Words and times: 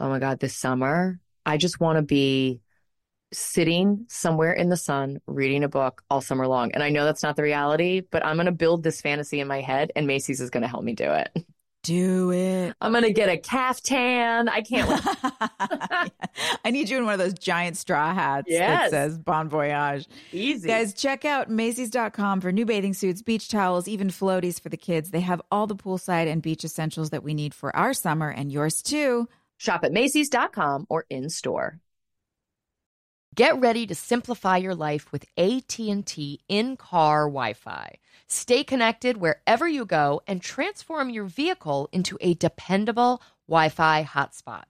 Oh 0.00 0.08
my 0.08 0.18
God, 0.18 0.40
this 0.40 0.56
summer, 0.56 1.18
I 1.44 1.56
just 1.56 1.80
want 1.80 1.96
to 1.96 2.02
be 2.02 2.60
sitting 3.32 4.06
somewhere 4.08 4.52
in 4.52 4.68
the 4.70 4.76
sun 4.76 5.20
reading 5.26 5.62
a 5.64 5.68
book 5.68 6.02
all 6.10 6.20
summer 6.20 6.46
long. 6.46 6.72
And 6.72 6.82
I 6.82 6.88
know 6.90 7.04
that's 7.04 7.22
not 7.22 7.36
the 7.36 7.42
reality, 7.42 8.00
but 8.00 8.24
I'm 8.24 8.36
going 8.36 8.46
to 8.46 8.52
build 8.52 8.82
this 8.82 9.00
fantasy 9.00 9.40
in 9.40 9.48
my 9.48 9.60
head 9.60 9.92
and 9.94 10.06
Macy's 10.06 10.40
is 10.40 10.50
going 10.50 10.62
to 10.62 10.68
help 10.68 10.84
me 10.84 10.94
do 10.94 11.10
it. 11.12 11.30
Do 11.84 12.32
it. 12.32 12.74
I'm 12.80 12.90
going 12.90 13.04
to 13.04 13.12
get 13.12 13.28
a 13.30 13.38
caftan. 13.38 14.48
I 14.48 14.62
can't 14.62 14.88
wait. 14.88 16.10
I 16.64 16.70
need 16.70 16.90
you 16.90 16.98
in 16.98 17.04
one 17.04 17.14
of 17.14 17.20
those 17.20 17.34
giant 17.34 17.76
straw 17.78 18.12
hats 18.12 18.48
Yes. 18.48 18.90
that 18.90 18.90
says 18.90 19.16
Bon 19.18 19.48
Voyage. 19.48 20.06
Easy. 20.32 20.66
Guys, 20.68 20.92
check 20.92 21.24
out 21.24 21.48
Macy's.com 21.48 22.40
for 22.40 22.50
new 22.50 22.66
bathing 22.66 22.94
suits, 22.94 23.22
beach 23.22 23.48
towels, 23.48 23.86
even 23.86 24.08
floaties 24.08 24.60
for 24.60 24.68
the 24.68 24.76
kids. 24.76 25.12
They 25.12 25.20
have 25.20 25.40
all 25.52 25.66
the 25.68 25.76
poolside 25.76 26.26
and 26.30 26.42
beach 26.42 26.64
essentials 26.64 27.10
that 27.10 27.22
we 27.22 27.32
need 27.32 27.54
for 27.54 27.74
our 27.74 27.94
summer 27.94 28.28
and 28.28 28.50
yours 28.52 28.82
too. 28.82 29.28
Shop 29.58 29.84
at 29.84 29.92
Macy's.com 29.92 30.86
or 30.88 31.04
in 31.10 31.28
store. 31.28 31.80
Get 33.34 33.60
ready 33.60 33.86
to 33.86 33.94
simplify 33.94 34.56
your 34.56 34.74
life 34.74 35.12
with 35.12 35.26
AT&T 35.36 36.40
in-car 36.48 37.26
Wi-Fi. 37.26 37.98
Stay 38.26 38.64
connected 38.64 39.18
wherever 39.18 39.68
you 39.68 39.84
go 39.84 40.22
and 40.26 40.42
transform 40.42 41.10
your 41.10 41.24
vehicle 41.24 41.88
into 41.92 42.18
a 42.20 42.34
dependable 42.34 43.22
Wi-Fi 43.46 44.04
hotspot. 44.04 44.64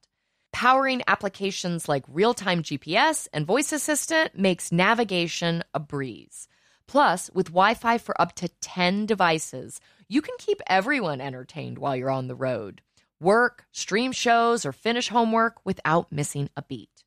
Powering 0.52 1.02
applications 1.06 1.88
like 1.88 2.04
real-time 2.08 2.62
GPS 2.62 3.28
and 3.32 3.46
voice 3.46 3.72
assistant 3.72 4.36
makes 4.36 4.72
navigation 4.72 5.62
a 5.72 5.80
breeze. 5.80 6.48
Plus, 6.86 7.30
with 7.32 7.46
Wi-Fi 7.46 7.98
for 7.98 8.20
up 8.20 8.34
to 8.34 8.48
10 8.60 9.06
devices, 9.06 9.80
you 10.08 10.20
can 10.20 10.34
keep 10.38 10.60
everyone 10.66 11.20
entertained 11.20 11.78
while 11.78 11.96
you're 11.96 12.10
on 12.10 12.28
the 12.28 12.34
road. 12.34 12.82
Work, 13.20 13.66
stream 13.72 14.12
shows, 14.12 14.64
or 14.64 14.72
finish 14.72 15.08
homework 15.08 15.64
without 15.64 16.12
missing 16.12 16.50
a 16.56 16.62
beat. 16.62 17.04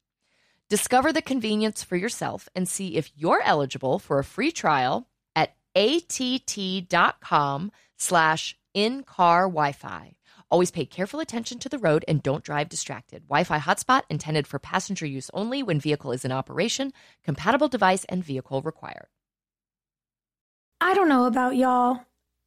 Discover 0.70 1.14
the 1.14 1.22
convenience 1.22 1.84
for 1.84 1.96
yourself 1.96 2.50
and 2.56 2.68
see 2.68 2.96
if 2.96 3.12
you're 3.16 3.42
eligible 3.44 4.00
for 4.00 4.20
a 4.20 4.24
free 4.24 4.52
trial 4.52 5.08
at 5.36 5.56
att.com 5.76 7.72
slash 7.98 8.58
in-car 8.74 9.44
Wi-Fi. 9.44 10.16
Always 10.50 10.72
pay 10.72 10.86
careful 10.86 11.22
attention 11.22 11.60
to 11.60 11.70
the 11.70 11.78
road 11.78 12.04
and 12.10 12.22
don't 12.22 12.44
drive 12.44 12.68
distracted. 12.68 13.24
Wi-Fi 13.30 13.60
hotspot 13.60 14.04
intended 14.10 14.48
for 14.48 14.60
passenger 14.60 15.06
use 15.06 15.30
only 15.34 15.64
when 15.64 15.80
vehicle 15.80 16.12
is 16.12 16.26
in 16.26 16.32
operation. 16.34 16.92
Compatible 17.24 17.70
device 17.70 18.04
and 18.10 18.24
vehicle 18.24 18.62
required. 18.62 19.08
I 20.82 20.94
don't 20.94 21.08
know 21.08 21.26
about 21.26 21.56
y'all. 21.56 22.02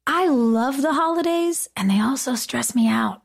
I 0.05 0.27
love 0.27 0.83
the 0.83 0.93
holidays 0.93 1.67
and 1.75 1.89
they 1.89 1.99
also 1.99 2.35
stress 2.35 2.75
me 2.75 2.87
out. 2.87 3.24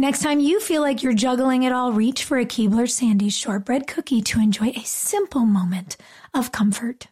Next 0.00 0.22
time 0.22 0.40
you 0.40 0.60
feel 0.60 0.80
like 0.80 1.02
you're 1.02 1.12
juggling 1.12 1.64
it 1.64 1.72
all, 1.72 1.92
reach 1.92 2.24
for 2.24 2.38
a 2.38 2.46
Keebler 2.46 2.88
Sandy's 2.88 3.36
shortbread 3.36 3.86
cookie 3.86 4.22
to 4.22 4.40
enjoy 4.40 4.68
a 4.68 4.82
simple 4.82 5.44
moment 5.44 5.98
of 6.32 6.50
comfort. 6.52 7.08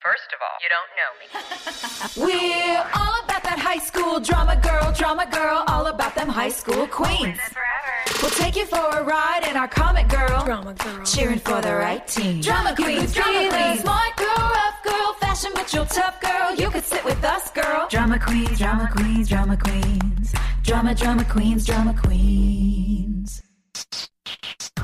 First 0.00 0.30
of 0.32 0.38
all, 0.46 0.56
you 0.62 0.68
don't 0.70 0.92
know 0.94 1.10
me. 1.18 2.30
We're 2.70 2.78
all 2.94 3.24
about 3.24 3.42
that 3.42 3.58
high 3.58 3.80
school 3.80 4.20
drama 4.20 4.54
girl, 4.54 4.92
drama 4.92 5.26
girl, 5.28 5.64
all 5.66 5.86
about 5.86 6.14
them 6.14 6.28
high 6.28 6.50
school 6.50 6.86
queens. 6.86 7.40
We'll 8.22 8.30
take 8.30 8.54
you 8.54 8.66
for 8.66 8.86
a 8.88 9.02
ride 9.02 9.44
in 9.50 9.56
our 9.56 9.66
comic 9.66 10.06
girl, 10.06 10.44
Drama 10.44 10.74
girl. 10.74 11.04
cheering 11.04 11.40
for 11.40 11.60
the 11.60 11.74
right 11.74 12.06
team. 12.06 12.40
Drama 12.40 12.72
queens, 12.76 13.14
drama 13.14 13.48
queens, 13.50 13.80
smart 13.80 14.16
girl, 14.16 14.38
rough 14.38 14.84
girl, 14.84 15.12
fashion 15.14 15.50
but 15.56 15.74
you're 15.74 15.86
tough 15.86 16.20
girl. 16.20 16.54
You 16.54 16.70
could 16.70 16.84
sit 16.84 17.04
with 17.04 17.24
us, 17.24 17.50
girl. 17.50 17.88
Drama 17.90 18.20
queens, 18.20 18.58
drama 18.60 18.88
queens, 18.92 19.28
drama 19.28 19.56
queens, 19.56 20.32
drama, 20.68 20.94
drama 20.94 21.24
queens, 21.24 21.64
drama 21.64 21.94
queens. 21.94 23.42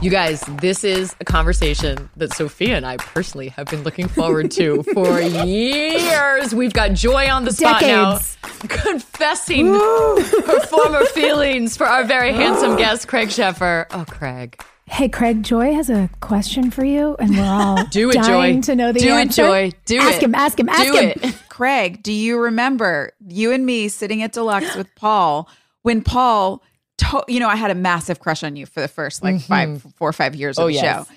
You 0.01 0.11
guys, 0.11 0.41
this 0.61 0.83
is 0.83 1.15
a 1.21 1.27
conversation 1.27 2.09
that 2.17 2.33
Sophia 2.33 2.77
and 2.79 2.87
I 2.87 2.97
personally 2.97 3.49
have 3.51 3.67
been 3.67 3.83
looking 3.83 4.09
forward 4.09 4.51
to 4.53 4.83
for 4.95 5.21
years. 5.21 6.55
We've 6.55 6.73
got 6.73 6.95
Joy 6.95 7.31
on 7.31 7.45
the 7.45 7.53
spot 7.53 7.81
Decades. 7.83 8.39
now, 8.43 8.51
confessing 8.67 9.67
her 9.75 10.61
former 10.69 11.05
feelings 11.13 11.77
for 11.77 11.85
our 11.87 12.05
very 12.05 12.33
handsome 12.33 12.77
guest, 12.77 13.07
Craig 13.07 13.29
Sheffer. 13.29 13.85
Oh, 13.91 14.07
Craig. 14.09 14.59
Hey, 14.87 15.11
Craig, 15.11 15.43
Joy 15.43 15.75
has 15.75 15.91
a 15.91 16.09
question 16.21 16.71
for 16.71 16.85
you, 16.85 17.15
and 17.19 17.37
we're 17.37 17.45
all 17.45 17.85
Do 17.91 18.09
it, 18.09 18.15
dying 18.15 18.63
Joy. 18.63 18.73
to 18.73 18.75
know 18.77 18.93
the 18.93 19.01
Do 19.01 19.09
it, 19.09 19.21
answer. 19.21 19.43
Joy. 19.43 19.71
Do 19.85 19.99
ask 19.99 20.17
it. 20.17 20.23
him, 20.23 20.35
ask 20.35 20.59
him, 20.59 20.69
ask 20.71 20.83
Do 20.93 20.99
him. 20.99 21.13
it. 21.23 21.43
Craig, 21.51 22.03
do 22.03 22.13
you 22.13 22.39
remember 22.41 23.13
you 23.29 23.53
and 23.53 23.67
me 23.67 23.89
sitting 23.89 24.23
at 24.23 24.33
Deluxe 24.33 24.75
with 24.77 24.89
Paul 24.97 25.47
when 25.85 26.03
Paul 26.03 26.63
to- 26.99 27.25
you 27.29 27.39
know, 27.41 27.49
I 27.49 27.57
had 27.57 27.71
a 27.71 27.75
massive 27.75 28.19
crush 28.21 28.43
on 28.43 28.57
you 28.57 28.67
for 28.67 28.81
the 28.81 28.89
first 28.89 29.23
like 29.23 29.37
mm-hmm. 29.37 29.77
five, 29.77 29.83
four 29.97 30.09
or 30.09 30.13
five 30.13 30.35
years 30.35 30.59
of 30.59 30.65
Oh, 30.65 30.67
the 30.67 30.75
yes. 30.75 31.07
show. 31.07 31.15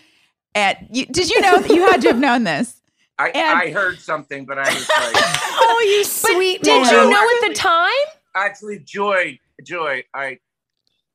And 0.55 0.77
you, 0.91 1.05
did 1.05 1.29
you 1.29 1.41
know 1.41 1.59
that 1.59 1.69
you 1.69 1.85
had 1.85 2.01
to 2.01 2.07
have 2.09 2.19
known 2.19 2.43
this? 2.43 2.81
I, 3.19 3.29
And- 3.29 3.59
I 3.59 3.71
heard 3.71 3.99
something, 3.99 4.45
but 4.45 4.57
I 4.59 4.63
was 4.63 4.89
like, 4.89 5.13
Oh, 5.59 5.85
you 5.87 6.03
sweet 6.03 6.61
Did 6.63 6.83
man. 6.83 6.91
you 6.93 7.11
know 7.11 7.29
at 7.41 7.47
the 7.49 7.53
time? 7.55 7.89
actually, 8.35 8.79
Joy, 8.79 9.39
Joy, 9.63 10.03
I, 10.13 10.37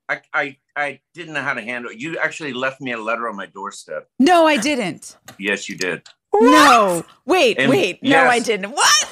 I, 0.09 0.21
I, 0.33 0.57
I 0.75 0.99
didn't 1.13 1.33
know 1.33 1.41
how 1.41 1.53
to 1.53 1.61
handle 1.61 1.91
it. 1.91 1.97
You 1.97 2.17
actually 2.17 2.51
left 2.51 2.81
me 2.81 2.91
a 2.91 2.97
letter 2.97 3.29
on 3.29 3.35
my 3.37 3.45
doorstep. 3.45 4.09
No, 4.19 4.45
I 4.45 4.57
didn't. 4.57 5.15
Yes, 5.39 5.69
you 5.69 5.77
did. 5.77 6.05
No, 6.33 7.05
wait, 7.25 7.59
And- 7.59 7.69
wait. 7.69 8.01
No. 8.03 8.25
I 8.25 8.39
didn't. 8.39 8.71
What? 8.71 9.09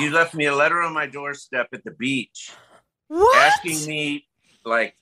You 0.00 0.10
left 0.10 0.34
me 0.34 0.46
a 0.46 0.54
letter 0.54 0.82
on 0.82 0.92
my 0.92 1.06
doorstep 1.06 1.68
at 1.72 1.84
the 1.84 1.92
beach, 1.92 2.50
What? 3.08 3.36
asking 3.36 3.88
me 3.88 4.26
like, 4.64 4.96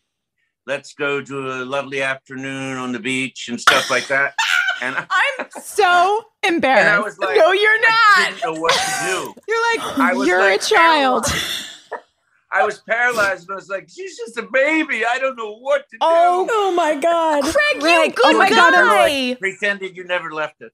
let's 0.66 0.94
go 0.94 1.22
to 1.22 1.38
a 1.38 1.64
lovely 1.64 2.02
afternoon 2.02 2.76
on 2.76 2.92
the 2.92 2.98
beach 2.98 3.48
and 3.48 3.60
stuff 3.60 3.90
like 3.90 4.06
that. 4.08 4.34
And 4.82 4.96
I, 4.98 5.06
I'm 5.38 5.46
so 5.62 6.24
embarrassed. 6.46 6.86
and 6.86 6.90
I 6.90 6.98
was 7.00 7.18
like, 7.18 7.36
no, 7.36 7.52
you're 7.52 7.80
not. 7.80 7.90
I 7.90 8.16
not. 8.18 8.30
didn't 8.30 8.54
know 8.54 8.60
what 8.60 8.72
to 8.72 9.06
do. 9.06 9.34
You're 9.48 9.76
like, 9.76 9.98
I 9.98 10.14
was 10.14 10.28
you're 10.28 10.40
like 10.40 10.60
a 10.60 10.64
child. 10.64 11.26
I 12.52 12.64
was 12.64 12.78
paralyzed, 12.80 13.48
and 13.48 13.52
I 13.52 13.56
was 13.56 13.68
like, 13.68 13.88
she's 13.88 14.16
just 14.16 14.36
a 14.38 14.46
baby. 14.52 15.04
I 15.04 15.18
don't 15.18 15.36
know 15.36 15.56
what 15.58 15.88
to 15.90 15.96
oh. 16.00 16.46
do. 16.46 16.52
Oh, 16.52 16.68
Oh 16.68 16.72
my 16.72 16.94
God. 16.94 17.42
Craig, 17.42 17.54
you 17.74 17.80
Craig, 17.80 18.14
good 18.14 18.34
oh 18.34 18.38
my 18.38 18.48
God, 18.48 18.74
I'm. 18.74 19.36
Pretended 19.36 19.96
you 19.96 20.04
never 20.04 20.30
left 20.32 20.60
it. 20.60 20.72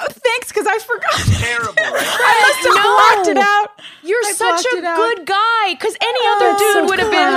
Oh, 0.00 0.06
thanks, 0.08 0.48
because 0.48 0.66
I 0.68 0.78
forgot. 0.78 1.12
Terrible, 1.40 1.74
right? 1.74 2.06
I 2.20 2.40
must 2.46 2.66
have 2.68 2.76
No. 2.76 2.82
blocked 2.84 3.28
it 3.28 3.36
out. 3.36 3.80
You're 4.04 4.24
I 4.26 4.32
such 4.32 4.64
a 4.64 4.80
good 4.80 5.26
guy. 5.26 5.70
Because 5.74 5.96
any 6.00 6.20
Oh, 6.22 6.36
other 6.36 6.58
dude 6.58 6.72
so 6.72 6.84
would 6.86 6.98
have 7.00 7.10
been 7.10 7.34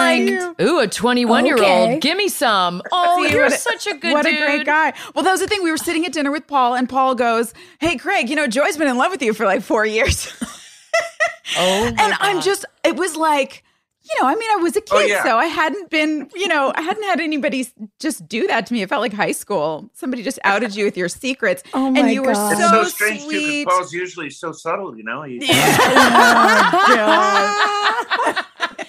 like, 0.60 0.62
ooh, 0.68 0.80
a 0.80 0.88
21 0.88 1.46
year 1.48 1.56
Okay. 1.56 1.92
old. 1.94 2.02
Give 2.02 2.16
me 2.18 2.28
some. 2.28 2.82
Oh, 2.92 3.24
See, 3.26 3.32
you're 3.34 3.46
what 3.46 3.60
such 3.60 3.88
a 3.88 3.96
good 3.96 4.14
what 4.14 4.26
dude. 4.26 4.36
a 4.36 4.38
great 4.46 4.66
guy. 4.66 4.94
Well, 5.16 5.24
that 5.24 5.32
was 5.32 5.40
the 5.42 5.48
thing. 5.48 5.64
We 5.64 5.72
were 5.72 5.78
sitting 5.78 6.06
at 6.06 6.14
dinner 6.14 6.32
with 6.32 6.46
Paul, 6.46 6.76
and 6.76 6.88
Paul 6.88 7.16
goes, 7.16 7.54
"Hey, 7.80 7.98
Craig, 7.98 8.30
you 8.30 8.36
know 8.36 8.46
Joy's 8.48 8.78
been 8.78 8.88
in 8.88 8.98
love 8.98 9.12
with 9.12 9.22
you 9.24 9.34
for 9.34 9.46
like 9.46 9.62
four 9.64 9.86
years." 9.86 10.32
Oh, 11.58 11.82
my 11.84 12.04
and 12.04 12.14
I'm 12.20 12.40
just, 12.42 12.64
it 12.86 12.96
was 12.96 13.16
like, 13.18 13.64
you 14.04 14.22
know, 14.22 14.28
I 14.28 14.36
mean, 14.36 14.50
I 14.52 14.56
was 14.56 14.76
a 14.76 14.80
oh, 14.80 14.82
kid, 14.82 14.96
Oh, 14.96 15.00
yeah. 15.02 15.24
so 15.24 15.38
I 15.38 15.46
hadn't 15.46 15.90
been, 15.90 16.30
you 16.36 16.48
know, 16.48 16.74
I 16.76 16.82
hadn't 16.82 17.04
had 17.04 17.20
anybody 17.20 17.68
just 18.00 18.28
do 18.28 18.48
that 18.48 18.66
to 18.68 18.74
me. 18.74 18.82
It 18.82 18.90
felt 18.90 19.02
like 19.02 19.14
high 19.14 19.32
school. 19.32 19.90
Somebody 19.94 20.24
just 20.24 20.40
outed 20.44 20.76
you 20.76 20.86
with 20.86 20.98
your 20.98 21.08
secrets, 21.10 21.62
Oh 21.74 21.86
and 21.88 21.94
my 21.94 22.10
you 22.12 22.24
were 22.24 22.34
God. 22.34 22.52
It's 22.54 22.62
so, 22.62 22.84
so, 22.84 22.90
strange 22.90 23.22
too, 23.22 23.26
sweet. 23.30 23.66
because 23.66 23.78
Paul's 23.78 23.94
usually 23.94 24.30
so 24.32 24.52
subtle, 24.52 24.98
you 24.98 25.04
know. 25.04 25.22
He, 25.22 25.40
oh, 25.44 25.48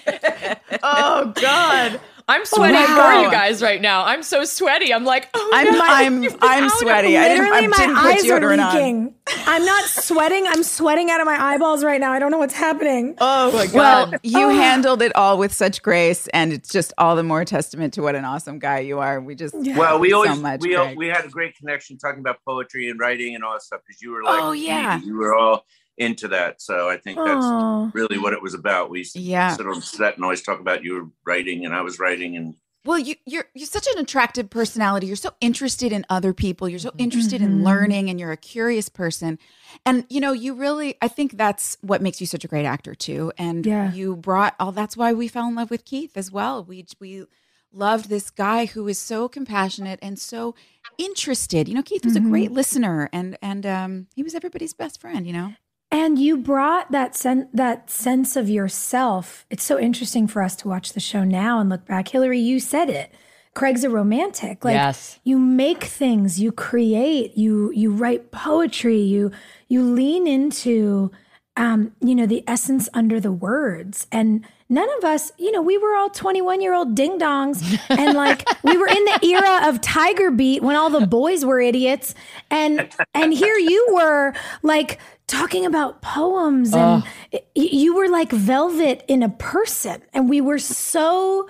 oh 0.83 1.33
God. 1.35 1.99
I'm 2.27 2.41
oh 2.41 2.45
sweating 2.45 2.75
my 2.75 2.85
for 2.85 3.25
you 3.25 3.31
guys 3.31 3.61
right 3.61 3.81
now. 3.81 4.05
I'm 4.05 4.23
so 4.23 4.45
sweaty. 4.45 4.93
I'm 4.93 5.03
like, 5.03 5.29
oh, 5.33 5.51
I'm, 5.53 5.71
no, 5.71 5.81
I'm, 5.83 6.23
you've 6.23 6.39
been 6.39 6.49
I'm 6.49 6.69
sweaty. 6.69 7.17
I 7.17 7.27
didn't, 7.27 7.45
I 7.45 7.59
Literally, 7.59 7.61
didn't 7.61 7.93
my 7.93 8.01
put 8.01 8.05
eyes 8.05 8.29
are 8.29 8.39
deodorant 8.39 9.05
on. 9.05 9.15
I'm 9.45 9.65
not 9.65 9.83
sweating. 9.89 10.45
I'm 10.47 10.63
sweating 10.63 11.09
out 11.09 11.19
of 11.19 11.25
my 11.25 11.41
eyeballs 11.41 11.83
right 11.83 11.99
now. 11.99 12.11
I 12.11 12.19
don't 12.19 12.31
know 12.31 12.37
what's 12.37 12.53
happening. 12.53 13.15
Oh 13.19 13.51
my 13.51 13.65
god! 13.67 13.73
Well, 13.73 14.13
you 14.23 14.45
oh. 14.45 14.49
handled 14.49 15.01
it 15.01 15.13
all 15.15 15.37
with 15.37 15.53
such 15.53 15.81
grace, 15.81 16.27
and 16.27 16.53
it's 16.53 16.69
just 16.69 16.93
all 16.97 17.15
the 17.15 17.23
more 17.23 17.43
testament 17.43 17.93
to 17.95 18.01
what 18.01 18.15
an 18.15 18.25
awesome 18.25 18.59
guy 18.59 18.79
you 18.79 18.99
are. 18.99 19.19
We 19.19 19.35
just 19.35 19.55
well, 19.55 19.99
we 19.99 20.11
so 20.11 20.17
always 20.17 20.39
much, 20.39 20.61
we 20.61 20.75
al- 20.75 20.95
we 20.95 21.07
had 21.07 21.25
a 21.25 21.29
great 21.29 21.55
connection 21.55 21.97
talking 21.97 22.19
about 22.19 22.37
poetry 22.47 22.89
and 22.89 22.99
writing 22.99 23.35
and 23.35 23.43
all 23.43 23.53
that 23.53 23.63
stuff 23.63 23.81
because 23.85 24.01
you 24.01 24.11
were 24.11 24.21
oh, 24.23 24.25
like, 24.25 24.41
Oh, 24.41 24.51
yeah. 24.51 24.99
you, 24.99 25.07
you 25.07 25.17
were 25.17 25.35
all 25.35 25.65
into 25.97 26.27
that. 26.29 26.61
So 26.61 26.89
I 26.89 26.97
think 26.97 27.17
that's 27.17 27.45
Oh. 27.45 27.91
really 27.93 28.17
what 28.17 28.33
it 28.33 28.41
was 28.41 28.53
about. 28.53 28.89
We 28.89 29.01
s- 29.01 29.15
Yeah. 29.15 29.55
sit 29.55 29.67
on 29.67 29.81
set 29.81 30.15
and 30.15 30.23
always 30.23 30.41
talk 30.41 30.59
about 30.59 30.83
you 30.83 30.93
were 30.93 31.09
writing 31.25 31.65
and 31.65 31.73
I 31.73 31.81
was 31.81 31.99
writing 31.99 32.35
and 32.35 32.55
Well, 32.85 32.99
you, 32.99 33.15
you're 33.25 33.45
you're 33.53 33.65
such 33.65 33.87
an 33.95 33.99
attractive 33.99 34.49
personality. 34.49 35.07
You're 35.07 35.15
so 35.15 35.31
interested 35.39 35.93
in 35.93 36.05
other 36.09 36.33
people. 36.33 36.67
You're 36.67 36.79
so 36.79 36.89
mm-hmm. 36.89 36.99
interested 36.99 37.41
in 37.41 37.51
mm-hmm. 37.51 37.63
learning, 37.63 38.09
and 38.09 38.19
you're 38.19 38.33
a 38.33 38.37
curious 38.37 38.89
person. 38.89 39.39
And 39.85 40.05
you 40.09 40.19
know, 40.19 40.33
you 40.33 40.53
really, 40.53 40.95
I 41.01 41.07
think 41.07 41.37
that's 41.37 41.77
what 41.79 42.01
makes 42.01 42.19
you 42.19 42.27
such 42.27 42.43
a 42.43 42.47
great 42.49 42.65
actor 42.65 42.93
too. 42.93 43.31
And 43.37 43.65
Yeah. 43.65 43.93
you 43.93 44.17
brought 44.17 44.55
all. 44.59 44.73
That's 44.73 44.97
why 44.97 45.13
we 45.13 45.29
fell 45.29 45.47
in 45.47 45.55
love 45.55 45.71
with 45.71 45.85
Keith 45.85 46.17
as 46.17 46.29
well. 46.29 46.61
We 46.61 46.85
we 46.99 47.25
loved 47.71 48.09
this 48.09 48.29
guy 48.29 48.65
who 48.65 48.87
is 48.89 48.99
so 48.99 49.29
compassionate 49.29 49.99
and 50.01 50.19
so 50.19 50.53
interested. 50.97 51.69
You 51.69 51.75
know, 51.75 51.83
Keith 51.83 52.03
was 52.03 52.17
a 52.17 52.19
mm-hmm. 52.19 52.31
great 52.31 52.51
listener, 52.51 53.09
and 53.13 53.37
and 53.41 53.65
um, 53.65 54.07
he 54.13 54.23
was 54.23 54.35
everybody's 54.35 54.73
best 54.73 54.99
friend. 54.99 55.25
You 55.25 55.31
know. 55.33 55.53
And 55.93 56.17
you 56.17 56.37
brought 56.37 56.91
that 56.91 57.15
sen- 57.15 57.49
that 57.53 57.89
sense 57.89 58.35
of 58.35 58.49
yourself. 58.49 59.45
It's 59.51 59.63
so 59.63 59.77
interesting 59.79 60.27
for 60.27 60.41
us 60.41 60.55
to 60.57 60.67
watch 60.67 60.93
the 60.93 60.99
show 60.99 61.23
now 61.23 61.59
and 61.59 61.69
look 61.69 61.85
back. 61.85 62.07
Hilarie, 62.07 62.43
you 62.43 62.59
said 62.59 62.89
it. 62.89 63.13
Craig's 63.53 63.83
a 63.83 63.91
romantic. 63.91 64.65
Like 64.65 64.73
Yes. 64.73 65.19
you 65.23 65.37
make 65.37 65.83
things, 65.83 66.39
you 66.39 66.51
create, 66.51 67.37
you 67.37 67.71
you 67.73 67.91
write 67.93 68.31
poetry, 68.31 68.99
you 68.99 69.31
you 69.67 69.83
lean 69.83 70.25
into 70.25 71.11
um, 71.55 71.91
you 72.01 72.15
know, 72.15 72.25
the 72.25 72.43
essence 72.47 72.89
under 72.95 73.19
the 73.19 73.31
words. 73.31 74.07
And 74.11 74.43
none 74.69 74.89
of 74.97 75.03
us, 75.03 75.31
you 75.37 75.51
know, 75.51 75.61
we 75.61 75.77
were 75.77 75.95
all 75.95 76.09
21 76.09 76.61
year 76.61 76.73
old 76.73 76.95
ding 76.95 77.19
dongs. 77.19 77.61
And 77.91 78.15
like 78.17 78.43
we 78.63 78.75
were 78.75 78.87
in 78.87 79.05
the 79.05 79.19
era 79.23 79.69
of 79.69 79.79
Tiger 79.79 80.31
Beat 80.31 80.63
when 80.63 80.75
all 80.75 80.89
the 80.89 81.05
boys 81.05 81.45
were 81.45 81.61
idiots. 81.61 82.15
And 82.49 82.89
and 83.13 83.31
here 83.31 83.55
you 83.55 83.89
were 83.93 84.33
like 84.63 84.99
talking 85.27 85.65
about 85.65 86.01
poems 86.01 86.73
and 86.73 87.03
ah. 87.03 87.07
y- 87.31 87.41
you 87.55 87.95
were 87.95 88.09
like 88.09 88.31
velvet 88.31 89.03
in 89.07 89.23
a 89.23 89.29
person. 89.29 90.01
And 90.13 90.29
we 90.29 90.41
were 90.41 90.59
so 90.59 91.47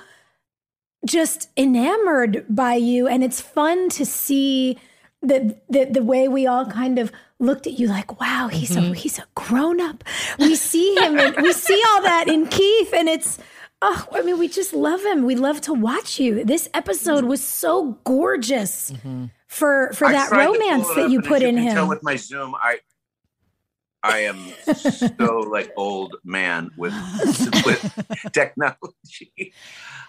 just 1.06 1.50
enamored 1.58 2.46
by 2.48 2.76
you 2.76 3.08
and 3.08 3.24
it's 3.24 3.42
fun 3.42 3.90
to 3.90 4.06
see 4.06 4.78
the, 5.22 5.58
the 5.70 5.86
the 5.86 6.04
way 6.04 6.30
we 6.30 6.48
all 6.48 6.66
kind 6.66 6.98
of 6.98 7.12
looked 7.40 7.68
at 7.68 7.78
you 7.78 7.88
like 7.88 8.22
wow 8.22 8.48
he's 8.48 8.76
a 8.78 8.80
mm-hmm. 8.80 8.94
he's 8.94 9.20
a 9.20 9.26
grown 9.36 9.82
up 9.82 10.02
we 10.40 10.56
see 10.56 10.96
him 10.96 11.20
and 11.20 11.36
we 11.42 11.52
see 11.52 11.82
all 11.90 12.04
that 12.04 12.30
in 12.30 12.48
Keith 12.48 12.94
and 12.94 13.10
it's 13.10 13.38
oh 13.84 14.08
I 14.12 14.22
mean 14.24 14.40
we 14.40 14.48
just 14.48 14.74
love 14.74 15.04
him. 15.04 15.26
We 15.26 15.36
love 15.36 15.62
to 15.62 15.74
watch 15.74 16.20
you. 16.20 16.44
This 16.44 16.70
episode 16.74 17.26
was 17.26 17.44
so 17.44 18.00
gorgeous 18.06 18.92
mm-hmm. 18.92 19.26
for 19.48 19.92
for 19.94 20.08
I 20.08 20.14
that 20.14 20.30
tried 20.30 20.46
to 20.46 20.52
pull 20.52 20.60
romance 20.60 20.88
that 20.96 21.12
you 21.12 21.22
put 21.22 21.44
in 21.44 21.58
can 21.58 21.74
Tell 21.74 21.84
him. 21.84 21.90
with 21.90 22.02
my 22.02 22.16
Zoom, 22.16 22.56
I 22.56 22.80
I 24.06 24.20
am 24.20 24.38
so 24.68 25.38
like 25.50 25.72
old 25.78 26.16
man 26.26 26.72
with 26.78 26.94
with 27.66 28.32
technology. 28.34 29.54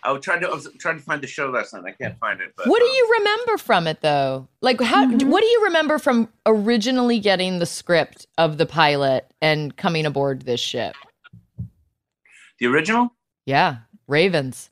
I 0.03 0.11
was 0.13 0.25
trying 0.25 0.41
to 0.41 0.49
I 0.49 0.55
was 0.55 0.69
trying 0.81 0.97
to 0.99 1.03
find 1.03 1.23
the 1.23 1.29
show 1.29 1.49
last 1.51 1.73
night. 1.73 1.85
I 1.87 1.93
can't 1.93 2.19
find 2.19 2.41
it. 2.41 2.53
But, 2.57 2.67
What 2.67 2.81
do 2.81 2.87
um, 2.87 2.93
you 2.93 3.15
remember 3.21 3.57
from 3.59 3.87
it 3.87 4.01
though? 4.01 4.49
Like 4.61 4.81
how 4.81 5.07
Mm-hmm. 5.07 5.31
what 5.31 5.41
do 5.41 5.47
you 5.47 5.65
remember 5.65 5.99
from 5.99 6.29
originally 6.45 7.21
getting 7.21 7.61
the 7.61 7.67
script 7.67 8.27
of 8.37 8.59
the 8.59 8.67
pilot 8.67 9.33
and 9.41 9.77
coming 9.77 10.07
aboard 10.07 10.43
this 10.43 10.61
ship? 10.61 10.95
the 12.59 12.67
original? 12.67 13.15
Yeah, 13.47 13.79
Ravens. 14.09 14.71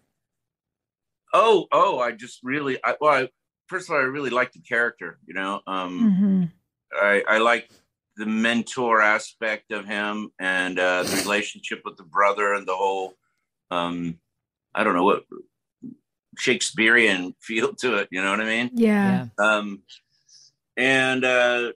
Oh, 1.32 1.66
oh, 1.72 1.98
I 2.00 2.12
just 2.12 2.40
really 2.42 2.78
I 2.84 2.96
well 3.00 3.12
I, 3.24 3.28
first 3.68 3.88
of 3.88 3.94
all 3.94 4.00
I 4.00 4.04
really 4.04 4.30
liked 4.30 4.54
the 4.54 4.60
character, 4.60 5.18
you 5.26 5.34
know. 5.34 5.60
Um 5.66 6.00
Mhm. 6.20 6.52
I, 7.00 7.22
I 7.26 7.38
like 7.38 7.70
the 8.16 8.26
mentor 8.26 9.00
aspect 9.00 9.72
of 9.72 9.86
him 9.86 10.30
and 10.38 10.78
uh, 10.78 11.02
the 11.02 11.16
relationship 11.16 11.82
with 11.84 11.96
the 11.96 12.02
brother 12.02 12.54
and 12.54 12.66
the 12.66 12.74
whole, 12.74 13.14
um, 13.70 14.18
I 14.74 14.84
don't 14.84 14.94
know 14.94 15.04
what 15.04 15.24
Shakespearean 16.38 17.34
feel 17.40 17.74
to 17.76 17.96
it. 17.96 18.08
You 18.10 18.22
know 18.22 18.30
what 18.30 18.40
I 18.40 18.44
mean? 18.44 18.70
yeah 18.74 19.26
Um, 19.38 19.82
and 20.76 21.24
uh, 21.24 21.72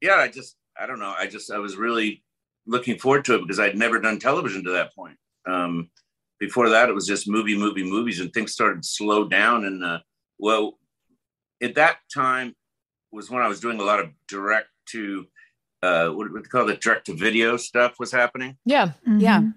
yeah, 0.00 0.16
I 0.16 0.28
just, 0.28 0.56
I 0.78 0.86
don't 0.86 0.98
know. 0.98 1.14
I 1.16 1.26
just, 1.26 1.50
I 1.50 1.58
was 1.58 1.76
really 1.76 2.22
looking 2.66 2.98
forward 2.98 3.24
to 3.26 3.34
it 3.34 3.42
because 3.42 3.60
I'd 3.60 3.76
never 3.76 3.98
done 3.98 4.18
television 4.18 4.64
to 4.64 4.70
that 4.72 4.94
point. 4.94 5.16
Um, 5.46 5.90
before 6.38 6.70
that, 6.70 6.88
it 6.88 6.94
was 6.94 7.06
just 7.06 7.28
movie, 7.28 7.56
movie, 7.56 7.84
movies, 7.84 8.20
and 8.20 8.32
things 8.32 8.52
started 8.52 8.82
to 8.82 8.88
slow 8.88 9.28
down. 9.28 9.64
And 9.64 9.84
uh, 9.84 10.00
well, 10.38 10.78
at 11.62 11.76
that 11.76 11.98
time 12.12 12.54
was 13.12 13.30
when 13.30 13.42
I 13.42 13.48
was 13.48 13.60
doing 13.60 13.78
a 13.80 13.84
lot 13.84 14.00
of 14.00 14.10
direct 14.26 14.68
to, 14.86 15.26
uh, 15.82 16.08
what 16.10 16.32
what 16.32 16.42
they 16.44 16.48
call 16.48 16.68
it, 16.68 16.80
direct 16.80 17.06
to 17.06 17.14
video 17.14 17.56
stuff 17.56 17.98
was 17.98 18.12
happening. 18.12 18.56
Yeah. 18.64 18.92
Yeah. 19.06 19.40
Mhm. 19.40 19.54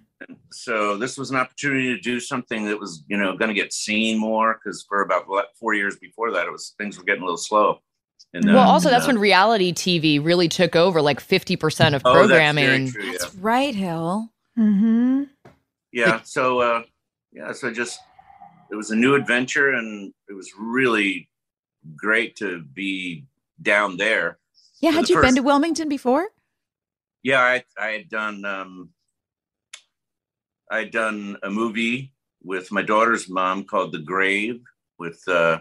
So 0.52 0.98
this 0.98 1.18
was 1.18 1.30
an 1.30 1.36
opportunity 1.36 1.94
to 1.96 2.00
do 2.02 2.20
something 2.20 2.66
that 2.66 2.80
was, 2.80 3.04
you 3.08 3.18
know, 3.18 3.36
going 3.38 3.50
to 3.50 3.54
get 3.54 3.74
seen 3.74 4.18
more 4.18 4.54
because 4.64 4.84
for 4.88 5.02
about 5.02 5.26
four 5.60 5.74
years 5.74 5.98
before 5.98 6.32
that, 6.32 6.46
it 6.48 6.52
was 6.52 6.74
things 6.78 6.98
were 6.98 7.04
getting 7.04 7.22
a 7.22 7.26
little 7.26 7.38
slow. 7.38 7.80
And, 8.34 8.46
Well, 8.46 8.60
uh, 8.60 8.72
also 8.72 8.90
that's 8.90 9.06
uh, 9.06 9.08
when 9.08 9.20
reality 9.20 9.74
TV 9.74 10.24
really 10.24 10.48
took 10.48 10.76
over 10.76 11.02
like 11.02 11.20
50% 11.20 11.96
of 11.96 12.02
oh, 12.06 12.14
that's 12.14 12.28
programming. 12.28 12.92
true, 12.92 13.04
yeah. 13.04 13.18
Right, 13.40 13.76
Hill. 13.76 14.30
Mhm. 14.58 15.30
yeah 15.92 16.22
so 16.24 16.60
uh 16.62 16.84
yeah 17.34 17.52
so 17.52 17.72
just 17.72 18.00
it 18.72 18.76
was 18.76 18.90
a 18.92 18.96
new 18.96 19.16
adventure 19.16 19.72
and 19.74 20.14
it 20.30 20.34
was 20.34 20.50
really 20.58 21.30
great 21.96 22.38
to 22.38 22.62
be 22.74 23.26
down 23.62 23.98
there 23.98 24.38
Yeah, 24.86 24.92
had 24.92 25.06
the 25.06 25.14
you 25.14 25.22
been 25.22 25.36
to 25.36 25.42
Wilmington 25.42 25.90
before? 25.90 26.28
yeah 27.24 27.42
i 27.42 27.64
i 27.80 27.88
had 27.88 28.08
done 28.10 28.46
um 28.46 28.90
i 30.72 30.78
had 30.80 30.92
done 30.92 31.38
a 31.44 31.50
movie 31.50 32.14
with 32.44 32.72
my 32.72 32.82
daughter's 32.84 33.28
mom 33.28 33.64
called 33.64 33.92
The 33.92 34.00
Grave 34.00 34.62
with 35.00 35.20
uh, 35.28 35.58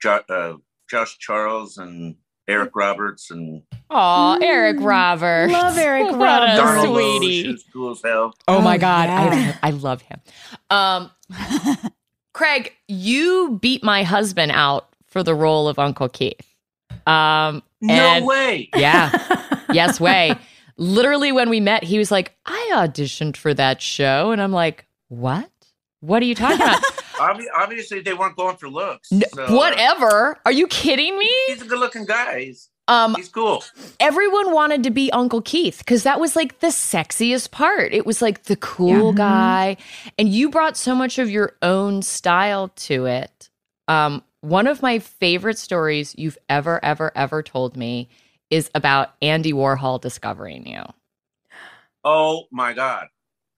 jo- 0.00 0.22
uh, 0.28 0.52
Josh 0.88 1.18
Charles 1.18 1.78
and 1.78 2.14
Eric 2.46 2.76
Roberts 2.76 3.32
and 3.32 3.62
Aw, 3.90 4.38
Eric 4.40 4.76
Roberts. 4.80 5.52
Love 5.52 5.76
Eric 5.76 6.04
What 6.12 6.14
a 6.14 6.16
Roberts. 6.18 6.56
Donald 6.56 6.96
sweetie. 7.20 7.42
who's 7.48 7.64
cool 7.72 7.90
as 7.90 8.02
hell. 8.04 8.34
Oh, 8.46 8.60
my 8.60 8.76
Oh, 8.76 8.78
God. 8.78 9.08
yeah. 9.08 9.56
I, 9.62 9.68
I 9.68 9.70
love 9.72 10.02
him. 10.02 10.20
Um, 10.70 11.10
Craig, 12.32 12.72
you 12.88 13.58
beat 13.60 13.82
my 13.82 14.04
husband 14.04 14.52
out 14.52 14.88
for 15.08 15.22
the 15.24 15.34
role 15.34 15.66
of 15.68 15.78
Uncle 15.78 16.08
Keith. 16.08 16.51
Um, 17.06 17.62
No 17.80 18.24
way. 18.24 18.68
Yeah. 18.76 19.60
yes, 19.72 20.00
way. 20.00 20.34
Literally, 20.76 21.32
when 21.32 21.50
we 21.50 21.60
met, 21.60 21.84
he 21.84 21.98
was 21.98 22.10
like, 22.10 22.34
I 22.46 22.70
auditioned 22.74 23.36
for 23.36 23.52
that 23.54 23.80
show. 23.82 24.30
And 24.30 24.40
I'm 24.40 24.52
like, 24.52 24.86
what? 25.08 25.50
What 26.00 26.22
are 26.22 26.26
you 26.26 26.34
talking 26.34 26.56
about? 26.60 26.82
Obviously, 27.20 28.00
they 28.00 28.14
weren't 28.14 28.36
going 28.36 28.56
for 28.56 28.68
looks. 28.68 29.08
So, 29.10 29.54
Whatever. 29.54 30.38
Are 30.44 30.50
you 30.52 30.66
kidding 30.66 31.16
me? 31.18 31.30
He's 31.48 31.62
a 31.62 31.66
good-looking 31.66 32.06
guy. 32.06 32.40
He's, 32.46 32.68
Um, 32.88 33.14
he's 33.14 33.28
cool. 33.28 33.62
everyone 34.00 34.52
wanted 34.52 34.82
to 34.84 34.90
be 34.90 35.12
Uncle 35.12 35.40
Keith 35.42 35.78
because 35.78 36.02
that 36.02 36.18
was 36.18 36.34
like 36.34 36.58
the 36.60 36.68
sexiest 36.68 37.52
part. 37.52 37.92
It 37.92 38.04
was 38.06 38.20
like 38.20 38.44
the 38.44 38.56
cool 38.56 39.12
guy. 39.12 39.76
And 40.18 40.28
you 40.28 40.50
brought 40.50 40.76
so 40.76 40.94
much 40.96 41.18
of 41.18 41.30
your 41.30 41.56
own 41.62 42.02
style 42.02 42.68
to 42.68 43.06
it. 43.06 43.50
Um, 43.86 44.24
one 44.42 44.66
of 44.66 44.82
my 44.82 44.98
favorite 44.98 45.58
stories 45.58 46.14
you've 46.18 46.36
ever, 46.48 46.84
ever, 46.84 47.10
ever 47.16 47.42
told 47.42 47.76
me 47.76 48.08
is 48.50 48.70
about 48.74 49.14
Andy 49.22 49.52
Warhol 49.52 50.00
discovering 50.00 50.66
you. 50.66 50.82
Oh 52.04 52.44
my 52.50 52.72
god. 52.74 53.06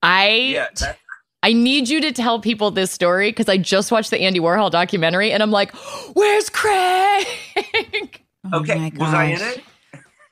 I 0.02 0.28
Yeah. 0.28 0.68
That, 0.76 0.98
I 1.42 1.52
need 1.52 1.88
you 1.88 2.00
to 2.02 2.12
tell 2.12 2.38
people 2.40 2.70
this 2.70 2.90
story 2.90 3.30
because 3.30 3.48
I 3.48 3.56
just 3.58 3.90
watched 3.92 4.10
the 4.10 4.20
Andy 4.20 4.40
Warhol 4.40 4.70
documentary 4.70 5.32
and 5.32 5.42
I'm 5.42 5.50
like, 5.50 5.74
where's 6.14 6.48
Craig? 6.50 7.26
Oh 8.52 8.60
okay. 8.60 8.76
my 8.78 8.92
Was 8.96 9.14
I 9.14 9.24
in 9.24 9.40
it? 9.40 9.62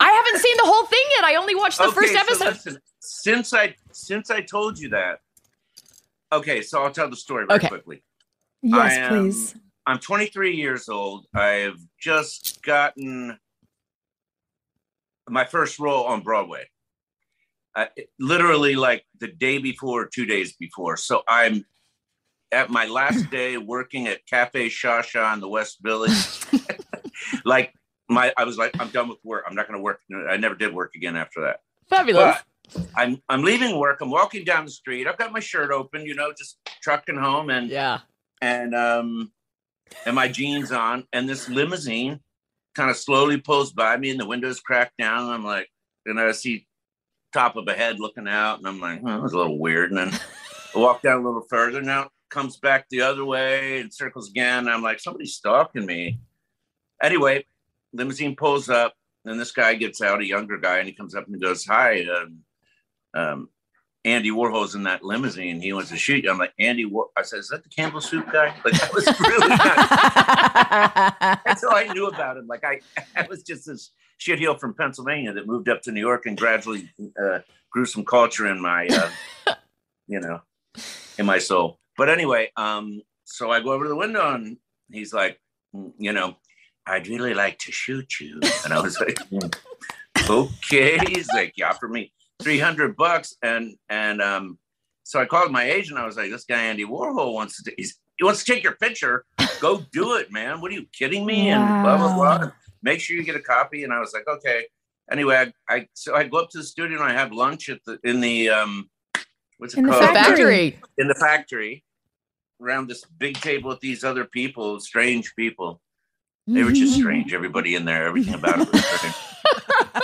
I 0.01 0.11
haven't 0.11 0.41
seen 0.43 0.57
the 0.59 0.65
whole 0.67 0.85
thing 0.87 1.03
yet. 1.17 1.25
I 1.25 1.35
only 1.37 1.55
watched 1.55 1.79
the 1.79 1.91
first 1.93 2.13
so 2.13 2.19
episode. 2.19 2.45
listen, 2.47 2.79
since 3.01 3.55
I 3.55 3.75
since 3.93 4.31
I 4.31 4.43
told 4.43 4.79
you 4.79 4.91
that. 4.91 5.21
Okay, 6.31 6.61
so 6.63 6.83
I'll 6.83 6.91
tell 6.91 7.09
the 7.09 7.17
story 7.17 7.47
very 7.47 7.59
Okay. 7.59 7.69
quickly. 7.69 8.03
yes, 8.63 8.79
I 8.93 8.95
am- 8.95 9.09
please. 9.11 9.55
I'm 9.87 9.99
23 9.99 10.55
years 10.55 10.89
old. 10.89 11.27
I've 11.35 11.79
just 12.01 12.63
gotten 12.63 13.39
my 15.29 15.45
first 15.45 15.79
role 15.79 16.05
on 16.05 16.21
Broadway. 16.21 16.69
Uh, 17.75 17.87
literally 18.21 18.77
like 18.77 19.05
the 19.19 19.29
day 19.29 19.59
before, 19.59 20.07
two 20.07 20.27
days 20.27 20.55
before. 20.55 20.97
So 20.97 21.23
I'm 21.27 21.65
at 22.53 22.71
my 22.71 22.87
last 22.87 23.31
day 23.31 23.57
working 23.57 24.09
at 24.09 24.27
Cafe 24.27 24.69
Shasha 24.69 25.33
in 25.35 25.41
the 25.41 25.49
West 25.49 25.79
Village. 25.83 26.41
like 27.45 27.73
my, 28.09 28.33
I 28.37 28.45
was 28.45 28.59
like, 28.59 28.79
I'm 28.79 28.91
done 28.91 29.09
with 29.09 29.19
work. 29.25 29.45
I'm 29.49 29.55
not 29.55 29.67
going 29.67 29.79
to 29.79 29.83
work. 29.83 30.01
I 30.29 30.37
never 30.37 30.55
did 30.55 30.75
work 30.75 30.95
again 30.95 31.17
after 31.17 31.41
that. 31.43 31.61
Fabulous. 31.89 32.37
But 32.37 32.45
I'm 32.95 33.21
I'm 33.29 33.43
leaving 33.43 33.79
work. 33.79 34.01
I'm 34.01 34.11
walking 34.11 34.45
down 34.45 34.65
the 34.65 34.71
street. 34.71 35.07
I've 35.07 35.19
got 35.19 35.33
my 35.33 35.41
shirt 35.41 35.71
open, 35.71 36.07
you 36.07 36.15
know, 36.15 36.33
just 36.33 36.59
trucking 36.83 37.17
home, 37.17 37.51
and 37.51 37.69
yeah. 37.69 37.99
and 38.41 38.75
um 38.75 39.33
and 40.07 40.15
my 40.15 40.29
jeans 40.29 40.73
on, 40.73 41.05
and 41.13 41.29
this 41.29 41.49
limousine 41.49 42.21
kind 42.75 42.91
of 42.91 42.97
slowly 42.97 43.39
pulls 43.39 43.73
by 43.73 43.97
me, 43.97 44.11
and 44.11 44.21
the 44.21 44.27
windows 44.27 44.61
crack 44.61 44.93
down, 44.99 45.31
I'm 45.31 45.45
like, 45.45 45.69
and 46.07 46.19
I 46.19 46.33
see 46.33 46.67
top 47.33 47.57
of 47.57 47.69
a 47.69 47.75
head 47.75 48.01
looking 48.01 48.29
out, 48.29 48.59
and 48.59 48.67
I'm 48.67 48.81
like, 48.81 49.01
oh, 49.03 49.09
that 49.09 49.23
was 49.23 49.33
a 49.33 49.39
little 49.39 49.59
weird, 49.59 49.91
and 49.91 49.99
then 49.99 50.21
I 50.75 50.79
walk 50.79 51.03
down 51.03 51.21
a 51.21 51.25
little 51.25 51.47
further. 51.49 51.83
Now 51.83 52.09
comes 52.33 52.57
back 52.57 52.87
the 52.89 53.03
other 53.03 53.25
way 53.25 53.81
and 53.81 53.93
circles 53.93 54.31
again. 54.31 54.61
And 54.61 54.71
I'm 54.71 54.83
like, 54.83 54.99
somebody's 54.99 55.35
stalking 55.35 55.87
me. 55.87 56.19
Anyway, 57.03 57.45
limousine 57.93 58.35
pulls 58.35 58.69
up, 58.69 58.95
and 59.25 59.39
this 59.39 59.53
guy 59.53 59.75
gets 59.75 60.01
out, 60.01 60.21
a 60.21 60.27
younger 60.27 60.59
guy, 60.59 60.79
and 60.79 60.89
he 60.89 60.95
comes 60.95 61.15
up 61.15 61.27
and 61.27 61.41
goes, 61.41 61.65
"Hi, 61.67 62.05
um, 62.07 62.39
um, 63.15 63.49
Andy 64.05 64.31
Warhol's 64.31 64.75
in 64.75 64.83
that 64.85 65.05
limousine. 65.05 65.61
He 65.61 65.73
wants 65.73 65.91
to 65.91 65.97
shoot 65.97 66.25
you." 66.25 66.31
I'm 66.31 66.39
like, 66.39 66.53
"Andy," 66.59 66.85
War-. 66.85 67.11
I 67.17 67.23
said, 67.23 67.39
"Is 67.41 67.49
that 67.49 67.63
the 67.63 67.69
Campbell 67.69 68.01
Soup 68.01 68.25
guy?" 68.33 68.55
Like 68.65 68.75
that 68.75 68.93
was 68.93 69.07
really 69.21 69.49
nice. 69.49 71.39
That's 71.45 71.65
all 71.65 71.75
I 71.75 71.85
knew 71.93 72.07
about 72.07 72.37
him. 72.37 72.47
Like 72.47 72.65
I, 72.65 72.81
I 73.17 73.27
was 73.29 73.43
just 73.43 73.67
this 73.67 73.91
shitheel 74.21 74.59
from 74.59 74.75
Pennsylvania 74.75 75.33
that 75.33 75.47
moved 75.47 75.69
up 75.69 75.83
to 75.83 75.93
New 75.93 76.01
York 76.01 76.27
and 76.27 76.37
gradually 76.37 76.91
uh, 77.23 77.41
grew 77.71 77.87
some 77.87 78.05
culture 78.05 78.47
in 78.47 78.61
my, 78.61 78.87
uh, 78.89 79.55
you 80.07 80.21
know, 80.21 80.41
in 81.19 81.27
my 81.27 81.39
soul. 81.39 81.79
But 81.97 82.09
anyway, 82.09 82.51
um, 82.57 83.03
so 83.25 83.51
I 83.51 83.61
go 83.61 83.73
over 83.73 83.85
to 83.85 83.89
the 83.89 83.97
window 83.97 84.35
and 84.35 84.57
he's 84.91 85.13
like, 85.13 85.41
"Mm, 85.75 85.93
you 85.99 86.13
know, 86.13 86.37
I'd 86.87 87.07
really 87.07 87.35
like 87.35 87.59
to 87.61 87.73
shoot 87.73 88.21
you. 88.21 88.41
And 88.65 88.73
I 88.73 88.81
was 88.81 88.99
like, 88.99 89.17
"Mm, 89.31 89.55
okay. 90.29 90.99
He's 91.07 91.29
like, 91.33 91.55
yeah, 91.57 91.73
for 91.73 91.89
me, 91.89 92.13
300 92.43 92.97
bucks. 92.97 93.37
And, 93.43 93.77
and, 93.89 94.21
um, 94.21 94.59
so 95.05 95.21
I 95.21 95.25
called 95.27 95.51
my 95.51 95.65
agent. 95.65 95.99
I 95.99 96.07
was 96.07 96.17
like, 96.17 96.31
this 96.31 96.45
guy, 96.45 96.63
Andy 96.63 96.85
Warhol 96.85 97.35
wants 97.35 97.63
to, 97.63 97.73
he's, 97.77 97.99
he 98.17 98.25
wants 98.25 98.45
to 98.45 98.53
take 98.53 98.63
your 98.63 98.77
picture. 98.77 99.25
Go 99.61 99.83
do 99.93 100.17
it, 100.17 100.31
man. 100.31 100.61
What 100.61 100.71
are 100.71 100.75
you 100.75 100.87
kidding 100.93 101.27
me? 101.27 101.49
And 101.49 101.83
blah, 101.83 101.97
blah, 101.99 102.15
blah. 102.15 102.39
Wow. 102.39 102.53
Make 102.83 103.01
sure 103.01 103.17
you 103.17 103.25
get 103.25 103.37
a 103.37 103.41
copy. 103.41 103.85
And 103.85 103.93
I 103.93 104.01
was 104.01 104.13
like, 104.13 104.29
okay. 104.29 104.67
Anyway, 105.11 105.35
I, 105.37 105.75
I 105.75 105.89
so 105.95 106.15
I 106.15 106.25
go 106.25 106.39
up 106.39 106.51
to 106.51 106.59
the 106.59 106.65
studio 106.65 107.01
and 107.03 107.11
I 107.11 107.13
have 107.13 107.33
lunch 107.33 107.69
at 107.69 107.81
the, 107.85 107.99
in 108.05 108.21
the, 108.21 108.49
um, 108.51 108.89
what's 109.59 109.75
it 109.75 109.79
In 109.79 109.87
the? 109.87 109.93
Factory. 109.93 110.79
in 110.99 111.09
the 111.09 111.15
factory 111.15 111.85
around 112.61 112.89
this 112.89 113.05
big 113.19 113.37
table 113.41 113.71
with 113.71 113.81
these 113.81 114.05
other 114.05 114.25
people, 114.25 114.79
strange 114.81 115.35
people. 115.35 115.81
They 116.47 116.63
were 116.63 116.73
just 116.73 116.95
strange. 116.99 117.35
Everybody 117.35 117.75
in 117.75 117.85
there, 117.85 118.07
everything 118.07 118.35
about 118.35 118.61
it 118.61 118.73
was 118.73 118.85
strange. 118.85 119.15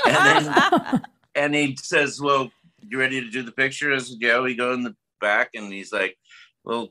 and 0.07 0.16
then 0.16 1.02
and 1.38 1.54
he 1.54 1.76
says, 1.80 2.21
"Well, 2.21 2.50
you 2.87 2.99
ready 2.99 3.21
to 3.21 3.30
do 3.30 3.42
the 3.42 3.52
picture?" 3.52 3.92
I 3.95 3.99
said, 3.99 4.18
"Yeah." 4.21 4.40
We 4.40 4.54
go 4.54 4.73
in 4.73 4.83
the 4.83 4.97
back, 5.21 5.50
and 5.54 5.73
he's 5.73 5.92
like, 5.92 6.16
"Well, 6.64 6.90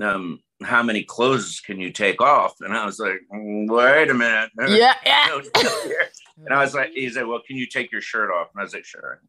um, 0.00 0.40
how 0.62 0.82
many 0.82 1.04
clothes 1.04 1.60
can 1.60 1.78
you 1.80 1.90
take 1.92 2.20
off?" 2.20 2.54
And 2.60 2.74
I 2.74 2.84
was 2.84 2.98
like, 2.98 3.20
"Mm, 3.32 3.68
"Wait 3.68 4.10
a 4.10 4.14
minute." 4.14 4.50
Yeah, 4.68 4.94
yeah. 5.04 5.40
And 6.44 6.54
I 6.54 6.60
was 6.62 6.72
like, 6.74 6.92
he's 6.92 7.16
like, 7.16 7.26
well, 7.26 7.42
can 7.44 7.56
you 7.56 7.66
take 7.66 7.90
your 7.90 8.00
shirt 8.00 8.30
off? 8.30 8.48
And 8.54 8.60
I 8.60 8.64
was 8.64 8.72
like, 8.72 8.84
sure. 8.84 9.20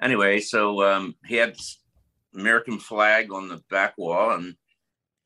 Anyway, 0.00 0.38
so 0.40 0.82
um, 0.84 1.14
he 1.26 1.34
had 1.34 1.56
American 2.34 2.78
flag 2.78 3.32
on 3.32 3.48
the 3.48 3.60
back 3.68 3.98
wall, 3.98 4.30
and 4.32 4.54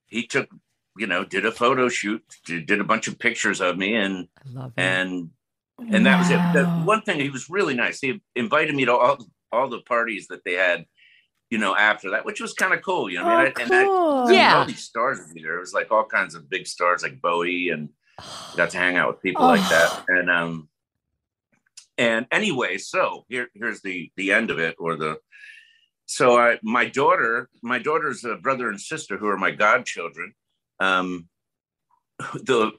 he 0.07 0.27
took, 0.27 0.49
you 0.97 1.07
know, 1.07 1.25
did 1.25 1.45
a 1.45 1.53
photo 1.53 1.89
shoot, 1.89 2.23
did, 2.47 2.67
did 2.67 2.81
a 2.81 2.85
bunch 2.85 3.07
of 3.07 3.19
pictures 3.19 3.61
of 3.61 3.77
me, 3.77 3.95
and 3.95 4.29
I 4.39 4.51
love 4.51 4.73
it. 4.77 4.81
and 4.81 5.31
and 5.79 6.07
that 6.07 6.19
was 6.19 6.31
it. 6.31 6.41
The 6.53 6.71
one 6.75 7.03
thing 7.03 7.21
he 7.21 7.31
was 7.31 7.51
really 7.51 7.75
nice. 7.75 8.01
He 8.01 8.21
invited 8.37 8.75
me 8.75 8.85
to 8.85 8.93
all 8.97 9.19
all 9.53 9.69
the 9.69 9.81
parties 9.83 10.27
that 10.29 10.43
they 10.45 10.55
had, 10.55 10.85
you 11.51 11.59
know, 11.59 11.77
after 11.77 12.11
that, 12.11 12.25
which 12.25 12.41
was 12.41 12.53
kind 12.55 12.73
of 12.75 12.83
cool. 12.83 13.09
You 13.11 13.19
know, 13.19 13.27
I 13.27 13.35
Oh, 13.35 13.39
mean, 13.45 13.53
I- 13.57 13.63
and 13.63 13.75
I, 13.75 13.85
cool. 13.87 14.25
there 14.27 14.35
was 14.35 14.43
Yeah. 14.43 14.57
all 14.59 14.65
these 14.67 14.83
stars 14.85 15.19
would 15.21 15.35
be 15.35 15.43
there. 15.43 15.57
It 15.57 15.61
was 15.61 15.73
like 15.75 15.91
all 15.93 16.05
kinds 16.05 16.35
of 16.35 16.49
big 16.51 16.67
stars, 16.67 17.03
like 17.03 17.21
Bowie, 17.21 17.69
and 17.71 17.89
got 18.57 18.71
to 18.71 18.79
hang 18.79 18.97
out 18.97 19.09
with 19.09 19.23
people 19.23 19.47
like 19.47 19.69
that. 19.69 19.91
And 20.09 20.31
um, 20.31 20.69
and 21.99 22.27
anyway, 22.33 22.79
so 22.79 23.25
here 23.29 23.49
here's 23.55 23.81
the 23.83 24.11
the 24.17 24.33
end 24.33 24.51
of 24.51 24.59
it, 24.59 24.77
or 24.79 24.97
the 24.97 25.19
so 26.07 26.37
I 26.39 26.59
my 26.63 26.87
daughter, 26.87 27.49
my 27.63 27.79
daughter's 27.79 28.25
uh, 28.25 28.37
brother 28.37 28.69
and 28.69 28.81
sister, 28.81 29.17
who 29.17 29.29
are 29.29 29.39
my 29.39 29.51
godchildren. 29.53 30.35
Um, 30.81 31.29
the 32.35 32.73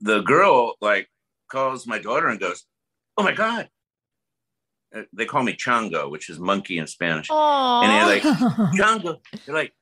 the 0.00 0.20
girl 0.20 0.74
like 0.80 1.08
calls 1.50 1.86
my 1.86 1.98
daughter 1.98 2.28
and 2.28 2.38
goes, 2.40 2.64
"Oh 3.16 3.22
my 3.22 3.32
god." 3.32 3.68
Uh, 4.94 5.02
They 5.12 5.24
call 5.26 5.42
me 5.42 5.54
Chango, 5.54 6.10
which 6.10 6.30
is 6.30 6.38
monkey 6.38 6.78
in 6.78 6.86
Spanish. 6.86 7.28
And 7.30 7.90
they're 7.90 8.06
like, 8.06 8.22
Chongo. 8.78 9.18
They're 9.44 9.54
like, 9.54 9.72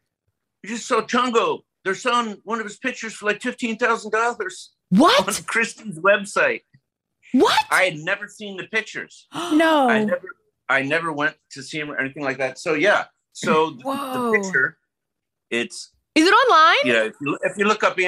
you 0.62 0.70
just 0.70 0.86
saw 0.86 1.02
Chongo. 1.02 1.60
They're 1.84 1.94
selling 1.94 2.36
one 2.44 2.60
of 2.60 2.64
his 2.66 2.78
pictures 2.78 3.14
for 3.14 3.26
like 3.26 3.42
fifteen 3.42 3.76
thousand 3.76 4.12
dollars 4.12 4.72
What? 4.90 5.28
on? 5.28 5.44
Christie's 5.44 5.98
website. 5.98 6.62
What? 7.32 7.58
I 7.70 7.82
had 7.84 7.96
never 7.96 8.28
seen 8.28 8.56
the 8.56 8.64
pictures. 8.68 9.26
no. 9.34 9.88
I 9.88 10.04
never, 10.04 10.28
I 10.68 10.82
never 10.82 11.12
went 11.12 11.34
to 11.52 11.62
see 11.62 11.78
him 11.80 11.90
or 11.90 11.98
anything 11.98 12.22
like 12.22 12.38
that. 12.38 12.58
So 12.58 12.74
yeah, 12.74 13.04
so 13.32 13.70
the, 13.70 13.82
the 13.82 14.40
picture, 14.40 14.78
it's 15.50 15.90
Is 16.14 16.26
it 16.28 16.32
online? 16.32 16.82
yeah. 16.84 17.04
If 17.04 17.14
you, 17.20 17.38
if 17.42 17.58
you 17.58 17.64
look 17.64 17.82
up 17.82 17.98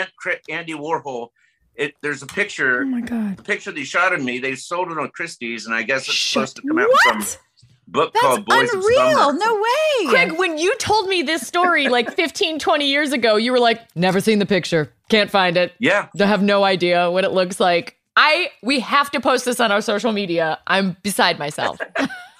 Andy 0.48 0.74
Warhol, 0.74 1.28
it 1.76 1.94
there's 2.02 2.22
a 2.22 2.26
picture. 2.26 2.82
oh 2.82 2.86
my 2.86 3.00
god. 3.00 3.36
The 3.38 3.42
picture 3.42 3.72
they 3.72 3.84
shot 3.84 4.12
of 4.12 4.22
me, 4.22 4.38
they 4.38 4.54
sold 4.54 4.90
it 4.90 4.98
on 4.98 5.08
Christie's, 5.10 5.66
and 5.66 5.74
I 5.74 5.82
guess 5.82 6.02
it's 6.08 6.12
Shut- 6.16 6.48
supposed 6.50 6.56
to 6.56 6.62
come 6.68 6.78
out 6.78 6.88
from 7.04 7.18
What? 7.18 7.38
a 7.86 7.90
book 7.90 8.12
That's 8.14 8.22
called 8.24 8.46
Boys 8.46 8.72
of 8.72 8.80
unreal. 8.80 9.16
Summer. 9.16 9.38
No 9.38 9.54
way. 9.54 10.06
Craig, 10.08 10.32
when 10.38 10.56
you 10.58 10.74
told 10.78 11.08
me 11.08 11.22
this 11.22 11.46
story 11.46 11.88
like 11.88 12.12
15, 12.16 12.58
20 12.58 12.86
years 12.88 13.12
ago, 13.12 13.36
you 13.36 13.52
were 13.52 13.60
like, 13.60 13.80
never 13.96 14.20
seen 14.20 14.38
the 14.38 14.46
picture. 14.46 14.90
Can't 15.10 15.30
find 15.30 15.56
it. 15.56 15.72
Yeah, 15.78 16.08
I 16.18 16.24
have 16.26 16.42
no 16.42 16.64
idea 16.64 17.10
what 17.10 17.24
it 17.24 17.32
looks 17.32 17.60
like. 17.60 17.96
I 18.16 18.50
we 18.62 18.80
have 18.80 19.10
to 19.10 19.20
post 19.20 19.44
this 19.44 19.58
on 19.60 19.70
our 19.72 19.80
social 19.80 20.12
media. 20.12 20.58
I'm 20.66 20.96
beside 21.02 21.38
myself. 21.38 21.78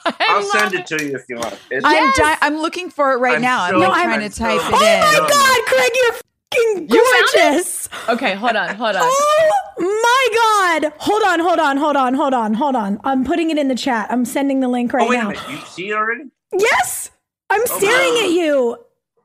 I'll 0.21 0.43
send 0.43 0.75
it 0.75 0.87
to 0.89 1.03
you 1.05 1.15
if 1.17 1.25
you 1.29 1.37
want. 1.37 1.59
It's, 1.71 1.83
I'm 1.85 2.11
di- 2.13 2.37
I'm 2.43 2.57
looking 2.59 2.91
for 2.91 3.13
it 3.13 3.17
right 3.17 3.37
I'm 3.37 3.43
now. 3.43 3.69
so- 3.71 3.83
I'm 3.83 3.93
I'm 3.93 4.05
trying 4.05 4.21
to 4.21 4.35
so- 4.35 4.45
type 4.45 4.61
Oh 4.63 4.69
it 4.69 4.83
in. 4.83 5.03
Oh 5.03 5.23
my 5.23 5.29
God, 5.29 5.67
Craig, 5.67 5.91
you're 5.95 6.15
fucking 6.55 6.87
gorgeous. 6.87 7.89
Okay, 8.09 8.35
hold 8.35 8.57
on, 8.57 8.75
hold 8.75 8.97
on. 8.97 9.03
Oh 9.05 9.51
my 9.79 10.81
God. 10.83 10.93
Hold 10.99 11.23
on, 11.25 11.41
hold 11.41 11.59
on, 11.59 11.77
hold 11.77 11.97
on, 11.97 12.15
hold 12.15 12.35
on, 12.35 12.55
hold 12.55 12.77
on. 12.77 13.01
I'm 13.05 13.25
putting 13.25 13.51
it 13.51 13.59
in 13.59 13.69
the 13.69 13.75
chat. 13.75 14.09
I'm 14.11 14.25
sending 14.25 14.61
the 14.61 14.69
link 14.69 14.93
right 14.93 15.07
oh 15.07 15.09
wait 15.11 15.17
a 15.19 15.23
now. 15.23 15.29
minute, 15.29 15.49
you 15.49 15.59
see 15.59 15.89
it 15.91 15.95
already? 15.95 16.25
Yes. 16.53 17.11
I'm 17.51 17.61
Oh, 17.69 17.79
staring 17.79 18.15
wow. 18.15 18.25
at 18.25 18.31
you. 18.31 18.77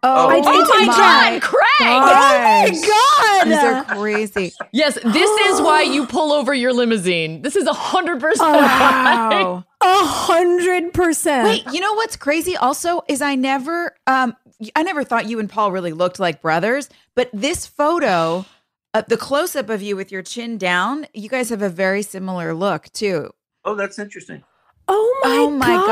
Oh, 0.01 0.29
I- 0.29 0.38
oh 0.38 0.59
it's 0.62 0.69
my 0.69 0.81
in 0.81 0.88
God, 0.88 0.95
chat. 0.95 1.41
Craig! 1.41 1.65
Oh 1.81 2.00
my 2.01 2.69
god, 2.69 3.48
These 3.48 3.63
are 3.63 3.83
crazy. 3.83 4.53
Yes, 4.71 4.98
this 5.03 5.29
is 5.48 5.62
why 5.62 5.81
you 5.81 6.05
pull 6.05 6.31
over 6.31 6.53
your 6.53 6.71
limousine. 6.74 7.41
This 7.41 7.55
is 7.57 7.65
a 7.67 7.74
hundred 7.74 8.19
percent. 8.21 8.50
Wow. 8.50 9.65
A 9.81 10.05
hundred 10.05 10.93
percent. 10.93 11.45
Wait, 11.45 11.74
you 11.74 11.79
know 11.81 11.93
what's 11.93 12.15
crazy 12.15 12.55
also 12.57 13.01
is 13.07 13.21
I 13.21 13.36
never 13.36 13.95
um 14.07 14.36
I 14.75 14.84
never 14.84 15.04
thought 15.04 15.28
you 15.28 15.39
and 15.39 15.50
Paul 15.50 15.72
really 15.72 15.94
looked 15.94 16.20
like 16.20 16.42
brothers, 16.42 16.89
but 17.16 17.30
this 17.34 17.66
photo, 17.66 18.46
uh, 18.94 19.04
the 19.08 19.18
close 19.18 19.56
up 19.56 19.70
of 19.70 19.82
you 19.82 19.96
with 19.96 20.12
your 20.12 20.22
chin 20.22 20.58
down, 20.58 21.08
you 21.13 21.30
guys 21.30 21.50
have 21.50 21.62
a 21.62 21.70
very 21.70 22.01
similar 22.01 22.54
look 22.54 22.92
too. 22.92 23.32
Oh, 23.66 23.75
that's 23.75 24.00
interesting. 24.00 24.44
Oh 24.92 25.22
my, 25.24 25.30
oh 25.38 25.50
my 25.51 25.68
God. 25.68 25.86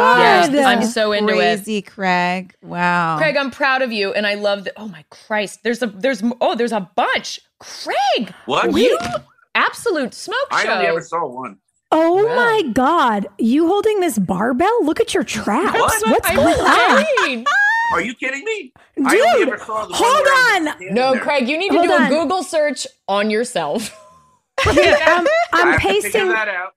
gosh, 0.46 0.48
this 0.50 0.66
I'm 0.66 0.84
so 0.84 1.12
into 1.12 1.34
it. 1.34 1.38
crazy, 1.38 1.82
Craig. 1.84 2.56
Wow. 2.64 3.18
Craig, 3.20 3.38
I'm 3.38 3.52
proud 3.52 3.84
of 3.84 3.92
you, 3.92 4.12
and 4.14 4.26
I 4.26 4.34
love 4.34 4.64
that. 4.64 4.74
Oh 4.76 4.88
my 4.88 5.06
Christ, 5.12 5.60
there's 5.64 5.84
a 5.84 5.88
there's 5.88 6.24
oh 6.42 6.56
there's 6.56 6.72
a 6.72 6.90
bunch. 6.96 7.40
Craig, 7.60 8.34
What? 8.48 8.72
you 8.74 8.98
absolute 9.56 10.14
smoke 10.14 10.38
I 10.52 10.64
show. 10.64 10.74
only 10.74 10.88
ever 10.88 11.02
saw 11.02 11.26
one. 11.28 11.58
Oh 11.92 12.26
Wow. 12.26 12.36
my 12.36 12.62
God. 12.74 13.28
You 13.38 13.68
holding 13.68 14.00
this 14.00 14.18
barbell? 14.18 14.84
Look 14.84 15.00
at 15.00 15.14
your 15.14 15.24
traps. 15.24 15.78
What? 15.78 16.08
What's 16.10 16.30
I'm 16.30 16.36
going 16.36 16.60
on? 16.60 17.46
Insane. 17.92 17.98
Are 17.98 18.02
you 18.06 18.14
kidding 18.16 18.44
me? 18.44 18.74
Dude, 18.96 19.08
I 19.08 19.20
only 19.34 19.52
ever 19.52 19.58
saw 19.58 19.86
the 19.86 19.94
hold 19.94 20.14
where 20.26 20.34
I 20.34 20.60
was 20.60 20.76
on. 20.90 20.94
No, 20.96 21.12
there. 21.14 21.22
Craig, 21.22 21.48
you 21.50 21.58
need 21.58 21.70
to 21.70 21.78
Hold 21.78 21.88
do 21.88 21.94
on. 21.94 22.04
a 22.04 22.10
Google 22.10 22.44
search 22.44 22.88
on 23.08 23.30
yourself. 23.30 23.96
Um, 24.66 24.74
I'm, 24.76 25.28
I 25.28 25.28
I'm 25.54 25.68
have 25.74 25.80
pasting. 25.80 26.30
that 26.30 26.48
out. 26.48 26.74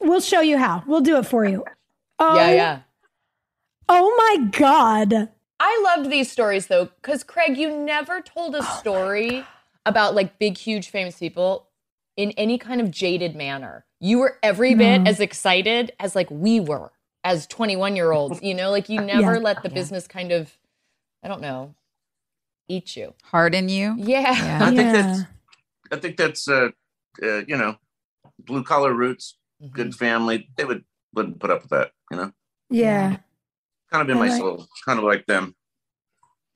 We'll 0.00 0.20
show 0.20 0.40
you 0.40 0.58
how. 0.58 0.82
We'll 0.84 1.00
do 1.00 1.16
it 1.18 1.26
for 1.26 1.44
you. 1.44 1.64
Oh, 2.18 2.34
yeah, 2.34 2.42
um, 2.48 2.54
yeah. 2.54 2.80
Oh 3.88 4.14
my 4.40 4.46
God. 4.50 5.28
I 5.60 5.94
loved 5.96 6.10
these 6.10 6.30
stories 6.30 6.66
though, 6.66 6.86
because 6.86 7.22
Craig, 7.22 7.56
you 7.56 7.70
never 7.76 8.20
told 8.20 8.56
a 8.56 8.58
oh 8.58 8.78
story 8.80 9.44
about 9.86 10.16
like 10.16 10.40
big, 10.40 10.58
huge, 10.58 10.88
famous 10.90 11.16
people 11.18 11.68
in 12.16 12.32
any 12.32 12.58
kind 12.58 12.80
of 12.80 12.90
jaded 12.90 13.36
manner. 13.36 13.84
You 14.00 14.18
were 14.18 14.38
every 14.42 14.74
bit 14.74 15.02
No. 15.02 15.08
as 15.10 15.20
excited 15.20 15.92
as 16.00 16.16
like 16.16 16.28
we 16.32 16.58
were 16.58 16.90
as 17.24 17.46
21 17.46 17.96
year 17.96 18.12
olds. 18.12 18.40
You 18.42 18.54
know, 18.54 18.70
like 18.70 18.88
you 18.88 19.00
never 19.14 19.34
Yeah. 19.34 19.38
let 19.40 19.62
the 19.62 19.70
business 19.70 20.06
kind 20.06 20.30
of, 20.30 20.56
I 21.22 21.28
don't 21.28 21.40
know, 21.40 21.74
eat 22.68 22.96
you. 22.96 23.14
Harden 23.24 23.68
you. 23.68 23.94
Yeah. 23.98 24.20
Yeah. 24.32 24.58
I 24.62 24.66
think 24.66 24.76
Yeah. 24.76 24.92
that's 24.92 25.20
I 25.92 25.96
think 25.96 26.16
that's 26.16 26.48
uh, 26.48 26.68
uh 27.22 27.42
you 27.46 27.56
know 27.56 27.76
blue 28.38 28.62
collar 28.64 28.92
roots, 28.92 29.36
Mm-hmm. 29.62 29.74
good 29.74 29.94
family. 29.94 30.48
They 30.56 30.64
would 30.64 30.84
wouldn't 31.14 31.38
put 31.40 31.50
up 31.50 31.62
with 31.62 31.70
that. 31.70 31.92
You 32.10 32.16
know, 32.16 32.32
Yeah. 32.70 33.18
kind 33.90 34.02
of 34.02 34.10
in 34.10 34.18
my 34.18 34.28
Right. 34.28 34.38
soul, 34.38 34.66
kind 34.84 34.98
of 34.98 35.04
like 35.04 35.26
them. 35.26 35.54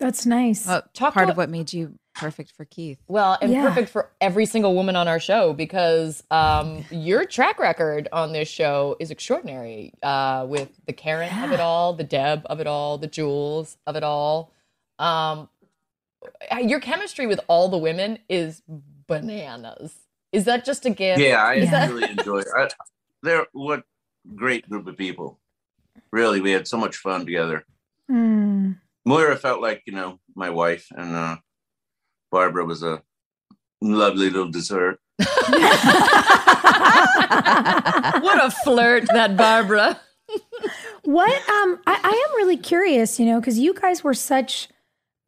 That's 0.00 0.26
nice. 0.26 0.66
Well, 0.66 0.82
Talk 0.94 1.14
part 1.14 1.26
to- 1.28 1.32
of 1.32 1.36
what 1.36 1.48
made 1.48 1.72
you 1.72 1.98
perfect 2.18 2.50
for 2.52 2.64
Keith. 2.64 2.98
Well, 3.08 3.38
and 3.40 3.52
Yeah. 3.52 3.62
perfect 3.68 3.88
for 3.88 4.10
every 4.20 4.44
single 4.46 4.74
woman 4.74 4.96
on 4.96 5.08
our 5.08 5.20
show 5.20 5.52
because 5.52 6.22
um, 6.30 6.84
your 6.90 7.24
track 7.24 7.58
record 7.58 8.08
on 8.12 8.32
this 8.32 8.48
show 8.48 8.96
is 9.00 9.10
extraordinary. 9.10 9.92
Uh, 10.02 10.46
with 10.48 10.70
the 10.86 10.92
Karen 10.92 11.32
of 11.42 11.52
it 11.52 11.60
all, 11.60 11.92
the 11.94 12.04
Deb 12.04 12.42
of 12.46 12.60
it 12.60 12.66
all, 12.66 12.98
the 12.98 13.06
Jules 13.06 13.76
of 13.86 13.96
it 13.96 14.02
all. 14.02 14.52
Um, 14.98 15.48
your 16.62 16.80
chemistry 16.80 17.26
with 17.26 17.40
all 17.48 17.68
the 17.68 17.78
women 17.78 18.18
is 18.28 18.62
bananas. 19.06 19.94
Is 20.32 20.44
that 20.44 20.64
just 20.64 20.84
a 20.84 20.90
gift? 20.90 21.20
Yeah, 21.20 21.42
I 21.42 21.54
Yeah. 21.54 21.86
really 21.88 22.10
enjoy. 22.10 22.38
It. 22.40 22.46
I, 22.56 22.68
they're 23.22 23.46
what 23.52 23.84
great 24.34 24.68
group 24.68 24.86
of 24.86 24.96
people. 24.96 25.38
Really, 26.12 26.40
we 26.40 26.50
had 26.52 26.66
so 26.68 26.76
much 26.76 26.96
fun 26.96 27.24
together. 27.24 27.64
Hmm. 28.08 28.72
Moira 29.04 29.36
felt 29.36 29.60
like 29.62 29.82
you 29.86 29.92
know 29.92 30.18
my 30.34 30.50
wife, 30.50 30.86
and 30.90 31.14
uh, 31.14 31.36
Barbara 32.30 32.64
was 32.64 32.82
a 32.82 33.02
lovely 33.80 34.30
little 34.30 34.50
dessert. 34.50 35.00
what 35.18 35.28
a 38.44 38.50
flirt, 38.64 39.06
that 39.12 39.36
Barbara. 39.36 40.00
What 41.04 41.30
um 41.48 41.80
I, 41.86 42.00
I 42.02 42.28
am 42.28 42.36
really 42.36 42.56
curious, 42.56 43.18
you 43.18 43.26
know, 43.26 43.40
because 43.40 43.58
you 43.58 43.74
guys 43.74 44.04
were 44.04 44.14
such 44.14 44.68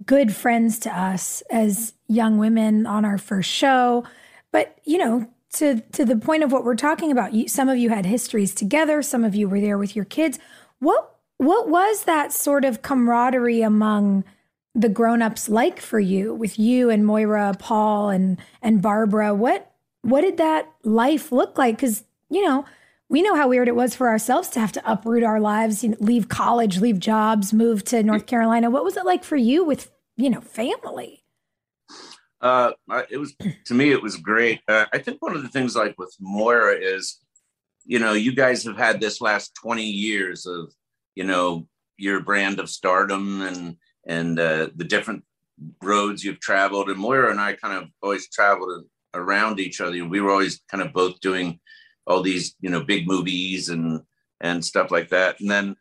good 0.04 0.34
friends 0.34 0.78
to 0.80 0.96
us 0.98 1.42
as 1.50 1.94
young 2.08 2.38
women 2.38 2.86
on 2.86 3.04
our 3.04 3.18
first 3.18 3.50
show. 3.50 4.04
But 4.52 4.78
you 4.84 4.98
know, 4.98 5.28
to 5.54 5.80
to 5.92 6.04
the 6.04 6.16
point 6.16 6.42
of 6.42 6.52
what 6.52 6.64
we're 6.64 6.76
talking 6.76 7.10
about, 7.10 7.32
you, 7.32 7.48
some 7.48 7.68
of 7.68 7.78
you 7.78 7.88
had 7.90 8.06
histories 8.06 8.54
together, 8.54 9.02
some 9.02 9.24
of 9.24 9.34
you 9.34 9.48
were 9.48 9.60
there 9.60 9.78
with 9.78 9.96
your 9.96 10.04
kids. 10.04 10.38
What 10.78 11.16
what 11.38 11.68
was 11.68 12.04
that 12.04 12.32
sort 12.32 12.64
of 12.64 12.82
camaraderie 12.82 13.62
among 13.62 14.24
the 14.74 14.88
grown-ups 14.88 15.48
like 15.48 15.80
for 15.80 15.98
you 15.98 16.34
with 16.34 16.58
you 16.58 16.90
and 16.90 17.04
Moira, 17.04 17.54
Paul 17.58 18.10
and 18.10 18.38
and 18.62 18.80
Barbara? 18.80 19.34
What 19.34 19.72
what 20.02 20.22
did 20.22 20.36
that 20.38 20.70
life 20.84 21.32
look 21.32 21.58
like? 21.58 21.76
Because 21.76 22.04
you 22.28 22.44
know, 22.44 22.64
we 23.08 23.22
know 23.22 23.34
how 23.34 23.48
weird 23.48 23.68
it 23.68 23.74
was 23.74 23.94
for 23.94 24.08
ourselves 24.08 24.48
to 24.50 24.60
have 24.60 24.72
to 24.72 24.90
uproot 24.90 25.24
our 25.24 25.40
lives, 25.40 25.82
you 25.82 25.90
know, 25.90 25.96
leave 25.98 26.28
college, 26.28 26.78
leave 26.78 27.00
jobs, 27.00 27.52
move 27.52 27.84
to 27.84 28.02
North 28.02 28.26
Carolina. 28.26 28.70
What 28.70 28.84
was 28.84 28.96
it 28.96 29.04
like 29.04 29.24
for 29.24 29.36
you 29.36 29.64
with 29.64 29.90
you 30.16 30.30
know 30.30 30.40
family? 30.40 31.24
Uh, 32.40 32.72
it 33.10 33.18
was 33.18 33.34
to 33.66 33.74
me, 33.74 33.90
it 33.90 34.02
was 34.02 34.16
great. 34.16 34.60
Uh, 34.68 34.86
I 34.92 34.98
think 34.98 35.20
one 35.20 35.36
of 35.36 35.42
the 35.42 35.48
things 35.48 35.76
like 35.76 35.98
with 35.98 36.14
Moira 36.20 36.74
is, 36.74 37.18
you 37.84 37.98
know, 37.98 38.12
you 38.12 38.34
guys 38.34 38.64
have 38.64 38.78
had 38.78 39.00
this 39.00 39.20
last 39.20 39.54
twenty 39.54 39.84
years 39.84 40.46
of, 40.46 40.72
you 41.16 41.24
know, 41.24 41.66
your 41.98 42.20
brand 42.20 42.58
of 42.58 42.70
stardom 42.70 43.42
and 43.42 43.76
and 44.06 44.38
uh, 44.38 44.68
the 44.76 44.84
different 44.84 45.24
roads 45.82 46.24
you've 46.24 46.40
traveled. 46.40 46.88
And 46.88 46.98
Moira 46.98 47.30
and 47.30 47.40
I 47.40 47.54
kind 47.54 47.82
of 47.82 47.90
always 48.02 48.28
traveled 48.30 48.84
around 49.14 49.60
each 49.60 49.80
other. 49.80 50.04
We 50.04 50.20
were 50.20 50.30
always 50.30 50.60
kind 50.70 50.82
of 50.82 50.92
both 50.92 51.20
doing 51.20 51.60
all 52.06 52.22
these, 52.22 52.54
you 52.60 52.70
know, 52.70 52.82
big 52.82 53.06
movies 53.06 53.68
and 53.68 54.02
and 54.40 54.64
stuff 54.64 54.90
like 54.90 55.10
that. 55.10 55.40
And 55.40 55.50
then 55.50 55.76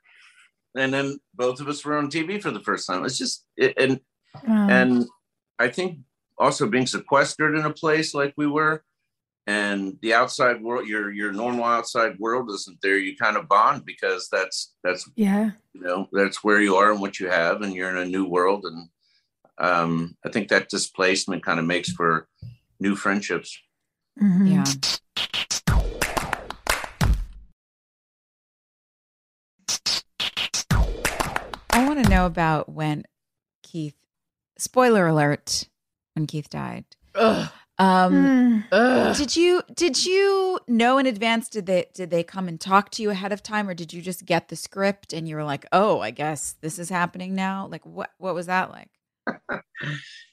and 0.78 0.94
then 0.94 1.20
both 1.34 1.60
of 1.60 1.68
us 1.68 1.84
were 1.84 1.98
on 1.98 2.10
TV 2.10 2.42
for 2.42 2.52
the 2.52 2.60
first 2.60 2.88
time. 2.88 3.06
It's 3.06 3.18
just 3.18 3.46
it, 3.58 3.74
and 3.78 4.00
Um, 4.48 4.70
and 4.70 5.06
I 5.58 5.70
think 5.70 6.00
also 6.38 6.68
being 6.68 6.88
sequestered 6.88 7.58
in 7.58 7.66
a 7.66 7.74
place 7.74 8.14
like 8.14 8.34
we 8.38 8.48
were, 8.48 8.84
and 9.50 9.98
the 10.04 10.14
outside 10.14 10.62
world, 10.62 10.88
your 10.88 11.12
your 11.12 11.32
normal 11.32 11.64
outside 11.66 12.20
world 12.20 12.52
isn't 12.52 12.78
there. 12.84 13.00
You 13.00 13.18
kind 13.18 13.36
of 13.36 13.48
bond 13.48 13.84
because 13.84 14.30
that's 14.32 14.76
that's 14.84 15.10
yeah, 15.16 15.52
you 15.74 15.82
know 15.82 16.08
that's 16.12 16.44
where 16.44 16.62
you 16.62 16.76
are 16.76 16.92
and 16.92 17.02
what 17.02 17.20
you 17.20 17.30
have, 17.30 17.64
and 17.64 17.74
you're 17.74 17.90
in 17.90 17.98
a 17.98 18.06
new 18.06 18.26
world. 18.26 18.66
And 18.66 18.90
um, 19.58 20.16
I 20.24 20.30
think 20.30 20.50
that 20.50 20.70
displacement 20.70 21.44
kind 21.44 21.60
of 21.60 21.66
makes 21.66 21.92
for 21.92 22.28
new 22.80 22.96
friendships. 22.96 23.58
Mhm. 24.22 24.48
Yeah. 24.52 24.64
I 31.72 31.88
want 31.88 32.04
to 32.04 32.10
know 32.10 32.28
about 32.28 32.70
when 32.70 33.04
Keith, 33.64 33.96
spoiler 34.60 35.08
alert, 35.08 35.68
when 36.14 36.28
Keith 36.28 36.52
died. 36.52 36.86
Ugh. 37.16 37.50
Um, 37.80 38.50
Mm. 38.72 39.18
Did 39.18 39.36
you 39.36 39.62
did 39.74 40.06
you 40.06 40.60
know 40.68 40.98
in 40.98 41.06
advance? 41.06 41.50
Did 41.50 41.66
they 41.66 41.86
did 41.94 42.10
they 42.10 42.24
come 42.24 42.48
and 42.48 42.60
talk 42.60 42.92
to 42.92 43.02
you 43.02 43.10
ahead 43.10 43.32
of 43.32 43.42
time, 43.42 43.68
or 43.70 43.74
did 43.74 43.94
you 43.94 44.02
just 44.02 44.26
get 44.26 44.50
the 44.50 44.56
script 44.56 45.14
and 45.14 45.28
you 45.28 45.36
were 45.36 45.44
like, 45.44 45.66
oh, 45.72 46.00
I 46.00 46.12
guess 46.12 46.56
this 46.62 46.78
is 46.78 46.90
happening 46.90 47.34
now? 47.36 47.68
Like 47.68 47.86
what 47.86 48.12
what 48.18 48.36
was 48.36 48.46
that 48.48 48.70
like? 48.72 48.90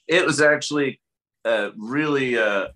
It 0.07 0.25
was 0.25 0.39
actually 0.41 1.01
uh, 1.43 1.71
really 1.77 2.37
uh, 2.37 2.67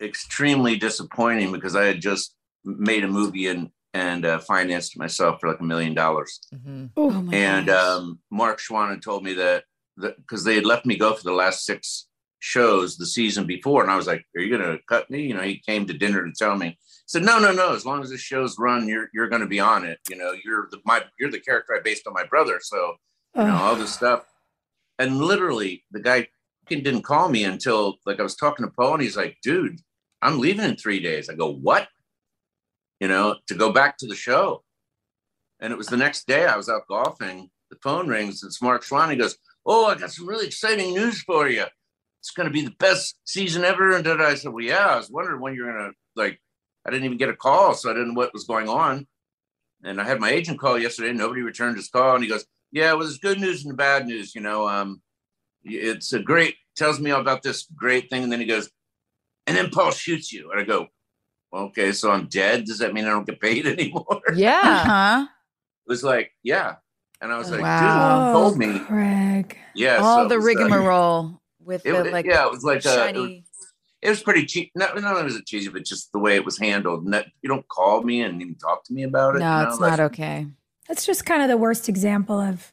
extremely 0.00 0.76
disappointing 0.76 1.52
because 1.52 1.76
I 1.76 1.84
had 1.84 2.00
just 2.00 2.34
made 2.64 3.04
a 3.04 3.08
movie 3.08 3.48
and 3.48 3.70
and 3.92 4.24
uh, 4.24 4.38
financed 4.38 4.98
myself 4.98 5.40
for 5.40 5.48
like 5.48 5.60
a 5.60 5.64
million 5.64 5.94
dollars. 5.94 6.40
Mhm. 6.54 6.90
Oh 6.96 7.28
and 7.32 7.68
um, 7.70 8.20
Mark 8.30 8.58
Schwahn 8.60 8.90
had 8.90 9.02
told 9.02 9.24
me 9.24 9.34
that 9.34 9.64
because 9.98 10.44
they 10.44 10.54
had 10.54 10.66
left 10.66 10.86
me 10.86 10.96
go 10.96 11.14
for 11.14 11.24
the 11.24 11.32
last 11.32 11.64
six 11.64 12.08
shows 12.46 12.96
the 12.96 13.06
season 13.06 13.44
before, 13.44 13.82
and 13.82 13.90
I 13.90 13.96
was 13.96 14.06
like, 14.06 14.24
"Are 14.36 14.40
you 14.40 14.56
going 14.56 14.70
to 14.70 14.82
cut 14.88 15.10
me?" 15.10 15.22
You 15.22 15.34
know, 15.34 15.42
he 15.42 15.58
came 15.58 15.84
to 15.86 15.92
dinner 15.92 16.24
to 16.24 16.32
tell 16.32 16.56
me. 16.56 16.68
He 16.68 16.76
said, 17.06 17.24
"No, 17.24 17.40
no, 17.40 17.50
no. 17.52 17.74
As 17.74 17.84
long 17.84 18.02
as 18.02 18.10
the 18.10 18.18
show's 18.18 18.56
run, 18.56 18.86
you're 18.88 19.08
you're 19.12 19.28
going 19.28 19.42
to 19.42 19.48
be 19.48 19.58
on 19.58 19.84
it. 19.84 19.98
You 20.08 20.16
know, 20.16 20.32
you're 20.44 20.68
the 20.70 20.78
my 20.84 21.02
you're 21.18 21.30
the 21.30 21.40
character 21.40 21.74
I 21.74 21.80
based 21.82 22.06
on 22.06 22.12
my 22.14 22.24
brother, 22.24 22.60
so 22.62 22.94
you 23.34 23.42
know 23.42 23.56
all 23.56 23.74
this 23.74 23.92
stuff." 23.92 24.24
And 24.98 25.18
literally, 25.18 25.84
the 25.90 26.00
guy 26.00 26.28
didn't 26.68 27.02
call 27.02 27.28
me 27.28 27.44
until 27.44 27.96
like 28.06 28.20
I 28.20 28.22
was 28.22 28.36
talking 28.36 28.64
to 28.64 28.70
Paul, 28.70 28.94
and 28.94 29.02
he's 29.02 29.16
like, 29.16 29.38
"Dude, 29.42 29.80
I'm 30.22 30.38
leaving 30.38 30.64
in 30.64 30.76
three 30.76 31.00
days." 31.00 31.28
I 31.28 31.34
go, 31.34 31.50
"What?" 31.50 31.88
You 33.00 33.08
know, 33.08 33.36
to 33.48 33.54
go 33.54 33.72
back 33.72 33.98
to 33.98 34.06
the 34.06 34.14
show. 34.14 34.62
And 35.58 35.72
it 35.72 35.76
was 35.76 35.88
the 35.88 35.96
next 35.96 36.26
day 36.26 36.46
I 36.46 36.56
was 36.56 36.68
out 36.68 36.86
golfing. 36.88 37.50
The 37.70 37.78
phone 37.82 38.06
rings. 38.08 38.44
It's 38.44 38.62
Mark 38.62 38.84
Schwahn. 38.84 39.10
He 39.10 39.16
goes, 39.16 39.36
"Oh, 39.64 39.86
I 39.86 39.96
got 39.96 40.12
some 40.12 40.28
really 40.28 40.46
exciting 40.46 40.94
news 40.94 41.22
for 41.22 41.48
you. 41.48 41.64
It's 42.26 42.34
going 42.34 42.48
to 42.48 42.52
be 42.52 42.62
the 42.64 42.74
best 42.78 43.18
season 43.24 43.64
ever." 43.64 43.94
And 43.94 44.04
then 44.04 44.20
I 44.20 44.34
said, 44.34 44.52
"Well, 44.52 44.64
yeah. 44.64 44.86
I 44.86 44.96
was 44.96 45.10
wondering 45.10 45.40
when 45.40 45.54
you're 45.54 45.72
going 45.72 45.90
to 45.90 45.96
like." 46.20 46.40
I 46.84 46.90
didn't 46.90 47.04
even 47.06 47.18
get 47.18 47.28
a 47.28 47.36
call, 47.36 47.74
so 47.74 47.90
I 47.90 47.94
didn't 47.94 48.14
know 48.14 48.14
what 48.14 48.32
was 48.32 48.44
going 48.44 48.68
on. 48.68 49.08
And 49.82 50.00
I 50.00 50.04
had 50.04 50.20
my 50.20 50.30
agent 50.30 50.60
call 50.60 50.78
yesterday. 50.78 51.12
Nobody 51.12 51.42
returned 51.42 51.76
his 51.76 51.88
call, 51.88 52.14
and 52.14 52.22
he 52.22 52.30
goes, 52.30 52.46
"Yeah, 52.70 52.92
well, 52.92 53.00
there's 53.02 53.18
good 53.18 53.40
news 53.40 53.64
and 53.64 53.72
the 53.72 53.76
bad 53.76 54.06
news. 54.06 54.34
You 54.34 54.40
know, 54.40 54.68
um, 54.68 55.02
it's 55.64 56.12
a 56.12 56.20
great 56.20 56.54
tells 56.76 57.00
me 57.00 57.10
all 57.10 57.20
about 57.20 57.42
this 57.42 57.66
great 57.74 58.10
thing, 58.10 58.22
and 58.22 58.30
then 58.30 58.40
he 58.40 58.46
goes, 58.46 58.70
and 59.46 59.56
then 59.56 59.70
Paul 59.70 59.90
shoots 59.90 60.32
you, 60.32 60.50
and 60.50 60.60
I 60.60 60.64
go, 60.64 60.88
okay, 61.52 61.92
so 61.92 62.10
I'm 62.10 62.26
dead. 62.26 62.64
Does 62.64 62.78
that 62.78 62.92
mean 62.92 63.06
I 63.06 63.10
don't 63.10 63.26
get 63.26 63.40
paid 63.40 63.66
anymore? 63.66 64.20
Yeah. 64.34 64.84
huh? 64.84 65.26
It 65.86 65.90
was 65.90 66.04
like, 66.04 66.32
yeah, 66.42 66.76
and 67.20 67.32
I 67.32 67.38
was 67.38 67.50
like, 67.50 67.62
Wow. 67.62 67.80
dude, 67.80 68.26
you 68.26 68.32
told 68.32 68.58
me, 68.58 68.78
Craig. 68.86 69.56
yeah. 69.74 69.96
All 69.96 70.24
so 70.24 70.28
the 70.28 70.34
it 70.34 70.38
was, 70.38 70.44
uh, 70.44 70.48
rigmarole 70.48 71.40
with 71.66 71.84
it 71.84 71.92
the 71.92 72.02
was- 72.04 72.12
like 72.12 72.26
yeah, 72.26 72.46
it 72.46 72.50
was 72.50 72.64
like 72.64 72.86
uh, 72.86 73.10
it 73.14 73.16
was, 73.16 73.30
it 74.02 74.08
was 74.10 74.22
pretty 74.22 74.46
cheap. 74.46 74.70
Not, 74.74 74.94
not 75.00 75.12
only 75.12 75.24
was 75.24 75.36
it 75.36 75.46
cheesy, 75.46 75.68
but 75.68 75.84
just 75.84 76.12
the 76.12 76.18
way 76.18 76.36
it 76.36 76.44
was 76.44 76.58
handled. 76.58 77.04
And 77.04 77.12
that, 77.12 77.26
you 77.42 77.48
don't 77.48 77.66
call 77.68 78.02
me 78.02 78.22
and 78.22 78.40
even 78.40 78.54
talk 78.54 78.84
to 78.84 78.92
me 78.92 79.02
about 79.02 79.34
it. 79.36 79.40
no, 79.40 79.58
you 79.58 79.64
know, 79.64 79.68
it's 79.70 79.80
like- 79.80 79.90
not 79.90 80.00
okay. 80.00 80.46
That's 80.88 81.04
just 81.04 81.26
kind 81.26 81.42
of 81.42 81.48
the 81.48 81.56
worst 81.56 81.88
example 81.88 82.38
of 82.38 82.72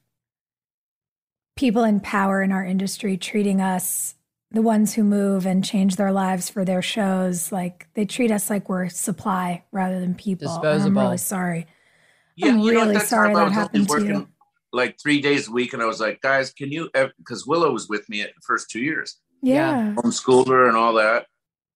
people 1.56 1.84
in 1.84 2.00
power 2.00 2.44
in 2.44 2.52
our 2.52 2.64
industry 2.64 3.18
treating 3.18 3.60
us, 3.60 4.16
the 4.52 4.62
ones 4.62 4.94
who 4.94 5.04
move 5.04 5.48
and 5.48 5.66
change 5.66 5.96
their 5.96 6.12
lives 6.12 6.50
for 6.50 6.64
their 6.64 6.82
shows, 6.82 7.52
like 7.52 7.88
they 7.96 8.06
treat 8.06 8.30
us 8.30 8.52
like 8.52 8.70
we're 8.70 8.90
supply 8.90 9.64
rather 9.72 10.00
than 10.00 10.14
people. 10.14 10.56
And 10.64 10.84
I'm 10.84 10.98
really 10.98 11.18
sorry. 11.18 11.66
Yeah, 12.36 12.50
I'm 12.50 12.60
you 12.60 12.74
know, 12.74 12.82
really 12.82 12.94
that 12.96 13.08
sorry 13.08 13.34
that 13.34 13.52
happened 13.52 13.90
to 13.90 14.06
you. 14.06 14.28
Working 14.74 14.88
like 14.90 15.00
three 15.02 15.22
days 15.22 15.48
a 15.48 15.52
week, 15.52 15.74
and 15.74 15.82
I 15.82 15.86
was 15.86 16.00
like, 16.00 16.22
guys, 16.22 16.52
can 16.52 16.72
you? 16.72 16.90
Because 17.18 17.46
Willow 17.48 17.72
was 17.72 17.90
with 17.90 18.08
me 18.10 18.22
at 18.22 18.34
the 18.36 18.42
first 18.46 18.70
two 18.70 18.82
years. 18.82 19.18
Yeah. 19.42 19.94
homeschooled 19.98 20.48
her 20.48 20.68
and 20.68 20.78
all 20.78 20.94
that. 20.94 21.28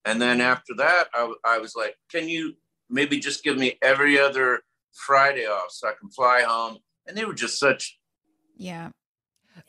And 0.06 0.22
then 0.22 0.40
after 0.40 0.74
that, 0.78 1.08
I, 1.14 1.34
I 1.44 1.58
was 1.58 1.76
like, 1.76 1.96
can 2.10 2.30
you 2.30 2.54
maybe 2.90 3.20
just 3.20 3.44
give 3.44 3.58
me 3.58 3.78
every 3.82 4.18
other 4.18 4.62
Friday 4.94 5.46
off 5.46 5.70
so 5.72 5.90
I 5.90 5.94
can 6.00 6.10
fly 6.10 6.44
home? 6.44 6.78
And 7.06 7.18
they 7.18 7.26
were 7.26 7.34
just 7.34 7.60
such, 7.60 8.00
Yeah. 8.56 8.90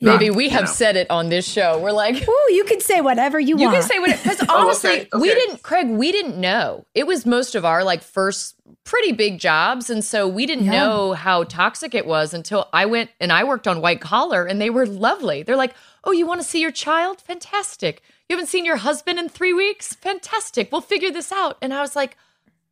Not, 0.01 0.19
Baby, 0.19 0.29
we 0.35 0.45
you 0.45 0.49
have 0.51 0.63
know. 0.65 0.71
said 0.71 0.95
it 0.95 1.09
on 1.09 1.29
this 1.29 1.47
show. 1.47 1.79
We're 1.79 1.91
like, 1.91 2.15
Ooh, 2.27 2.47
you 2.53 2.63
can 2.65 2.79
say 2.79 3.01
whatever 3.01 3.39
you, 3.39 3.57
You 3.57 3.65
want. 3.65 3.75
You 3.75 3.79
can 3.81 3.89
say 3.89 3.99
what 3.99 4.09
because 4.23 4.41
Oh, 4.49 4.65
honestly, 4.65 5.01
okay, 5.01 5.09
we 5.19 5.27
didn't, 5.29 5.61
Craig, 5.63 5.87
we 5.89 6.11
didn't 6.11 6.39
know. 6.39 6.85
It 6.95 7.05
was 7.07 7.25
most 7.25 7.55
of 7.55 7.65
our 7.65 7.83
like 7.83 8.01
first 8.01 8.55
pretty 8.85 9.11
big 9.11 9.39
jobs. 9.39 9.89
And 9.89 10.03
so 10.03 10.27
we 10.27 10.45
didn't 10.45 10.65
Yeah. 10.65 10.71
know 10.85 11.13
how 11.13 11.43
toxic 11.43 11.93
it 11.93 12.05
was 12.05 12.33
until 12.33 12.67
I 12.73 12.85
went 12.85 13.09
and 13.19 13.31
I 13.31 13.43
worked 13.43 13.67
on 13.67 13.81
white 13.81 14.01
collar 14.01 14.45
and 14.45 14.59
they 14.61 14.69
were 14.69 14.85
lovely. 14.85 15.43
They're 15.43 15.55
like, 15.55 15.73
Oh, 16.05 16.11
you 16.11 16.25
want 16.25 16.39
to 16.41 16.47
see 16.47 16.61
your 16.61 16.71
child? 16.71 17.19
Fantastic. 17.21 18.01
You 18.29 18.35
haven't 18.37 18.47
seen 18.47 18.63
your 18.63 18.77
husband 18.77 19.19
in 19.19 19.27
three 19.27 19.53
weeks? 19.53 19.95
Fantastic. 19.95 20.71
We'll 20.71 20.81
figure 20.81 21.11
this 21.11 21.31
out. 21.31 21.57
And 21.61 21.73
I 21.73 21.81
was 21.81 21.95
like, 21.95 22.15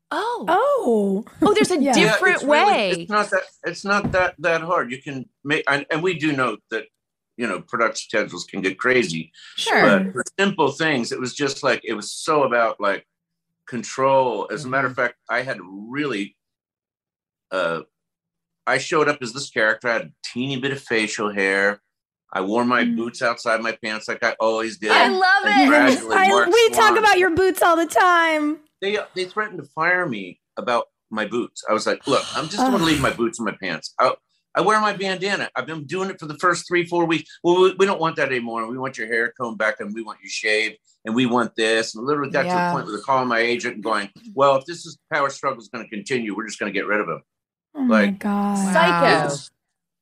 Oh, 0.09 0.45
oh. 0.47 1.25
oh, 1.41 1.53
there's 1.53 1.71
a 1.71 1.75
Yeah. 1.81 1.93
Yeah, 1.95 2.11
different 2.11 2.35
it's 2.35 2.43
really- 2.45 2.65
way. 2.65 2.89
it's 3.01 3.09
not 3.11 3.29
that 3.31 3.41
it's 3.65 3.83
not 3.83 4.11
that 4.13 4.35
that 4.39 4.61
hard. 4.61 4.89
You 4.91 5.01
can 5.01 5.27
make, 5.43 5.65
and, 5.67 5.85
and 5.91 6.01
we 6.01 6.17
do 6.17 6.31
know 6.31 6.55
that 6.71 6.85
you 7.37 7.47
know 7.47 7.61
production 7.61 8.07
schedules 8.09 8.43
can 8.45 8.61
get 8.61 8.77
crazy. 8.77 9.31
Sure. 9.55 9.81
But 9.81 10.11
for 10.11 10.23
simple 10.39 10.71
things, 10.71 11.11
it 11.11 11.19
was 11.19 11.33
just 11.33 11.63
like 11.63 11.81
it 11.83 11.93
was 11.93 12.11
so 12.11 12.43
about 12.43 12.79
like 12.81 13.05
control. 13.67 14.47
As 14.51 14.65
a 14.65 14.67
matter 14.67 14.87
of 14.87 14.95
fact, 14.95 15.15
I 15.29 15.41
had 15.41 15.57
really 15.61 16.35
uh 17.51 17.81
I 18.65 18.77
showed 18.79 19.07
up 19.07 19.19
as 19.21 19.31
this 19.33 19.49
character. 19.49 19.87
I 19.87 19.93
had 19.93 20.01
a 20.01 20.11
teeny 20.25 20.59
bit 20.59 20.71
of 20.71 20.81
facial 20.81 21.31
hair. 21.31 21.81
I 22.33 22.41
wore 22.41 22.65
my 22.65 22.83
Mm. 22.83 22.97
boots 22.97 23.21
outside 23.21 23.61
my 23.61 23.71
pants 23.81 24.09
like 24.09 24.21
I 24.23 24.35
always 24.41 24.77
did. 24.77 24.91
I 24.91 25.07
love 25.07 25.43
it. 25.45 26.11
I, 26.11 26.49
we 26.51 26.69
talk 26.75 26.97
about 26.97 27.17
your 27.17 27.29
boots 27.29 27.61
all 27.61 27.77
the 27.77 27.85
time. 27.85 28.59
They 28.81 28.97
they 29.15 29.25
threatened 29.25 29.59
to 29.59 29.69
fire 29.69 30.05
me 30.07 30.41
about 30.57 30.85
my 31.09 31.25
boots. 31.25 31.63
I 31.69 31.73
was 31.73 31.87
like, 31.87 32.05
look, 32.05 32.23
I'm 32.35 32.49
just 32.49 32.57
going 32.57 32.77
to 32.77 32.83
leave 32.83 32.99
my 32.99 33.11
boots 33.13 33.39
in 33.39 33.45
my 33.45 33.55
pants. 33.61 33.93
I, 33.97 34.13
I 34.57 34.61
wear 34.61 34.81
my 34.81 34.91
bandana. 34.93 35.49
I've 35.55 35.67
been 35.67 35.83
doing 35.85 36.09
it 36.09 36.19
for 36.19 36.25
the 36.25 36.33
first 36.39 36.67
three, 36.67 36.83
four 36.83 37.05
weeks. 37.05 37.29
Well, 37.43 37.61
we, 37.61 37.75
we 37.75 37.85
don't 37.85 37.99
want 38.01 38.15
that 38.15 38.29
anymore. 38.29 38.67
We 38.67 38.77
want 38.79 38.97
your 38.97 39.05
hair 39.05 39.31
combed 39.39 39.59
back 39.59 39.79
and 39.79 39.93
we 39.93 40.01
want 40.01 40.17
you 40.23 40.29
shaved 40.29 40.77
and 41.05 41.13
we 41.13 41.27
want 41.27 41.55
this. 41.55 41.93
And 41.93 42.03
literally 42.03 42.31
got 42.31 42.41
to 42.41 42.47
Yeah. 42.47 42.69
the 42.69 42.73
point 42.73 42.85
where 42.87 42.95
they're 42.95 43.03
calling 43.05 43.27
my 43.29 43.39
agent 43.39 43.75
and 43.75 43.83
going, 43.83 44.09
well, 44.33 44.55
if 44.55 44.65
this 44.65 44.85
is 44.87 44.97
power 45.13 45.29
struggle 45.29 45.61
is 45.61 45.67
going 45.69 45.83
to 45.85 45.89
continue, 45.89 46.35
we're 46.35 46.47
just 46.47 46.59
going 46.59 46.73
to 46.73 46.77
get 46.77 46.87
rid 46.87 46.99
of 47.01 47.07
him. 47.07 47.21
Oh 47.75 47.81
my 47.83 48.05
Like- 48.05 48.19
god. 48.19 48.73
Psycho. 48.73 49.33
It's 49.33 49.51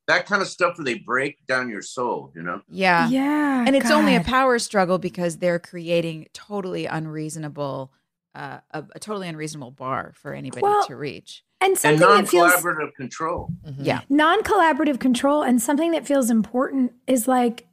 that 0.08 0.26
kind 0.26 0.41
of 0.41 0.48
stuff 0.48 0.78
where 0.78 0.86
they 0.86 1.00
break 1.00 1.46
down 1.48 1.68
your 1.68 1.82
soul, 1.82 2.32
you 2.36 2.41
know? 2.41 2.62
Yeah. 2.70 3.10
Yeah. 3.10 3.65
And 3.68 3.76
it's 3.76 3.91
only 3.91 4.15
a 4.15 4.22
power 4.22 4.58
struggle 4.60 5.00
because 5.00 5.38
they're 5.39 5.60
creating 5.60 6.28
totally 6.34 6.86
unreasonable, 6.86 7.91
uh, 8.36 8.60
a, 8.72 8.84
a 8.96 9.00
totally 9.00 9.28
unreasonable 9.28 9.72
bar 9.72 10.13
for 10.15 10.34
anybody 10.34 10.62
Well, 10.62 10.86
to 10.88 10.96
reach. 10.96 11.44
And 11.62 11.72
And 11.72 11.78
something 11.78 12.00
that 12.00 12.28
feels 12.28 12.52
non-collaborative 12.52 12.94
control. 12.96 13.50
Mhm. 13.68 13.76
Yeah. 13.80 14.02
non-collaborative 14.10 15.00
control 15.00 15.41
and 15.41 15.62
something 15.62 15.91
that 15.91 16.06
feels 16.06 16.30
important 16.30 16.91
is 17.08 17.28
like 17.28 17.68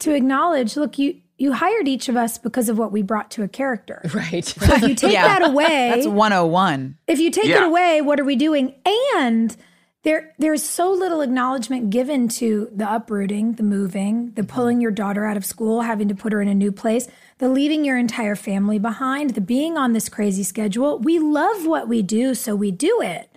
to 0.00 0.14
acknowledge 0.14 0.76
look 0.76 0.98
you 0.98 1.16
you 1.40 1.52
hired 1.52 1.86
each 1.86 2.08
of 2.08 2.16
us 2.16 2.36
because 2.36 2.68
of 2.68 2.76
what 2.78 2.90
we 2.90 3.00
brought 3.00 3.30
to 3.30 3.42
a 3.44 3.48
character 3.48 4.00
Right. 4.14 4.44
so 4.44 4.74
if 4.74 4.82
you 4.82 4.94
take 4.94 5.12
Yeah. 5.12 5.26
that 5.38 5.48
away 5.48 5.92
That's 5.94 6.06
101. 6.06 6.98
if 7.06 7.18
you 7.20 7.30
take 7.30 7.46
it 7.48 7.62
away 7.62 8.00
what 8.00 8.18
are 8.20 8.24
we 8.24 8.36
doing 8.36 8.74
and 9.16 9.56
there 10.04 10.34
there's 10.38 10.62
so 10.62 10.92
little 10.92 11.20
acknowledgement 11.20 11.90
given 11.90 12.28
to 12.28 12.68
the 12.74 12.90
uprooting 12.90 13.52
the 13.52 13.62
moving 13.62 14.32
the 14.34 14.42
mm-hmm. 14.42 14.50
pulling 14.50 14.80
your 14.80 14.90
daughter 14.90 15.24
out 15.24 15.36
of 15.36 15.44
school 15.44 15.82
having 15.82 16.08
to 16.08 16.14
put 16.14 16.32
her 16.32 16.40
in 16.40 16.48
a 16.48 16.54
new 16.54 16.72
place 16.72 17.08
the 17.38 17.48
leaving 17.48 17.84
your 17.84 17.98
entire 17.98 18.36
family 18.36 18.78
behind 18.78 19.30
the 19.30 19.40
being 19.40 19.76
on 19.76 19.92
this 19.92 20.08
crazy 20.08 20.42
schedule 20.42 20.98
we 20.98 21.18
love 21.18 21.66
what 21.66 21.88
we 21.88 22.02
do 22.02 22.34
so 22.34 22.54
we 22.54 22.70
do 22.70 23.00
it 23.02 23.30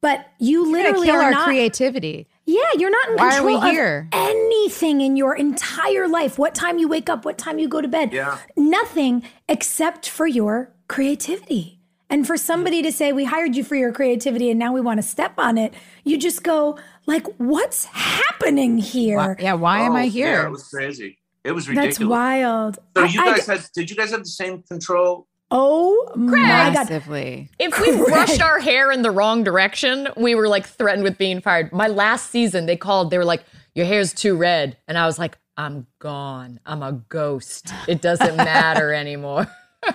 but 0.00 0.26
you 0.38 0.70
literally 0.70 1.06
kill 1.06 1.16
are 1.16 1.24
our 1.24 1.30
not 1.30 1.44
creativity. 1.44 2.26
yeah, 2.46 2.62
you're 2.78 2.90
not 2.90 3.08
in 3.10 3.16
Why 3.16 3.26
are 3.26 3.42
control 3.42 3.60
we 3.60 3.78
of 3.78 4.04
anything 4.12 5.02
in 5.02 5.16
your 5.16 5.36
entire 5.36 6.08
life. 6.08 6.38
What 6.38 6.54
time 6.54 6.78
you 6.78 6.88
wake 6.88 7.10
up, 7.10 7.24
what 7.24 7.36
time 7.36 7.58
you 7.58 7.68
go 7.68 7.80
to 7.82 7.88
bed. 7.88 8.12
Yeah. 8.12 8.38
Nothing 8.56 9.22
except 9.48 10.08
for 10.08 10.26
your 10.26 10.72
creativity. 10.88 11.79
And 12.10 12.26
for 12.26 12.36
somebody 12.36 12.82
to 12.82 12.90
say, 12.92 13.12
we 13.12 13.24
hired 13.24 13.54
you 13.56 13.62
for 13.64 13.76
your 13.76 13.92
creativity 13.92 14.50
and 14.50 14.58
now 14.58 14.72
we 14.72 14.80
want 14.80 14.98
to 14.98 15.02
step 15.02 15.34
on 15.38 15.56
it, 15.56 15.72
you 16.04 16.18
just 16.18 16.42
go, 16.42 16.76
like, 17.06 17.24
what's 17.38 17.84
happening 17.86 18.78
here? 18.78 19.16
Why, 19.16 19.36
yeah. 19.38 19.52
Why 19.54 19.80
am 19.80 19.92
Oh, 19.92 19.96
I 19.96 20.02
Yeah, 20.02 20.10
here? 20.10 20.46
it 20.46 20.50
was 20.50 20.68
crazy. 20.68 21.18
It 21.44 21.52
was 21.52 21.68
ridiculous. 21.68 21.98
That's 21.98 22.06
wild. 22.08 22.78
So 22.96 23.04
I- 23.04 23.06
you 23.06 23.22
I- 23.22 23.36
guys 23.36 23.46
had, 23.46 23.64
did 23.74 23.88
you 23.90 23.96
guys 23.96 24.10
have 24.10 24.20
the 24.20 24.26
same 24.28 24.62
control? 24.64 25.26
oh 25.52 26.12
my 26.14 26.32
God. 26.32 26.74
Massively. 26.74 27.48
If 27.58 27.80
we 27.80 27.96
brushed 27.96 28.40
our 28.42 28.58
hair 28.60 28.92
in 28.92 29.02
the 29.02 29.10
wrong 29.10 29.42
direction, 29.42 30.06
we 30.16 30.34
were 30.36 30.46
like 30.48 30.64
threatened 30.66 31.02
with 31.02 31.16
being 31.18 31.40
fired. 31.40 31.72
My 31.72 31.88
last 31.88 32.30
season, 32.30 32.66
they 32.66 32.76
called, 32.76 33.10
they 33.10 33.18
were 33.18 33.24
like, 33.24 33.42
Your 33.74 33.86
hair's 33.86 34.12
too 34.12 34.36
red. 34.36 34.76
And 34.86 34.96
I 34.98 35.06
was 35.06 35.18
like, 35.18 35.38
I'm 35.56 35.86
gone. 35.98 36.60
I'm 36.66 36.82
a 36.84 36.92
ghost. 36.92 37.72
It 37.88 38.00
doesn't 38.00 38.36
matter 38.52 38.92
anymore. 38.92 39.46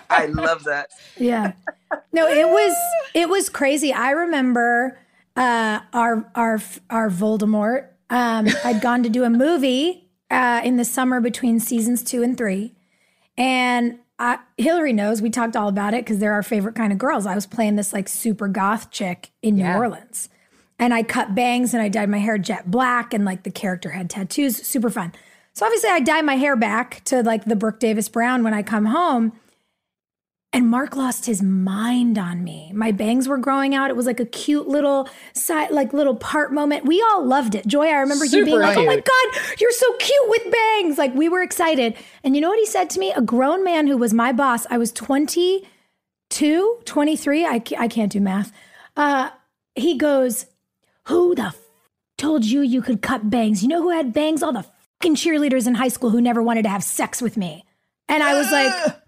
I 0.09 0.25
love 0.27 0.63
that. 0.65 0.89
yeah. 1.17 1.53
No 2.11 2.27
it 2.27 2.47
was 2.49 2.75
it 3.13 3.29
was 3.29 3.49
crazy. 3.49 3.93
I 3.93 4.11
remember 4.11 4.97
uh 5.35 5.79
our 5.93 6.29
our 6.35 6.59
our 6.89 7.09
voldemort 7.09 7.87
um 8.09 8.47
i'd 8.63 8.79
gone 8.81 9.03
to 9.03 9.09
do 9.09 9.23
a 9.25 9.29
movie 9.29 10.07
uh 10.31 10.61
in 10.63 10.77
the 10.77 10.85
summer 10.85 11.19
between 11.19 11.59
seasons 11.59 12.03
two 12.03 12.23
and 12.23 12.37
three. 12.37 12.73
And 13.37 13.99
I, 14.17 14.39
hilarie 14.57 14.95
knows 14.95 15.21
we 15.21 15.29
talked 15.29 15.55
all 15.57 15.67
about 15.67 15.93
it 15.93 16.05
because 16.05 16.19
they're 16.19 16.31
our 16.31 16.43
favorite 16.43 16.75
kind 16.75 16.93
of 16.93 16.97
girls. 16.99 17.25
I 17.25 17.35
was 17.35 17.45
playing 17.45 17.75
this 17.75 17.91
like 17.91 18.07
super 18.07 18.47
goth 18.47 18.89
chick 18.91 19.31
in 19.41 19.57
Yeah. 19.57 19.73
new 19.73 19.79
orleans. 19.79 20.29
And 20.79 20.93
i 20.93 21.03
cut 21.03 21.35
bangs 21.35 21.73
and 21.73 21.81
i 21.83 21.89
dyed 21.89 22.09
my 22.09 22.19
hair 22.19 22.37
jet 22.37 22.69
black 22.71 23.13
and 23.13 23.25
like 23.25 23.43
the 23.43 23.51
character 23.51 23.89
had 23.91 24.09
tattoos. 24.09 24.55
Super 24.65 24.89
fun. 24.89 25.13
So 25.53 25.65
obviously 25.65 25.89
i 25.89 25.99
dye 25.99 26.21
my 26.21 26.35
hair 26.35 26.55
back 26.55 27.01
to 27.05 27.21
like 27.23 27.45
the 27.45 27.55
brooke 27.55 27.79
davis 27.79 28.09
brown 28.09 28.43
when 28.43 28.53
i 28.53 28.61
come 28.63 28.85
home 28.85 29.33
and 30.55 30.69
Mark 30.69 30.95
lost 30.95 31.25
his 31.25 31.43
mind 31.43 32.17
on 32.17 32.41
me. 32.41 32.71
My 32.73 32.93
bangs 32.93 33.27
were 33.27 33.37
growing 33.37 33.75
out. 33.75 33.89
It 33.89 33.97
was 33.97 34.05
like 34.05 34.21
a 34.21 34.25
cute 34.25 34.69
little 34.69 35.09
side, 35.33 35.71
like 35.71 35.91
little 35.91 36.15
part 36.15 36.53
moment. 36.53 36.85
We 36.85 37.01
all 37.01 37.25
loved 37.25 37.55
it. 37.55 37.67
Joy, 37.67 37.87
I 37.87 37.99
remember 37.99 38.23
you 38.23 38.45
being 38.45 38.55
Super 38.55 38.61
like, 38.61 38.77
"Oh 38.77 38.85
my 38.85 38.95
god, 38.95 39.41
you're 39.59 39.73
so 39.73 39.93
cute 39.97 40.29
with 40.29 40.49
bangs!" 40.49 40.97
Like 40.97 41.13
we 41.13 41.27
were 41.27 41.41
excited. 41.41 41.97
And 42.23 42.35
you 42.35 42.41
know 42.41 42.47
what 42.47 42.57
he 42.57 42.65
said 42.65 42.89
to 42.91 42.99
me? 42.99 43.11
A 43.11 43.21
grown 43.21 43.65
man 43.65 43.87
who 43.87 43.97
was 43.97 44.13
my 44.13 44.31
boss. 44.31 44.65
I 44.69 44.77
was 44.77 44.93
22, 44.93 46.81
23. 46.85 47.45
I 47.45 47.61
I 47.77 47.87
can't 47.89 48.11
do 48.13 48.21
math. 48.21 48.53
Uh, 48.95 49.31
he 49.75 49.97
goes, 49.97 50.45
"Who 51.07 51.35
the 51.35 51.47
f- 51.47 51.59
told 52.17 52.45
you 52.45 52.61
you 52.61 52.81
could 52.81 53.01
cut 53.01 53.29
bangs? 53.29 53.61
You 53.61 53.67
know 53.67 53.81
who 53.81 53.89
had 53.89 54.13
bangs? 54.13 54.41
All 54.41 54.53
the 54.53 54.65
fucking 55.01 55.17
cheerleaders 55.17 55.67
in 55.67 55.75
high 55.75 55.89
school 55.89 56.11
who 56.11 56.21
never 56.21 56.41
wanted 56.41 56.63
to 56.63 56.69
have 56.69 56.81
sex 56.81 57.21
with 57.21 57.35
me." 57.35 57.65
And 58.07 58.23
I 58.23 58.35
was 58.35 58.49
like. 58.53 58.95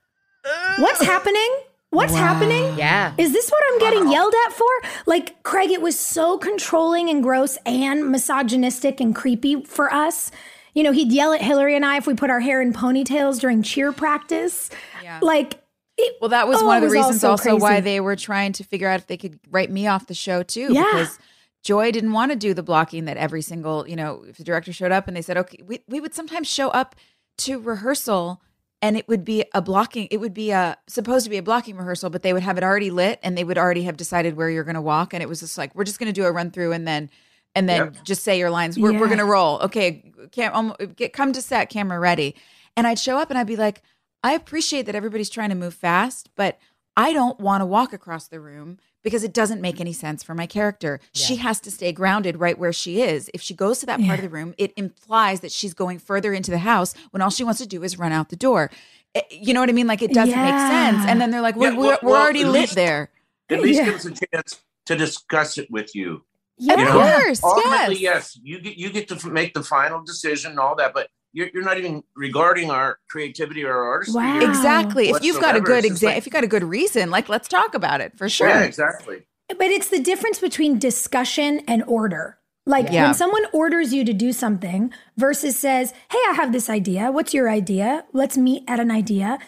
What's 0.80 1.02
happening? 1.04 1.50
What's 1.90 2.12
Wow. 2.14 2.20
happening? 2.20 2.78
Yeah. 2.78 3.14
Is 3.18 3.32
this 3.32 3.50
what 3.50 3.62
I'm 3.72 3.80
getting 3.80 4.12
yelled 4.12 4.34
at 4.46 4.54
for? 4.54 4.68
Like, 5.06 5.42
Craig, 5.44 5.72
it 5.72 5.82
was 5.82 5.98
so 5.98 6.38
controlling 6.38 7.10
and 7.10 7.24
gross 7.24 7.58
and 7.66 8.12
misogynistic 8.12 9.00
and 9.00 9.16
creepy 9.16 9.64
for 9.64 9.92
us. 9.94 10.30
You 10.74 10.84
know, 10.84 10.92
he'd 10.92 11.12
yell 11.12 11.32
at 11.34 11.42
Hilarie 11.42 11.76
and 11.76 11.86
I 11.86 11.98
if 11.98 12.06
we 12.06 12.14
put 12.14 12.30
our 12.30 12.42
hair 12.42 12.62
in 12.62 12.74
ponytails 12.74 13.40
during 13.40 13.64
cheer 13.64 13.92
practice. 13.94 14.70
Yeah. 15.02 15.20
Like, 15.22 15.62
it, 15.98 16.18
Well, 16.22 16.30
that 16.30 16.48
was 16.48 16.62
Oh, 16.62 16.68
one 16.68 16.84
of 16.84 16.90
the 16.90 16.94
reasons 16.94 17.22
so 17.22 17.32
also 17.32 17.56
why 17.58 17.80
they 17.80 18.00
were 18.00 18.16
trying 18.18 18.52
to 18.54 18.64
figure 18.64 18.88
out 18.90 19.00
if 19.00 19.08
they 19.08 19.18
could 19.18 19.40
write 19.50 19.72
me 19.72 19.88
off 19.88 20.08
the 20.08 20.14
show 20.14 20.44
too. 20.44 20.68
Yeah. 20.72 20.84
Because 20.84 21.18
Joy 21.64 21.92
didn't 21.92 22.12
want 22.12 22.32
to 22.32 22.36
do 22.38 22.54
the 22.54 22.62
blocking 22.64 23.06
that 23.06 23.18
every 23.18 23.42
single, 23.42 23.88
you 23.88 23.96
know, 23.96 24.24
if 24.28 24.38
the 24.38 24.44
director 24.44 24.72
showed 24.74 24.92
up 24.92 25.08
and 25.08 25.16
they 25.18 25.22
said, 25.24 25.38
okay, 25.38 25.64
we, 25.66 25.80
we 25.88 26.00
would 26.00 26.14
sometimes 26.14 26.48
show 26.48 26.70
up 26.70 26.96
to 27.40 27.60
rehearsal 27.60 28.42
and 28.82 28.96
it 28.96 29.08
would 29.08 29.26
be 29.26 29.44
a 29.54 29.62
blocking, 29.62 30.08
it 30.12 30.18
would 30.18 30.34
be 30.34 30.52
a 30.52 30.78
supposed 30.88 31.26
to 31.26 31.30
be 31.30 31.38
a 31.38 31.44
blocking 31.44 31.78
rehearsal, 31.78 32.10
but 32.10 32.22
they 32.22 32.34
would 32.34 32.44
have 32.44 32.58
it 32.58 32.64
already 32.64 32.92
lit 32.92 33.20
and 33.24 33.38
they 33.38 33.44
would 33.44 33.58
already 33.58 33.84
have 33.84 33.98
decided 33.98 34.36
where 34.36 34.50
you're 34.50 34.64
going 34.64 34.76
to 34.76 34.82
walk. 34.82 35.14
And 35.14 35.24
it 35.24 35.30
was 35.30 35.40
just 35.40 35.58
like, 35.58 35.74
we're 35.74 35.84
just 35.84 36.00
going 36.00 36.08
to 36.08 36.14
do 36.14 36.26
a 36.26 36.32
run 36.32 36.52
through 36.52 36.74
and 36.74 36.88
then, 36.88 37.10
and 37.56 37.68
then 37.68 37.98
just 38.04 38.24
say 38.24 38.38
your 38.38 38.52
lines. 38.52 38.78
We're, 38.78 38.94
we're 38.94 39.08
going 39.08 39.18
to 39.18 39.26
roll. 39.26 39.60
Okay. 39.62 40.14
Cam, 40.32 40.54
um, 40.54 40.76
get, 40.96 41.12
come 41.12 41.34
to 41.34 41.42
set, 41.42 41.70
camera 41.70 42.00
ready. 42.00 42.36
And 42.76 42.86
I'd 42.86 43.00
show 43.00 43.18
up 43.18 43.32
and 43.32 43.40
I'd 43.40 43.48
be 43.48 43.56
like, 43.56 43.82
I 44.24 44.34
appreciate 44.34 44.86
that 44.86 44.96
everybody's 44.96 45.30
trying 45.30 45.50
to 45.50 45.56
move 45.56 45.74
fast, 45.74 46.30
but 46.36 46.60
I 46.96 47.14
don't 47.14 47.40
want 47.40 47.62
to 47.62 47.66
walk 47.66 47.94
across 47.94 48.28
the 48.28 48.40
room 48.40 48.78
because 49.08 49.24
it 49.24 49.32
doesn't 49.34 49.62
make 49.62 49.80
any 49.80 49.94
sense 49.94 50.22
for 50.22 50.36
my 50.36 50.46
character. 50.46 51.00
She 51.14 51.38
has 51.38 51.62
to 51.62 51.72
stay 51.72 51.94
grounded 51.94 52.42
right 52.42 52.60
where 52.60 52.74
she 52.74 53.02
is. 53.02 53.32
If 53.34 53.42
she 53.42 53.54
goes 53.54 53.80
to 53.80 53.86
that 53.86 54.02
part 54.02 54.20
of 54.20 54.24
the 54.24 54.30
room, 54.30 54.54
it 54.58 54.74
implies 54.76 55.40
that 55.40 55.52
she's 55.54 55.74
going 55.74 56.00
further 56.00 56.34
into 56.34 56.52
the 56.52 56.58
house 56.58 56.94
when 57.12 57.22
all 57.22 57.30
she 57.30 57.46
wants 57.46 57.62
to 57.62 57.66
do 57.68 57.84
is 57.84 57.98
run 57.98 58.12
out 58.12 58.28
the 58.28 58.36
door. 58.36 58.70
Eh, 59.16 59.22
You 59.32 59.54
know 59.54 59.62
what 59.62 59.70
I 59.70 59.72
mean? 59.72 59.88
Like 59.88 60.02
it 60.02 60.12
doesn't 60.14 60.36
make 60.38 60.60
sense. 60.60 61.06
And 61.08 61.22
then 61.22 61.32
they're 61.32 61.40
like, 61.42 61.56
we're, 61.56 61.72
Yeah, 61.72 61.78
we're, 61.78 61.98
we're 62.04 62.12
well, 62.12 62.22
already 62.22 62.42
at 62.42 62.48
lit 62.50 62.62
least- 62.64 62.76
there. 62.76 63.10
At 63.50 63.62
least 63.62 63.80
Yeah. 63.80 63.86
give 63.86 63.96
us 63.96 64.06
a 64.06 64.12
chance 64.12 64.60
to 64.88 64.96
discuss 64.98 65.58
it 65.58 65.72
with 65.72 65.96
you. 65.96 66.26
yeah. 66.58 66.74
Of 66.74 66.80
You 66.80 66.86
know, 66.86 66.92
course, 67.20 67.42
Ultimately, 67.44 67.96
yes. 68.00 68.36
yes, 68.36 68.40
you 68.44 68.60
get 68.60 68.76
you 68.78 68.90
get 68.90 69.08
to 69.08 69.30
make 69.30 69.54
the 69.54 69.64
final 69.64 70.04
decision 70.04 70.52
and 70.52 70.60
all 70.60 70.76
that, 70.76 70.94
but 70.94 71.08
you're, 71.38 71.50
you're 71.54 71.64
not 71.64 71.78
even 71.78 72.04
regarding 72.16 72.70
our 72.72 72.98
creativity 73.10 73.64
or 73.64 73.72
our 73.74 73.84
artistry. 73.94 74.22
Wow. 74.24 74.40
here. 74.40 74.50
Exactly. 74.50 75.10
If 75.10 75.24
you've 75.24 75.40
got 75.40 75.56
a 75.56 75.62
good 75.62 75.86
It's 75.86 76.02
like- 76.02 76.18
if 76.18 76.26
you've 76.26 76.34
got 76.34 76.44
a 76.44 76.48
good 76.56 76.64
reason, 76.64 77.12
like 77.12 77.30
let's 77.30 77.48
talk 77.48 77.76
about 77.76 78.02
it 78.02 78.18
for 78.18 78.28
sure. 78.28 78.50
Yeah, 78.50 78.64
exactly. 78.64 79.18
But 79.50 79.68
it's 79.78 79.90
the 79.90 80.00
difference 80.00 80.40
between 80.40 80.80
discussion 80.80 81.62
and 81.68 81.84
order. 81.88 82.38
Like 82.66 82.88
Yeah. 82.92 83.04
when 83.06 83.14
someone 83.14 83.44
orders 83.54 83.94
you 83.94 84.04
to 84.04 84.14
do 84.14 84.34
something 84.34 84.92
versus 85.16 85.56
says, 85.56 85.94
"Hey, 86.12 86.18
I 86.30 86.34
have 86.34 86.52
this 86.52 86.70
idea. 86.70 87.12
What's 87.12 87.34
your 87.34 87.50
idea? 87.50 88.04
Let's 88.12 88.38
meet 88.38 88.64
at 88.68 88.80
an 88.82 88.92
idea." 88.92 89.40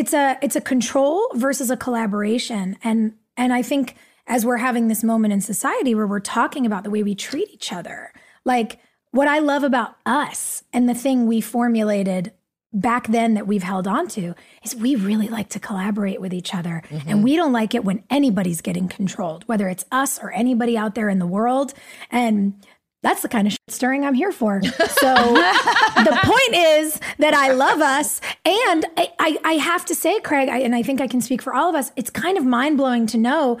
It's 0.00 0.12
a 0.12 0.36
it's 0.42 0.56
a 0.56 0.60
control 0.60 1.30
versus 1.34 1.70
a 1.70 1.76
collaboration. 1.78 2.76
And 2.84 3.14
and 3.36 3.52
I 3.54 3.62
think 3.62 3.94
as 4.26 4.44
we're 4.44 4.58
having 4.58 4.88
this 4.88 5.02
moment 5.02 5.32
in 5.32 5.40
society 5.40 5.94
where 5.94 6.06
we're 6.06 6.20
talking 6.20 6.66
about 6.66 6.84
the 6.84 6.90
way 6.90 7.02
we 7.02 7.14
treat 7.14 7.48
each 7.50 7.72
other, 7.72 8.12
like 8.44 8.78
what 9.12 9.28
I 9.28 9.38
love 9.38 9.62
about 9.62 9.96
us 10.04 10.64
and 10.72 10.88
the 10.88 10.94
thing 10.94 11.26
we 11.26 11.40
formulated 11.40 12.32
back 12.72 13.06
then 13.08 13.34
that 13.34 13.46
we've 13.46 13.62
held 13.62 13.86
on 13.86 14.08
to 14.08 14.34
is 14.64 14.74
we 14.74 14.96
really 14.96 15.28
like 15.28 15.50
to 15.50 15.60
collaborate 15.60 16.20
with 16.20 16.32
each 16.32 16.54
other. 16.54 16.82
Mm-hmm. 16.88 17.08
And 17.08 17.24
we 17.24 17.36
don't 17.36 17.52
like 17.52 17.74
it 17.74 17.84
when 17.84 18.02
anybody's 18.08 18.62
getting 18.62 18.88
controlled, 18.88 19.44
whether 19.46 19.68
it's 19.68 19.84
us 19.92 20.18
or 20.18 20.32
anybody 20.32 20.76
out 20.76 20.94
there 20.94 21.10
in 21.10 21.18
the 21.18 21.26
world. 21.26 21.74
And 22.10 22.54
that's 23.02 23.20
the 23.20 23.28
kind 23.28 23.46
of 23.46 23.52
shit 23.52 23.60
stirring 23.68 24.04
I'm 24.06 24.14
here 24.14 24.32
for. 24.32 24.62
So 24.62 24.70
the 24.74 26.18
point 26.22 26.54
is 26.54 26.98
that 27.18 27.34
I 27.34 27.52
love 27.52 27.80
us. 27.80 28.20
And 28.44 28.86
I, 28.96 29.12
I, 29.18 29.38
I 29.44 29.52
have 29.54 29.84
to 29.86 29.94
say, 29.94 30.20
Craig, 30.20 30.48
I, 30.48 30.60
and 30.60 30.74
I 30.74 30.82
think 30.82 31.00
I 31.00 31.08
can 31.08 31.20
speak 31.20 31.42
for 31.42 31.54
all 31.54 31.68
of 31.68 31.74
us, 31.74 31.92
it's 31.96 32.10
kind 32.10 32.38
of 32.38 32.46
mind 32.46 32.78
blowing 32.78 33.06
to 33.08 33.18
know 33.18 33.60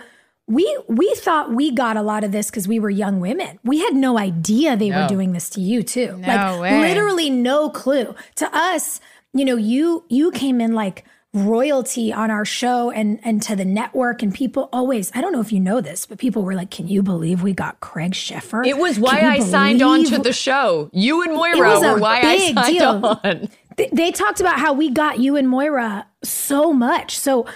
we 0.52 0.78
we 0.86 1.14
thought 1.14 1.52
we 1.54 1.70
got 1.70 1.96
a 1.96 2.02
lot 2.02 2.24
of 2.24 2.32
this 2.32 2.50
because 2.50 2.68
we 2.68 2.78
were 2.78 2.90
young 2.90 3.20
women. 3.20 3.58
We 3.64 3.78
had 3.78 3.94
no 3.94 4.18
idea 4.18 4.76
they 4.76 4.90
were 4.90 5.08
doing 5.08 5.32
this 5.32 5.48
to 5.50 5.60
you 5.60 5.82
too. 5.82 6.18
No 6.18 6.26
like 6.26 6.60
way. 6.60 6.80
literally 6.80 7.30
no 7.30 7.70
clue. 7.70 8.14
To 8.36 8.54
us, 8.54 9.00
you 9.32 9.44
know, 9.46 9.56
you 9.56 10.04
you 10.08 10.30
came 10.30 10.60
in 10.60 10.74
like 10.74 11.04
royalty 11.32 12.12
on 12.12 12.30
our 12.30 12.44
show 12.44 12.90
and 12.90 13.18
and 13.24 13.40
to 13.42 13.56
the 13.56 13.64
network 13.64 14.22
and 14.22 14.34
people 14.34 14.68
always 14.70 15.10
I 15.14 15.22
don't 15.22 15.32
know 15.32 15.40
if 15.40 15.52
you 15.52 15.60
know 15.60 15.80
this, 15.80 16.04
but 16.04 16.18
people 16.18 16.42
were 16.42 16.54
like, 16.54 16.70
Can 16.70 16.86
you 16.86 17.02
believe 17.02 17.42
we 17.42 17.54
got 17.54 17.80
Craig 17.80 18.12
Sheffer? 18.12 18.66
It 18.66 18.76
was 18.76 18.98
why 18.98 19.20
I 19.22 19.38
signed 19.38 19.80
on 19.80 20.04
to 20.04 20.18
the 20.18 20.34
show. 20.34 20.90
You 20.92 21.22
and 21.22 21.32
Moira 21.32 21.60
was 21.60 21.82
a 21.82 21.94
were 21.94 21.98
why 21.98 22.20
big 22.20 22.58
I 22.58 22.62
signed 22.62 22.78
deal. 22.78 23.20
on. 23.24 23.48
They, 23.78 23.88
they 23.90 24.10
talked 24.10 24.40
about 24.40 24.58
how 24.58 24.74
we 24.74 24.90
got 24.90 25.18
you 25.18 25.36
and 25.36 25.48
Moira 25.48 26.06
so 26.22 26.74
much. 26.74 27.18
So 27.18 27.46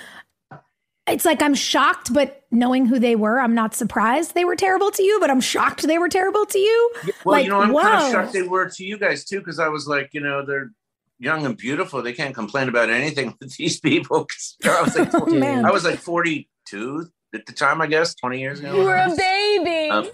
it's 1.07 1.25
like 1.25 1.43
I'm 1.43 1.55
shocked, 1.55 2.13
but 2.13 2.46
knowing 2.57 2.87
who 2.87 2.99
they 2.99 3.15
were, 3.17 3.39
I'm 3.41 3.55
not 3.55 3.75
surprised 3.75 4.35
they 4.35 4.45
were 4.45 4.57
terrible 4.57 4.91
to 4.91 5.03
you, 5.03 5.19
but 5.21 5.31
I'm 5.31 5.41
shocked 5.41 5.83
they 5.87 5.99
were 5.99 6.09
terrible 6.09 6.47
to 6.47 6.59
you. 6.59 6.93
Well, 7.25 7.33
like, 7.35 7.45
you 7.45 7.51
know, 7.51 7.61
I'm 7.61 7.73
kind 7.75 8.05
of 8.05 8.11
shocked 8.13 8.33
they 8.33 8.43
were 8.43 8.69
to 8.69 8.85
you 8.85 8.99
guys 8.99 9.25
too, 9.25 9.39
because 9.39 9.59
I 9.59 9.69
was 9.69 9.87
like, 9.87 10.11
you 10.13 10.21
know, 10.21 10.45
they're 10.45 10.71
young 11.19 11.47
and 11.47 11.57
beautiful. 11.57 12.03
They 12.03 12.13
can't 12.13 12.35
complain 12.35 12.69
about 12.69 12.91
anything 12.91 13.35
with 13.41 13.57
these 13.57 13.79
people. 13.81 14.25
'Cause 14.27 14.57
I 14.65 14.83
was 14.83 14.97
like, 14.99 15.11
Oh. 15.15 15.63
I 15.67 15.71
was 15.71 15.85
like 15.85 15.99
42 15.99 17.07
at 17.35 17.47
the 17.47 17.53
time, 17.53 17.81
I 17.81 17.87
guess, 17.87 18.15
20 18.15 18.41
years 18.41 18.61
ago. 18.61 18.77
You 18.77 18.85
were 18.85 18.95
a 18.97 19.15
baby. 19.17 19.91
Um, 19.91 20.09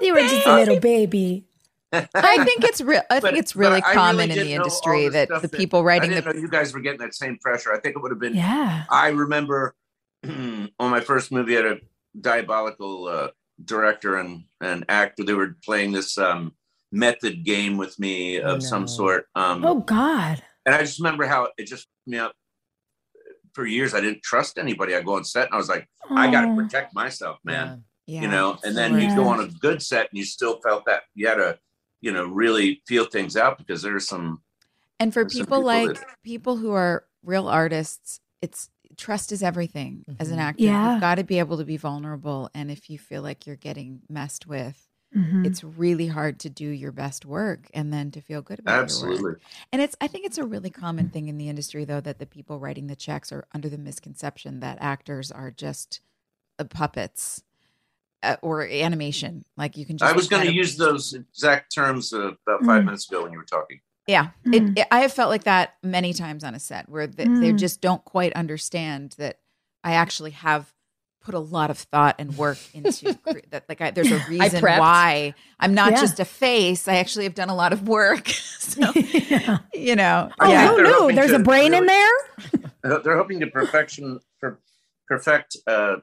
You 0.00 0.14
were 0.14 0.20
just 0.20 0.46
a 0.46 0.54
little 0.56 0.78
baby. 0.80 1.44
I 1.92 2.44
think 2.44 2.64
it's 2.64 2.82
real. 2.82 3.00
I 3.10 3.20
But- 3.20 3.30
think 3.32 3.38
it's 3.38 3.56
really 3.56 3.80
common 3.80 4.28
didn't 4.28 4.42
in 4.42 4.46
the 4.48 4.54
industry 4.54 5.04
the 5.08 5.26
that 5.26 5.42
the 5.42 5.48
people 5.48 5.80
I 5.80 5.84
writing 5.84 6.10
didn't 6.10 6.26
the 6.26 6.32
know 6.34 6.40
you 6.40 6.48
guys 6.48 6.74
were 6.74 6.80
getting 6.80 7.00
that 7.00 7.14
same 7.14 7.38
pressure. 7.38 7.72
I 7.72 7.80
think 7.80 7.96
it 7.96 8.02
would 8.02 8.10
have 8.10 8.20
been. 8.20 8.34
Yeah. 8.34 8.84
I 8.90 9.08
remember 9.08 9.74
on 10.26 10.90
my 10.90 11.00
first 11.00 11.30
movie, 11.32 11.56
I 11.56 11.62
had 11.62 11.72
a 11.72 11.78
diabolical 12.20 13.06
uh, 13.08 13.28
director 13.64 14.16
and, 14.16 14.44
and 14.60 14.84
actor. 14.88 15.24
They 15.24 15.34
were 15.34 15.56
playing 15.64 15.92
this 15.92 16.18
um, 16.18 16.52
method 16.92 17.44
game 17.44 17.76
with 17.76 17.98
me 17.98 18.38
of 18.40 18.56
Oh, 18.56 18.60
some 18.60 18.88
sort. 18.88 19.26
Um, 19.34 19.64
Oh 19.64 19.80
God. 19.80 20.42
And 20.66 20.74
I 20.74 20.80
just 20.80 20.98
remember 20.98 21.26
how 21.26 21.48
it 21.56 21.64
just 21.66 21.86
me 22.06 22.18
up. 22.18 22.32
For 23.54 23.66
years, 23.66 23.92
I 23.94 24.00
didn't 24.00 24.22
trust 24.22 24.58
anybody. 24.58 24.94
I 24.94 25.02
go 25.02 25.14
on 25.16 25.24
set 25.24 25.46
and 25.46 25.54
I 25.54 25.56
was 25.56 25.68
like, 25.68 25.88
I 26.10 26.30
got 26.30 26.42
to 26.42 26.48
Oh. 26.48 26.56
protect 26.56 26.94
myself, 26.94 27.38
man. 27.44 27.82
Yeah. 28.06 28.22
You 28.22 28.28
know, 28.28 28.58
and 28.64 28.76
then 28.76 28.98
you 29.00 29.14
go 29.16 29.26
on 29.28 29.40
a 29.40 29.48
good 29.48 29.82
set 29.82 30.08
and 30.10 30.18
you 30.18 30.24
still 30.24 30.60
felt 30.60 30.84
that 30.86 31.02
you 31.14 31.26
had 31.26 31.34
to, 31.36 31.58
you 32.00 32.12
know, 32.12 32.24
really 32.26 32.82
feel 32.86 33.04
things 33.06 33.36
out 33.36 33.58
because 33.58 33.82
there's 33.82 34.06
some. 34.06 34.42
And 35.00 35.12
for 35.12 35.24
people 35.24 35.44
people 35.58 35.62
like 35.62 35.94
that- 35.98 36.06
people 36.22 36.56
who 36.56 36.70
are 36.72 37.04
real 37.24 37.48
artists, 37.48 38.20
it's 38.40 38.70
trust 38.98 39.32
is 39.32 39.42
everything 39.42 40.04
as 40.18 40.30
an 40.30 40.38
actor. 40.38 40.64
Yeah. 40.64 40.92
You've 40.92 41.00
got 41.00 41.14
to 41.14 41.24
be 41.24 41.38
able 41.38 41.56
to 41.58 41.64
be 41.64 41.76
vulnerable. 41.78 42.50
And 42.54 42.70
if 42.70 42.90
you 42.90 42.98
feel 42.98 43.22
like 43.22 43.46
you're 43.46 43.56
getting 43.56 44.02
messed 44.10 44.46
with, 44.46 44.84
Mhm. 45.16 45.46
it's 45.46 45.64
really 45.64 46.08
hard 46.08 46.38
to 46.40 46.50
do 46.50 46.68
your 46.68 46.92
best 46.92 47.24
work 47.24 47.70
and 47.72 47.90
then 47.90 48.10
to 48.10 48.20
feel 48.20 48.42
good 48.42 48.58
about 48.58 48.72
your 48.72 48.82
Absolutely. 48.82 49.22
work. 49.22 49.40
And 49.72 49.80
it's 49.80 49.96
I 50.02 50.06
think 50.06 50.26
it's 50.26 50.36
a 50.36 50.44
really 50.44 50.68
common 50.68 51.08
thing 51.08 51.28
in 51.28 51.38
the 51.38 51.48
industry 51.48 51.86
though 51.86 52.02
that 52.02 52.18
the 52.18 52.26
people 52.26 52.58
writing 52.60 52.88
the 52.88 52.96
checks 52.96 53.32
are 53.32 53.46
under 53.54 53.70
the 53.70 53.78
misconception 53.78 54.60
that 54.60 54.76
actors 54.82 55.32
are 55.32 55.50
just 55.50 56.00
uh, 56.58 56.64
puppets 56.64 57.42
uh, 58.22 58.36
or 58.42 58.66
animation. 58.66 59.44
Like 59.56 59.76
you 59.78 59.86
can 59.86 59.96
just 59.96 60.12
I 60.12 60.14
was 60.14 60.28
going 60.28 60.44
to 60.44 60.52
use 60.52 60.76
those 60.76 61.14
exact 61.14 61.72
terms 61.74 62.12
uh, 62.12 62.32
about 62.46 62.64
five 62.66 62.82
Mm. 62.82 62.86
minutes 62.86 63.08
ago 63.08 63.22
when 63.22 63.32
you 63.32 63.38
were 63.38 63.44
talking. 63.44 63.80
Yeah, 64.08 64.30
Mm. 64.46 64.54
it, 64.76 64.78
it, 64.80 64.88
I 64.90 65.00
have 65.00 65.12
felt 65.12 65.28
like 65.30 65.44
that 65.44 65.74
many 65.82 66.12
times 66.14 66.42
on 66.42 66.54
a 66.54 66.58
set 66.58 66.88
where 66.88 67.06
they, 67.06 67.24
they 67.24 67.52
Mm. 67.52 67.58
just 67.58 67.80
don't 67.82 68.02
quite 68.04 68.32
understand 68.32 69.14
that 69.18 69.38
I 69.84 69.92
actually 69.92 70.30
have 70.32 70.72
put 71.20 71.34
a 71.34 71.38
lot 71.38 71.68
of 71.70 71.76
thought 71.78 72.14
and 72.18 72.36
work 72.38 72.56
into 72.72 73.14
cre- 73.22 73.40
that. 73.50 73.64
Like, 73.68 73.82
I, 73.82 73.90
there's 73.90 74.10
a 74.10 74.18
reason 74.30 74.62
prepped. 74.62 74.78
why 74.78 75.34
I'm 75.60 75.74
not 75.74 75.90
Yeah. 75.92 76.00
just 76.00 76.20
a 76.20 76.24
face. 76.24 76.88
I 76.88 76.96
actually 76.96 77.24
have 77.24 77.34
done 77.34 77.50
a 77.50 77.54
lot 77.54 77.72
of 77.74 77.86
work. 77.86 78.28
so, 78.58 78.80
Yeah. 78.94 79.58
you 79.74 79.94
know, 79.94 80.30
Oh, 80.40 80.48
Yeah. 80.50 80.68
who 80.68 80.82
knew? 80.82 81.14
There's 81.14 81.30
to 81.32 81.36
a 81.36 81.40
brain 81.40 81.74
in 81.74 81.84
there. 81.84 82.12
They're 82.82 83.16
hoping 83.18 83.40
to 83.40 83.46
perfection 83.48 84.20
per, 84.40 84.58
perfect 85.06 85.58
uh, 85.66 85.96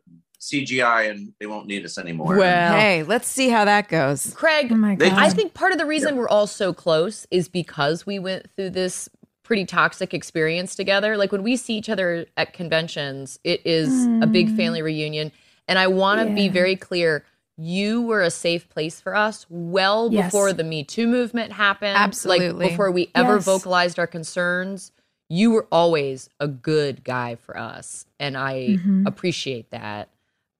CGI, 0.51 1.09
and 1.09 1.33
they 1.39 1.45
won't 1.45 1.67
need 1.67 1.83
us 1.85 1.97
anymore. 1.97 2.35
Well, 2.37 2.79
hey, 2.79 3.03
let's 3.03 3.27
see 3.27 3.49
how 3.49 3.65
that 3.65 3.87
goes. 3.89 4.33
Craig, 4.33 4.69
Oh 4.71 4.75
my 4.75 4.95
God. 4.95 5.13
I 5.17 5.29
think 5.29 5.53
part 5.53 5.71
of 5.71 5.77
the 5.77 5.85
reason 5.85 6.15
we're 6.15 6.29
all 6.29 6.47
so 6.47 6.73
close 6.73 7.25
is 7.31 7.47
because 7.49 8.05
we 8.05 8.19
went 8.19 8.49
through 8.55 8.71
this 8.71 9.09
pretty 9.43 9.65
toxic 9.65 10.13
experience 10.13 10.75
together. 10.75 11.17
Like 11.17 11.31
when 11.31 11.43
we 11.43 11.55
see 11.55 11.75
each 11.77 11.89
other 11.89 12.25
at 12.37 12.53
conventions, 12.53 13.39
it 13.43 13.61
is 13.65 14.07
a 14.21 14.27
big 14.27 14.49
family 14.49 14.81
reunion. 14.81 15.31
And 15.67 15.77
I 15.79 15.87
want 15.87 16.27
to 16.27 16.33
be 16.33 16.47
very 16.49 16.75
clear 16.75 17.23
you 17.57 18.01
were 18.01 18.21
a 18.21 18.31
safe 18.31 18.67
place 18.69 18.99
for 18.99 19.15
us 19.15 19.45
well 19.49 20.11
Yes. 20.11 20.25
before 20.27 20.51
the 20.51 20.63
Me 20.63 20.83
Too 20.83 21.07
movement 21.07 21.53
happened. 21.53 21.95
Absolutely. 21.97 22.49
Like 22.65 22.71
before 22.71 22.91
we 22.91 23.09
ever 23.15 23.35
Yes. 23.35 23.45
vocalized 23.45 23.97
our 23.99 24.07
concerns. 24.07 24.91
You 25.29 25.51
were 25.51 25.67
always 25.71 26.29
a 26.39 26.47
good 26.47 27.03
guy 27.03 27.35
for 27.35 27.57
us. 27.57 28.05
And 28.19 28.37
I 28.37 28.77
Mhm. 28.79 29.07
appreciate 29.07 29.71
that. 29.71 30.09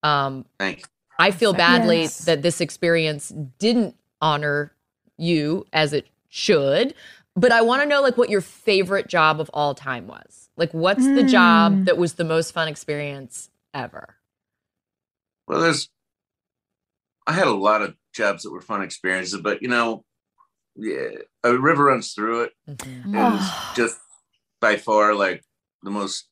Um, 0.05 0.45
Thank 0.59 0.79
you. 0.79 0.85
I 1.17 1.31
feel 1.31 1.53
badly 1.53 2.01
Yes. 2.03 2.25
that 2.25 2.41
this 2.41 2.61
experience 2.61 3.29
didn't 3.57 3.95
honor 4.21 4.71
you 5.17 5.65
as 5.73 5.93
it 5.93 6.07
should. 6.29 6.93
but 7.37 7.51
I 7.51 7.61
want 7.61 7.81
to 7.81 7.85
know 7.85 8.01
like 8.01 8.17
what 8.17 8.29
your 8.29 8.39
favorite 8.39 9.09
job 9.09 9.41
of 9.41 9.49
all 9.53 9.75
time 9.75 10.07
was. 10.07 10.49
Like, 10.55 10.73
what's 10.73 11.03
the 11.05 11.23
job 11.23 11.73
Mm. 11.73 11.85
that 11.85 11.97
was 11.97 12.13
the 12.13 12.23
most 12.23 12.53
fun 12.53 12.69
experience 12.69 13.49
ever? 13.73 14.15
Well, 15.45 15.59
there's, 15.59 15.89
I 17.27 17.33
had 17.33 17.47
a 17.47 17.51
lot 17.53 17.81
of 17.81 17.97
jobs 18.13 18.43
that 18.43 18.51
were 18.51 18.61
fun 18.61 18.81
experiences, 18.83 19.37
but 19.41 19.61
you 19.61 19.67
know, 19.67 20.05
yeah, 20.77 21.09
a 21.43 21.57
river 21.57 21.83
runs 21.85 22.13
through 22.13 22.43
it. 22.43 22.53
Mhm. 22.69 23.13
It 23.13 23.33
was 23.33 23.51
just 23.75 23.97
by 24.61 24.77
far 24.77 25.13
like 25.13 25.43
the 25.83 25.91
most. 25.91 26.29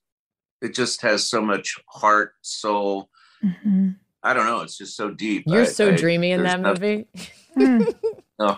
It 0.62 0.74
just 0.74 1.02
has 1.02 1.28
so 1.30 1.42
much 1.42 1.78
heart, 1.90 2.36
soul. 2.42 3.10
Mhm. 3.44 3.96
I 4.24 4.34
don't 4.34 4.46
know. 4.46 4.62
It's 4.62 4.78
just 4.78 4.96
so 4.96 5.10
deep. 5.12 5.44
You're 5.48 5.62
I- 5.64 5.66
so 5.66 5.90
I- 5.90 5.96
dreamy 5.96 6.32
in 6.32 6.44
that 6.44 6.60
nothing- 6.62 7.06
movie. 7.16 7.30
Mm. 7.58 7.94
No, 8.40 8.58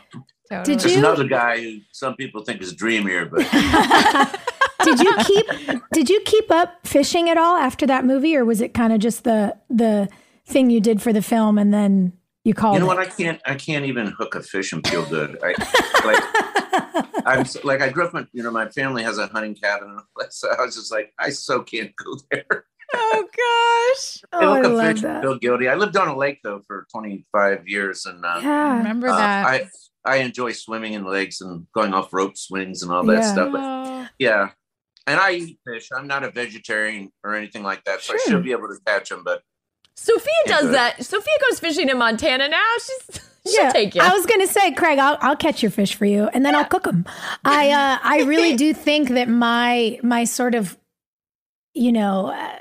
Totally. 0.50 0.64
Did 0.64 0.80
there's 0.80 0.94
you- 0.94 1.00
another 1.00 1.26
guy 1.28 1.60
who 1.62 1.80
some 1.92 2.16
people 2.16 2.44
think 2.44 2.62
is 2.62 2.74
dreamier, 2.74 3.26
but 3.26 3.40
did 4.84 5.00
you 5.00 5.14
keep 5.26 5.46
did 5.92 6.10
you 6.10 6.22
keep 6.26 6.50
up 6.52 6.86
fishing 6.88 7.30
at 7.30 7.38
all 7.38 7.58
after 7.58 7.86
that 7.88 8.06
movie 8.06 8.36
or 8.38 8.46
was 8.46 8.62
it 8.62 8.74
kind 8.74 8.94
of 8.94 9.00
just 9.00 9.24
the 9.26 9.56
the 9.70 10.08
thing 10.46 10.70
you 10.70 10.80
did 10.80 11.02
for 11.02 11.12
the 11.12 11.22
film 11.22 11.58
and 11.58 11.74
then 11.74 12.14
you 12.46 12.54
called 12.54 12.76
you 12.76 12.80
know 12.80 12.86
it? 12.92 12.96
what? 12.96 13.00
I 13.00 13.06
can't. 13.10 13.42
I 13.46 13.56
can't 13.56 13.86
even 13.86 14.08
hook 14.08 14.36
a 14.36 14.42
fish 14.44 14.72
and 14.72 14.86
feel 14.88 15.04
good. 15.10 15.38
I 15.44 15.56
like. 16.06 16.24
I'm 17.26 17.40
s- 17.40 17.64
like 17.64 17.82
I 17.82 17.90
grew 17.90 18.06
up. 18.06 18.14
In, 18.14 18.28
you 18.32 18.44
know, 18.44 18.52
my 18.52 18.70
family 18.70 19.02
has 19.04 19.18
a 19.18 19.26
hunting 19.28 19.56
cabin, 19.56 19.90
and 19.90 19.98
all 19.98 20.06
that, 20.20 20.32
so 20.34 20.50
I 20.58 20.64
was 20.64 20.76
just 20.76 20.92
like, 20.92 21.12
I 21.20 21.32
so 21.32 21.62
can't 21.64 21.92
go 21.96 22.18
there. 22.32 22.66
Oh 22.98 23.24
gosh. 23.24 24.24
oh, 24.34 24.54
I 24.54 24.62
love 24.62 24.82
fish 24.94 25.02
that. 25.02 25.22
feel 25.22 25.38
guilty. 25.38 25.68
I 25.68 25.76
lived 25.76 25.98
on 25.98 26.08
a 26.08 26.18
lake 26.18 26.40
though 26.44 26.62
for 26.68 26.86
25 26.92 27.68
years, 27.68 28.06
and 28.06 28.24
uh, 28.26 28.40
Yeah. 28.42 28.78
Remember 28.78 29.08
uh, 29.10 29.18
that? 29.18 29.46
I 29.46 29.70
I 30.06 30.18
enjoy 30.18 30.52
swimming 30.52 30.94
in 30.94 31.04
lakes 31.06 31.42
and 31.42 31.66
going 31.74 31.94
off 31.94 32.14
rope 32.14 32.38
swings 32.38 32.84
and 32.84 32.92
all 32.92 33.04
that 33.06 33.22
Yeah. 33.22 33.32
stuff. 33.32 33.50
But 33.52 33.62
Oh. 33.62 34.08
yeah, 34.20 34.50
and 35.08 35.20
I 35.20 35.32
eat 35.34 35.60
fish. 35.68 35.90
I'm 35.96 36.08
not 36.08 36.24
a 36.24 36.32
vegetarian 36.32 37.12
or 37.24 37.34
anything 37.36 37.64
like 37.64 37.84
that, 37.86 38.02
so 38.02 38.14
I 38.14 38.18
should 38.18 38.44
be 38.44 38.52
able 38.52 38.68
to 38.68 38.78
catch 38.86 39.10
them. 39.10 39.24
But 39.24 39.42
Sophia 39.96 40.34
does 40.46 40.72
that. 40.72 41.04
Sophia 41.06 41.34
goes 41.50 41.60
fishing 41.60 41.90
in 41.90 41.98
Montana 41.98 42.48
now. 42.50 42.64
She's 42.78 43.22
she'll 43.48 43.64
Yeah, 43.64 43.72
take 43.72 43.96
you. 43.96 44.02
I 44.02 44.10
was 44.14 44.26
gonna 44.26 44.46
say, 44.48 44.72
Craig, 44.74 45.00
I'll, 45.00 45.18
I'll 45.22 45.36
catch 45.38 45.62
your 45.64 45.72
fish 45.72 45.96
for 45.96 46.06
you, 46.06 46.28
and 46.34 46.46
then 46.46 46.54
I'll 46.56 46.66
cook 46.66 46.84
them. 46.84 47.06
I 47.46 47.70
uh, 47.72 47.98
I 48.04 48.24
really 48.24 48.56
do 48.66 48.74
think 48.74 49.10
that 49.10 49.30
my 49.30 50.00
my 50.04 50.24
sort 50.26 50.54
of, 50.56 50.78
you 51.74 51.92
know, 51.92 52.28
uh, 52.28 52.60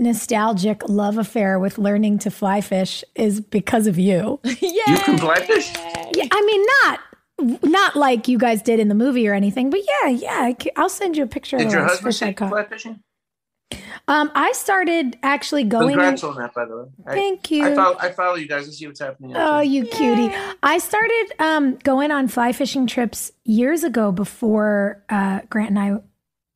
nostalgic 0.00 0.88
love 0.88 1.18
affair 1.18 1.58
with 1.58 1.78
learning 1.78 2.18
to 2.20 2.30
fly 2.30 2.60
fish 2.60 3.04
is 3.14 3.40
because 3.40 3.86
of 3.86 3.98
you. 3.98 4.40
yeah. 4.44 4.58
you 4.88 4.98
can 4.98 5.18
fly 5.18 5.36
fish. 5.40 5.72
Yeah, 6.14 6.26
I 6.30 6.40
mean, 6.46 6.66
not 6.82 7.00
not 7.64 7.96
like 7.96 8.28
you 8.28 8.38
guys 8.38 8.62
did 8.62 8.78
in 8.78 8.88
the 8.88 8.94
movie 8.94 9.26
or 9.26 9.34
anything, 9.34 9.70
but 9.70 9.80
yeah, 10.02 10.08
yeah. 10.10 10.40
I 10.42 10.52
ca- 10.54 10.70
I'll 10.76 10.88
send 10.88 11.16
you 11.16 11.24
a 11.24 11.26
picture 11.26 11.56
Did 11.58 11.66
of 11.66 11.72
the 11.72 11.78
your 11.78 11.86
last 11.86 12.02
husband 12.02 12.14
fish 12.14 12.22
I 12.22 12.32
caught. 12.32 12.50
fly 12.50 12.64
fishing? 12.64 13.00
Um, 14.06 14.30
I 14.34 14.52
started 14.52 15.18
actually 15.22 15.64
going. 15.64 15.90
in- 15.94 15.98
Congrats 15.98 16.24
on 16.24 16.36
that, 16.36 16.54
by 16.54 16.64
the 16.66 16.76
way. 16.76 16.84
I- 17.06 17.14
Thank 17.14 17.50
you. 17.50 17.64
I 17.64 17.74
follow, 17.74 17.96
I 17.98 18.12
follow 18.12 18.34
you 18.36 18.46
guys 18.46 18.66
to 18.66 18.72
see 18.72 18.86
what's 18.86 19.00
happening. 19.00 19.32
Oh, 19.34 19.60
you 19.60 19.84
cutie. 19.86 20.32
I 20.62 20.78
started 20.78 21.32
um, 21.38 21.76
going 21.76 22.10
on 22.10 22.28
fly 22.28 22.52
fishing 22.52 22.86
trips 22.86 23.32
years 23.44 23.82
ago 23.82 24.12
before 24.12 25.02
uh, 25.08 25.40
Grant 25.48 25.70
and 25.70 25.78
I 25.78 25.92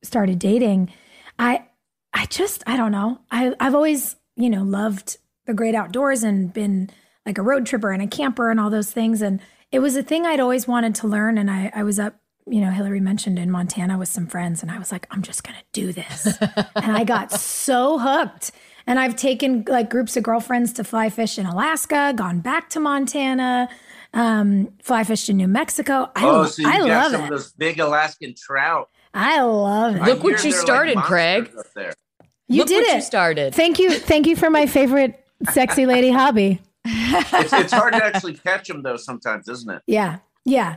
started 0.05 0.39
dating. 0.39 0.93
I 1.39 1.65
I 2.13 2.27
just 2.27 2.63
I 2.67 2.77
don't 2.77 2.93
know. 2.93 3.21
I 3.31 3.55
I've 3.61 3.75
always, 3.75 4.17
you 4.37 4.51
know, 4.51 4.63
loved 4.63 5.19
the 5.47 5.55
great 5.55 5.75
outdoors 5.75 6.23
and 6.23 6.53
been 6.53 6.91
like 7.27 7.39
a 7.39 7.43
road 7.43 7.67
tripper 7.67 7.91
and 7.91 8.03
a 8.03 8.07
camper 8.07 8.51
and 8.51 8.59
all 8.61 8.71
those 8.71 8.91
things. 8.91 9.23
And 9.23 9.41
it 9.71 9.79
was 9.81 9.97
a 9.97 10.03
thing 10.03 10.25
I'd 10.27 10.41
always 10.41 10.67
wanted 10.67 10.95
to 10.97 11.07
learn. 11.07 11.37
And 11.39 11.51
I, 11.51 11.71
I 11.75 11.83
was 11.83 11.99
up, 11.99 12.15
you 12.47 12.61
know, 12.61 12.71
Hilarie 12.71 13.01
mentioned 13.03 13.39
in 13.39 13.51
Montana 13.51 13.99
with 13.99 14.09
some 14.09 14.27
friends, 14.27 14.63
and 14.63 14.71
I 14.71 14.79
was 14.79 14.91
like, 14.91 15.07
I'm 15.11 15.23
just 15.23 15.45
gonna 15.45 15.63
do 15.73 15.93
this. 15.93 16.39
and 16.41 16.97
I 16.97 17.05
got 17.05 17.33
so 17.33 17.99
hooked. 17.99 18.51
And 18.87 18.99
I've 18.99 19.17
taken 19.17 19.65
like 19.69 19.91
groups 19.91 20.17
of 20.17 20.23
girlfriends 20.23 20.73
to 20.75 20.85
fly 20.85 21.11
fish 21.11 21.39
in 21.39 21.45
Alaska, 21.45 22.15
gone 22.17 22.41
back 22.41 22.71
to 22.71 22.81
Montana, 22.81 23.69
um, 24.15 24.73
fly 24.83 25.05
fished 25.05 25.29
in 25.29 25.37
New 25.37 25.49
Mexico. 25.49 26.11
I, 26.17 26.25
Oh, 26.25 26.33
lo- 26.33 26.45
so 26.47 26.63
you 26.63 26.69
I 26.69 26.79
got 26.79 26.89
love 26.89 27.13
some 27.13 27.21
it. 27.21 27.25
of 27.25 27.31
those 27.31 27.53
big 27.53 27.79
Alaskan 27.81 28.35
trout. 28.35 28.89
I 29.15 29.41
love 29.43 29.97
it. 29.97 30.03
I 30.03 30.07
Look 30.07 30.23
what 30.23 30.45
you 30.45 30.51
they're 30.51 30.53
like 30.53 30.61
started, 30.61 30.97
Craig. 30.99 31.51
up 31.59 31.67
there. 31.75 31.93
you 32.49 32.59
Look 32.59 32.69
did 32.69 32.83
what 32.83 32.89
it. 32.93 32.97
you 32.97 33.03
started. 33.03 33.55
Thank 33.55 33.79
you. 33.79 33.91
Thank 33.99 34.27
you 34.27 34.37
for 34.37 34.51
my 34.51 34.67
favorite 34.67 35.25
sexy 35.51 35.87
lady 35.87 36.11
hobby. 36.11 36.61
It's, 36.85 37.53
it's 37.53 37.73
hard 37.73 37.93
to 37.95 38.05
actually 38.05 38.35
catch 38.35 38.69
them 38.69 38.83
though 38.83 38.97
sometimes, 38.97 39.49
isn't 39.49 39.71
it? 39.71 39.83
Yeah. 39.87 40.19
Yeah. 40.45 40.77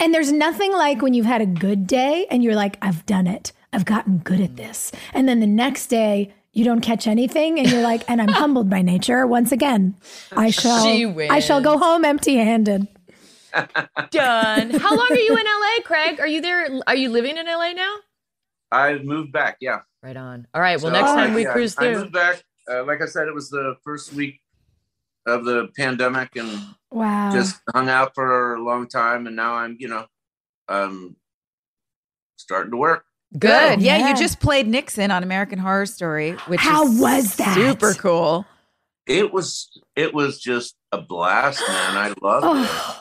And 0.00 0.12
there's 0.12 0.32
nothing 0.32 0.72
like 0.72 1.00
when 1.02 1.14
you've 1.14 1.26
had 1.26 1.40
a 1.40 1.46
good 1.46 1.86
day 1.86 2.26
and 2.30 2.42
you're 2.42 2.54
like, 2.56 2.76
I've 2.82 3.06
done 3.06 3.26
it. 3.26 3.52
I've 3.72 3.84
gotten 3.84 4.18
good 4.18 4.40
at 4.40 4.56
this. 4.56 4.92
And 5.14 5.28
then 5.28 5.40
the 5.40 5.46
next 5.46 5.86
day, 5.86 6.34
you 6.52 6.64
don't 6.64 6.80
catch 6.80 7.06
anything 7.06 7.58
and 7.58 7.70
you're 7.70 7.82
like, 7.82 8.02
and 8.08 8.20
I'm 8.20 8.28
humbled 8.28 8.68
by 8.68 8.82
nature. 8.82 9.26
Once 9.26 9.52
again, 9.52 9.94
I 10.32 10.50
shall 10.50 10.84
She 10.84 11.04
I 11.28 11.38
shall 11.38 11.60
go 11.60 11.78
home 11.78 12.04
empty 12.04 12.36
handed. 12.36 12.88
Done. 14.10 14.70
How 14.70 14.96
long 14.96 15.08
are 15.10 15.16
you 15.18 15.36
in 15.36 15.44
LA, 15.44 15.82
Craig? 15.84 16.20
Are 16.20 16.26
you 16.26 16.40
there? 16.40 16.68
Are 16.86 16.94
you 16.96 17.10
living 17.10 17.36
in 17.36 17.46
LA 17.46 17.72
now? 17.72 17.96
I've 18.70 19.04
moved 19.04 19.32
back, 19.32 19.56
yeah. 19.60 19.80
Right 20.02 20.16
on. 20.16 20.46
All 20.54 20.60
right. 20.60 20.80
Well, 20.80 20.92
So, 20.92 21.00
next 21.00 21.10
time 21.12 21.34
we 21.34 21.42
yeah, 21.44 21.52
cruise 21.52 21.74
I 21.78 21.92
moved 21.94 22.12
back. 22.12 22.42
Uh, 22.70 22.84
like 22.84 23.00
I 23.02 23.06
said, 23.06 23.26
it 23.28 23.34
was 23.34 23.48
the 23.50 23.76
first 23.82 24.12
week 24.12 24.40
of 25.26 25.44
the 25.44 25.68
pandemic, 25.76 26.36
and 26.36 26.60
Wow. 26.90 27.30
just 27.32 27.60
hung 27.74 27.88
out 27.88 28.14
for 28.14 28.54
a 28.54 28.62
long 28.62 28.88
time. 28.88 29.26
And 29.26 29.34
now 29.36 29.54
I'm, 29.54 29.76
you 29.78 29.88
know, 29.88 30.06
um, 30.68 31.16
starting 32.36 32.70
to 32.72 32.76
work. 32.76 33.04
Good. 33.38 33.80
Yeah, 33.80 33.98
Yeah. 33.98 34.08
you 34.10 34.16
just 34.16 34.40
played 34.40 34.66
Nixon 34.68 35.10
on 35.10 35.22
American 35.22 35.58
Horror 35.58 35.86
Story, 35.86 36.32
which 36.46 36.60
How 36.60 36.84
is 36.86 36.98
was 37.00 37.36
that? 37.36 37.54
Super 37.54 37.94
cool. 37.94 38.46
It 39.06 39.32
was, 39.32 39.70
it 39.96 40.12
was 40.14 40.38
just 40.40 40.76
a 40.92 40.98
blast, 41.00 41.60
man. 41.66 41.96
I 41.96 42.14
loved 42.22 42.64
it. 42.64 42.96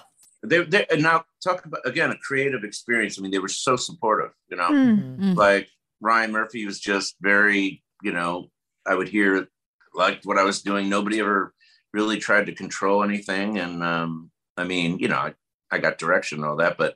They, 0.50 0.64
they, 0.64 0.86
and 0.90 1.04
now 1.04 1.26
talk 1.44 1.66
about 1.66 1.82
again 1.86 2.12
a 2.12 2.18
creative 2.18 2.64
experience. 2.64 3.18
I 3.18 3.22
mean, 3.22 3.32
they 3.32 3.40
were 3.40 3.48
so 3.48 3.76
supportive. 3.76 4.32
You 4.50 4.58
know, 4.58 4.70
mm. 4.70 5.18
Mm. 5.18 5.36
like 5.36 5.70
Ryan 6.02 6.32
Murphy 6.32 6.66
was 6.66 6.80
just 6.80 7.16
very, 7.22 7.84
you 8.04 8.12
know, 8.12 8.50
I 8.86 8.96
would 8.96 9.10
hear 9.10 9.48
liked 9.94 10.26
what 10.26 10.38
I 10.38 10.44
was 10.44 10.62
doing. 10.62 10.90
Nobody 10.90 11.20
ever 11.20 11.54
really 11.94 12.18
tried 12.18 12.46
to 12.46 12.56
control 12.56 13.04
anything. 13.04 13.58
And 13.58 13.84
um, 13.84 14.32
I 14.56 14.64
mean, 14.64 15.00
you 15.00 15.08
know, 15.08 15.18
I, 15.18 15.34
I 15.72 15.80
got 15.80 15.98
direction 15.98 16.40
and 16.40 16.46
all 16.46 16.58
that, 16.58 16.78
but 16.78 16.96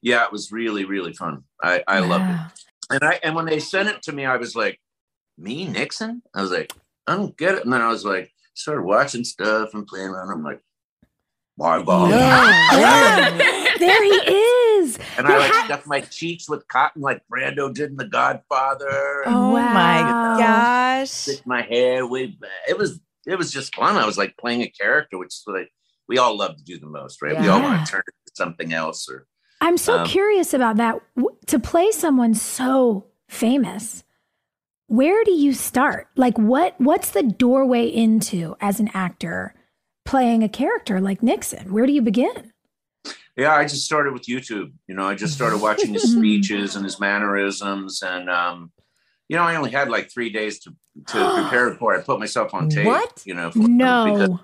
yeah, 0.00 0.24
it 0.24 0.32
was 0.32 0.52
really, 0.52 0.84
really 0.84 1.12
fun. 1.12 1.42
I, 1.62 1.82
I 1.86 2.00
loved 2.00 2.30
it. 2.30 2.40
And 2.88 3.02
I 3.02 3.18
and 3.22 3.34
when 3.34 3.46
they 3.46 3.58
sent 3.58 3.88
it 3.88 4.02
to 4.02 4.12
me, 4.12 4.24
I 4.24 4.36
was 4.36 4.54
like, 4.54 4.80
me, 5.36 5.66
Nixon? 5.66 6.22
I 6.34 6.40
was 6.40 6.50
like, 6.50 6.72
I 7.06 7.16
don't 7.16 7.36
get 7.36 7.56
it. 7.56 7.64
And 7.64 7.72
then 7.72 7.82
I 7.82 7.88
was 7.88 8.04
like, 8.04 8.30
started 8.54 8.82
watching 8.82 9.24
stuff 9.24 9.74
and 9.74 9.86
playing 9.86 10.08
around. 10.08 10.30
I'm 10.30 10.44
like, 10.44 10.60
my 11.58 11.82
God. 11.82 12.10
Yeah. 12.10 13.72
there 13.78 14.04
he 14.04 14.10
is. 14.10 14.98
And 15.18 15.26
I 15.26 15.38
like 15.38 15.50
how- 15.52 15.64
stuffed 15.66 15.86
my 15.86 16.00
cheeks 16.00 16.48
with 16.48 16.66
cotton 16.68 17.02
like 17.02 17.22
Brando 17.32 17.72
did 17.72 17.90
in 17.90 17.96
The 17.96 18.04
Godfather. 18.06 19.22
and 19.26 19.34
Oh 19.34 19.52
my 19.52 20.02
Wow. 20.02 20.38
gosh. 20.38 21.10
stick 21.10 21.46
my 21.46 21.62
hair 21.62 22.06
way 22.06 22.26
back. 22.26 22.50
It 22.68 22.78
was 22.78 23.00
it 23.26 23.36
was 23.36 23.52
just 23.52 23.74
fun. 23.74 23.96
I 23.96 24.06
was 24.06 24.16
like 24.16 24.36
playing 24.36 24.62
a 24.62 24.68
character, 24.68 25.18
which 25.18 25.28
is 25.28 25.42
what 25.44 25.60
I, 25.60 25.66
we 26.08 26.18
all 26.18 26.36
love 26.36 26.56
to 26.56 26.62
do 26.64 26.78
the 26.78 26.86
most, 26.86 27.20
right? 27.22 27.38
We 27.40 27.48
all 27.48 27.60
want 27.60 27.84
to 27.84 27.90
turn 27.90 28.02
it 28.06 28.14
into 28.24 28.36
something 28.36 28.72
else 28.72 29.08
or 29.10 29.26
I'm 29.60 29.76
so 29.78 29.98
Um, 30.00 30.06
curious 30.06 30.54
about 30.54 30.76
that. 30.76 31.00
W- 31.16 31.36
To 31.46 31.58
play 31.58 31.90
someone 31.90 32.34
so 32.34 33.06
famous, 33.28 34.04
where 34.86 35.24
do 35.24 35.32
you 35.32 35.52
start? 35.54 36.06
Like 36.14 36.38
what 36.38 36.74
what's 36.80 37.10
the 37.10 37.22
doorway 37.24 37.86
into 37.88 38.54
as 38.60 38.78
an 38.78 38.90
actor 38.94 39.54
playing 40.06 40.42
a 40.42 40.48
character 40.48 41.00
like 41.00 41.22
Nixon? 41.22 41.72
Where 41.72 41.86
do 41.86 41.92
you 41.92 42.02
begin? 42.02 42.52
Yeah, 43.36 43.54
I 43.54 43.64
just 43.64 43.84
started 43.84 44.14
with 44.14 44.22
YouTube. 44.22 44.72
You 44.88 44.94
know, 44.94 45.06
I 45.06 45.14
just 45.14 45.34
started 45.34 45.58
watching 45.60 45.92
his 45.92 46.10
speeches 46.16 46.74
and 46.74 46.84
his 46.84 46.98
mannerisms, 46.98 48.02
and 48.02 48.30
um, 48.30 48.72
you 49.28 49.36
know, 49.36 49.42
I 49.42 49.56
only 49.56 49.70
had 49.70 49.90
like 49.90 50.10
three 50.10 50.30
days 50.30 50.60
to 50.60 50.70
to 51.08 51.34
prepare 51.42 51.74
for 51.74 51.94
it. 51.94 51.98
I 51.98 52.02
put 52.02 52.18
myself 52.18 52.54
on 52.54 52.70
tape. 52.70 52.86
What? 52.86 53.22
You 53.26 53.34
know, 53.34 53.50
for, 53.50 53.58
because- 53.58 53.68
No. 53.68 54.40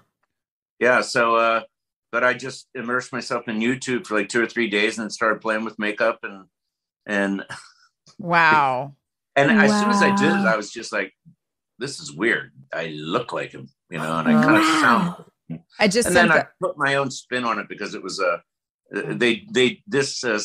yeah. 0.79 1.01
So, 1.01 1.37
uh, 1.37 1.63
but 2.11 2.23
I 2.23 2.35
just 2.35 2.69
immersed 2.75 3.13
myself 3.13 3.49
in 3.49 3.61
YouTube 3.61 4.07
for 4.07 4.19
like 4.19 4.29
two 4.29 4.43
or 4.43 4.47
three 4.47 4.69
days, 4.69 4.99
and 4.99 5.05
then 5.05 5.11
started 5.11 5.41
playing 5.41 5.65
with 5.65 5.79
makeup 5.79 6.19
and 6.23 6.45
and 7.07 7.45
Wow. 8.19 8.95
and 9.37 9.51
as 9.51 9.71
soon 9.81 9.89
as 9.91 10.03
I 10.03 10.15
did 10.15 10.31
it, 10.31 10.47
I 10.47 10.57
was 10.57 10.71
just 10.71 10.93
like, 10.93 11.15
"This 11.79 11.99
is 11.99 12.13
weird. 12.13 12.53
I 12.75 12.89
look 12.89 13.33
like 13.33 13.53
him," 13.53 13.71
you 13.91 13.97
know, 13.97 14.19
and 14.19 14.29
I 14.29 14.33
kind 14.45 14.57
of 14.59 14.65
sound 14.83 15.09
Wow. 15.09 15.27
I 15.79 15.89
just 15.89 16.07
and 16.07 16.15
sent 16.15 16.31
then 16.31 16.39
I 16.39 16.47
put 16.61 16.79
my 16.79 16.97
own 16.97 17.11
spin 17.11 17.45
on 17.45 17.59
it 17.59 17.69
because 17.69 17.95
it 17.95 18.03
was 18.03 18.21
a 18.21 18.43
uh, 18.95 19.15
they 19.15 19.45
they 19.51 19.83
this 19.87 20.23
uh, 20.25 20.39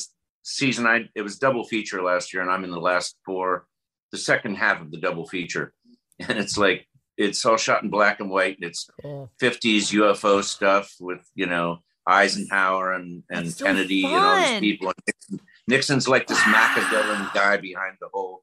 season 0.44 0.88
I 0.88 1.10
it 1.16 1.22
was 1.22 1.38
double 1.38 1.66
feature 1.66 2.02
last 2.02 2.34
year 2.34 2.42
and 2.42 2.52
I'm 2.52 2.64
in 2.64 2.72
the 2.72 2.80
last 2.80 3.18
four 3.26 3.68
the 4.12 4.18
second 4.18 4.56
half 4.56 4.82
of 4.82 4.92
the 4.92 5.00
double 5.00 5.28
feature 5.28 5.74
and 6.20 6.38
it's 6.38 6.58
like 6.58 6.88
it's 7.18 7.46
all 7.46 7.58
shot 7.58 7.84
in 7.84 7.90
black 7.90 8.20
and 8.20 8.30
white 8.30 8.58
and 8.58 8.70
it's 8.70 8.90
Cool. 9.02 9.32
50s 9.42 9.92
UFO 9.94 10.44
stuff 10.44 10.94
with 11.00 11.30
you 11.36 11.46
know 11.46 11.80
Eisenhower 12.08 12.94
and 12.94 13.24
and 13.30 13.52
so 13.52 13.66
Kennedy 13.66 14.06
and 14.06 14.16
all 14.16 14.38
these 14.38 14.60
people 14.60 14.88
and 14.88 14.98
Nixon, 15.06 15.40
Nixon's 15.68 16.08
like 16.08 16.28
this 16.28 16.42
Machiavellian 16.48 17.28
guy 17.34 17.58
behind 17.58 17.98
the 18.00 18.08
whole, 18.14 18.42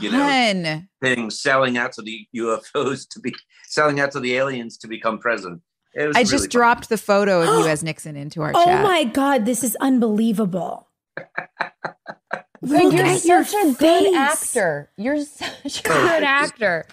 you 0.00 0.10
know, 0.10 0.18
Fun. 0.18 0.88
thing, 1.00 1.30
selling 1.30 1.78
out 1.78 1.92
to 1.92 2.02
the 2.02 2.26
UFOs 2.36 3.08
to 3.10 3.20
be 3.20 3.34
selling 3.68 4.00
out 4.00 4.10
to 4.12 4.20
the 4.20 4.34
aliens 4.34 4.76
to 4.78 4.88
become 4.88 5.18
president. 5.18 5.62
It 5.96 6.06
was 6.08 6.16
I 6.16 6.20
really 6.20 6.30
just 6.30 6.44
fun. 6.44 6.50
dropped 6.50 6.88
the 6.90 6.98
photo 6.98 7.40
of 7.42 7.64
you 7.64 7.66
as 7.70 7.82
Nixon 7.82 8.16
into 8.16 8.42
our 8.42 8.52
Oh 8.54 8.64
chat. 8.64 8.80
Oh 8.80 8.82
my 8.88 9.04
God, 9.04 9.44
this 9.46 9.64
is 9.64 9.76
unbelievable. 9.80 10.86
Look 12.62 12.92
you're 12.92 13.04
at 13.06 13.24
your 13.24 13.44
such 13.44 13.64
a 13.64 13.72
good 13.78 14.14
actor. 14.14 14.90
You're 14.96 15.24
such 15.24 15.80
a 15.80 15.82
good 15.82 16.22
actor. 16.22 16.86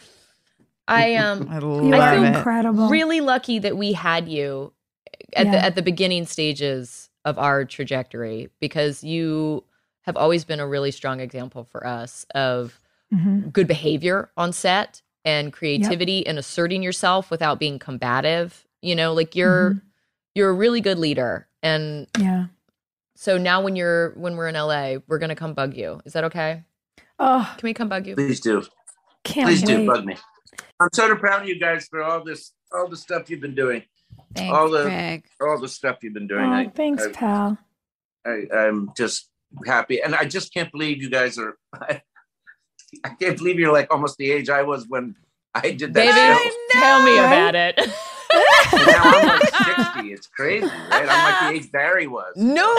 I 0.88 1.16
um 1.16 1.48
I 1.50 1.60
love 1.60 1.84
You 1.86 1.92
feel 1.92 2.24
it. 2.24 2.36
incredible. 2.38 2.90
really 2.90 3.22
lucky 3.22 3.60
that 3.60 3.78
we 3.78 3.94
had 3.94 4.28
you 4.28 4.74
at 5.36 5.52
the 5.52 5.64
at 5.66 5.76
the 5.76 5.82
beginning 5.82 6.26
stages 6.26 7.10
of 7.26 7.40
our 7.40 7.66
trajectory 7.66 8.50
because 8.60 9.04
you 9.04 9.64
have 10.02 10.18
always 10.18 10.44
been 10.44 10.60
a 10.60 10.68
really 10.68 10.92
strong 10.92 11.20
example 11.22 11.64
for 11.64 11.88
us 11.88 12.26
of 12.36 12.80
Mhm. 13.14 13.52
good 13.54 13.68
behavior 13.68 14.30
on 14.36 14.52
set 14.52 15.02
and 15.24 15.54
creativity 15.54 16.26
and 16.28 16.38
asserting 16.38 16.84
yourself 16.84 17.32
without 17.32 17.60
being 17.60 17.80
combative. 17.80 18.66
You 18.84 18.96
know, 18.96 19.14
like 19.14 19.36
you're 19.36 19.72
Mhm. 19.76 19.82
you're 20.36 20.50
a 20.50 20.54
really 20.54 20.82
good 20.82 21.00
leader. 21.00 21.48
And 21.64 22.08
Yeah. 22.20 22.48
so 23.16 23.38
now 23.38 23.62
when 23.62 23.76
you're 23.76 24.12
when 24.12 24.36
we're 24.36 24.50
in 24.50 24.56
LA, 24.56 24.98
we're 25.08 25.20
gonna 25.20 25.36
come 25.36 25.54
bug 25.54 25.76
you. 25.76 26.02
Is 26.06 26.14
that 26.14 26.26
okay? 26.26 26.64
Oh, 27.18 27.50
Can 27.58 27.68
we 27.68 27.74
come 27.74 27.88
bug 27.90 28.06
you? 28.08 28.16
Please 28.16 28.40
do. 28.42 28.64
can't 29.24 29.48
Please 29.48 29.62
wait. 29.64 29.78
do 29.78 29.88
bug 29.88 30.04
me. 30.06 30.18
I'm 30.82 30.90
so 30.92 31.16
proud 31.16 31.44
of 31.44 31.48
you 31.48 31.58
guys 31.58 31.88
for 31.88 32.04
all 32.04 32.24
this, 32.26 32.52
all 32.74 32.90
the 32.90 32.98
stuff 32.98 33.30
you've 33.30 33.40
been 33.40 33.56
doing, 33.56 33.84
Thanks, 34.36 34.54
all 34.54 34.70
the- 34.70 34.84
Greg. 34.84 35.26
all 35.40 35.58
the 35.62 35.68
stuff 35.70 36.00
you've 36.04 36.14
been 36.14 36.28
doing. 36.28 36.44
Oh, 36.44 36.52
I, 36.52 36.68
thanks, 36.68 37.04
I, 37.06 37.12
pal. 37.14 37.58
I, 38.26 38.48
I'm 38.54 38.90
just 38.98 39.30
happy, 39.66 40.02
and 40.02 40.14
I 40.14 40.26
just 40.26 40.54
can't 40.54 40.70
believe 40.74 41.02
you 41.02 41.10
guys 41.10 41.38
are. 41.38 41.58
I, 41.74 42.02
can't 43.20 43.38
believe 43.38 43.60
you're 43.60 43.72
like 43.72 43.92
almost 43.94 44.18
the 44.18 44.30
age 44.30 44.50
I 44.50 44.64
was 44.64 44.88
when 44.90 45.16
I 45.56 45.72
did 45.72 45.94
that 45.94 46.06
Baby, 46.06 46.12
show. 46.74 46.80
tell 46.80 47.04
me 47.04 47.18
right? 47.20 47.26
about 47.28 47.56
it. 47.56 47.80
And 48.74 48.88
now 48.88 49.02
I'm 49.04 49.28
like 49.28 49.94
60. 49.94 50.12
It's 50.14 50.28
crazy, 50.28 50.66
right? 50.66 50.92
I'm 50.92 51.06
like 51.08 51.40
the 51.54 51.60
age 51.60 51.72
Barry 51.72 52.08
was. 52.08 52.34
No, 52.36 52.74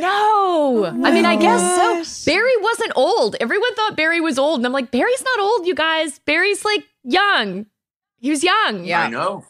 no. 0.00 0.86
I 1.04 1.10
mean, 1.12 1.24
I 1.24 1.36
guess 1.36 1.60
so. 2.24 2.30
Barry 2.30 2.56
wasn't 2.60 2.92
old. 2.96 3.36
Everyone 3.40 3.72
thought 3.76 3.96
Barry 3.96 4.20
was 4.20 4.38
old. 4.38 4.58
And 4.60 4.66
I'm 4.66 4.72
like, 4.72 4.90
Barry's 4.90 5.22
not 5.22 5.38
old, 5.40 5.66
you 5.66 5.74
guys. 5.74 6.18
Barry's 6.20 6.64
like 6.64 6.84
young. 7.04 7.66
He 8.18 8.30
was 8.30 8.42
young. 8.42 8.84
Yeah. 8.84 9.02
I 9.02 9.08
know. 9.10 9.44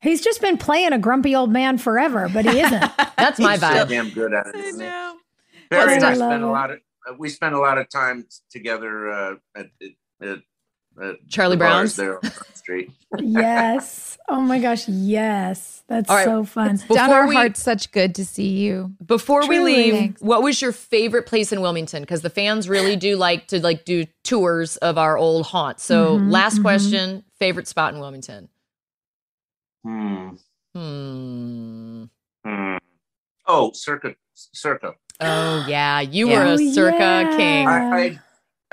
He's 0.00 0.22
just 0.22 0.40
been 0.40 0.56
playing 0.56 0.92
a 0.92 0.98
grumpy 0.98 1.34
old 1.34 1.50
man 1.52 1.76
forever, 1.78 2.30
but 2.32 2.44
he 2.46 2.60
isn't. 2.60 2.80
That's 3.18 3.38
my 3.38 3.52
He's 3.52 3.60
so 3.60 3.66
vibe. 3.66 3.88
damn 3.88 4.10
good 4.10 4.32
at 4.32 4.46
it. 4.46 4.54
isn't 4.56 4.80
he? 4.80 4.86
know. 4.86 5.16
Barry 5.68 5.94
and 5.96 6.04
I 6.04 6.10
I 6.12 6.14
spent 6.14 6.42
a 6.42 6.46
it. 6.46 6.50
lot 6.50 6.70
of 6.70 6.78
uh, 7.08 7.14
we 7.18 7.28
spent 7.28 7.54
a 7.54 7.58
lot 7.58 7.76
of 7.76 7.88
time 7.90 8.26
together 8.50 9.10
uh, 9.10 9.34
at, 9.56 9.66
at, 9.82 9.88
at, 10.22 10.28
at 10.28 10.38
Charlie 11.28 11.56
the 11.56 11.60
bars 11.64 11.96
Brown's? 11.96 11.96
there 11.96 12.14
on 12.16 12.30
Front 12.30 12.56
Street. 12.56 12.90
yes. 13.20 14.18
Oh 14.28 14.40
my 14.40 14.58
gosh. 14.58 14.88
Yes. 14.88 15.82
That's 15.88 16.10
All 16.10 16.16
right. 16.16 16.24
so 16.24 16.44
fun. 16.44 16.76
Done 16.76 16.86
Before 16.88 16.98
our 17.14 17.28
we- 17.28 17.34
hearts 17.34 17.62
such 17.62 17.92
good 17.92 18.14
to 18.16 18.24
see 18.24 18.48
you. 18.58 18.92
Before 19.04 19.46
we 19.46 19.60
leave, 19.60 19.94
Thanks. 19.94 20.20
what 20.22 20.42
was 20.42 20.60
your 20.60 20.72
favorite 20.72 21.26
place 21.26 21.52
in 21.52 21.60
Wilmington? 21.60 22.02
Because 22.02 22.22
the 22.22 22.30
fans 22.30 22.68
really 22.68 22.96
do 22.96 23.16
like 23.16 23.46
to 23.48 23.60
like 23.62 23.84
do 23.84 24.04
tours 24.24 24.76
of 24.78 24.98
our 24.98 25.16
old 25.16 25.46
haunt. 25.46 25.78
So 25.80 26.18
Mhm, 26.18 26.30
last 26.32 26.58
mhm. 26.58 26.62
question, 26.62 27.24
favorite 27.38 27.68
spot 27.68 27.94
in 27.94 28.00
Wilmington. 28.00 28.48
Hmm. 29.84 30.30
Hmm. 30.74 32.04
Hmm. 32.44 32.76
Oh, 33.46 33.70
circa, 33.72 34.14
circa. 34.34 34.94
Oh 35.20 35.64
yeah, 35.68 36.00
you 36.00 36.28
Yeah. 36.28 36.38
were 36.38 36.50
a 36.50 36.52
Oh, 36.54 36.72
circa 36.72 36.98
yeah. 36.98 37.36
king. 37.36 37.68
I, 37.68 37.96
I 37.96 38.20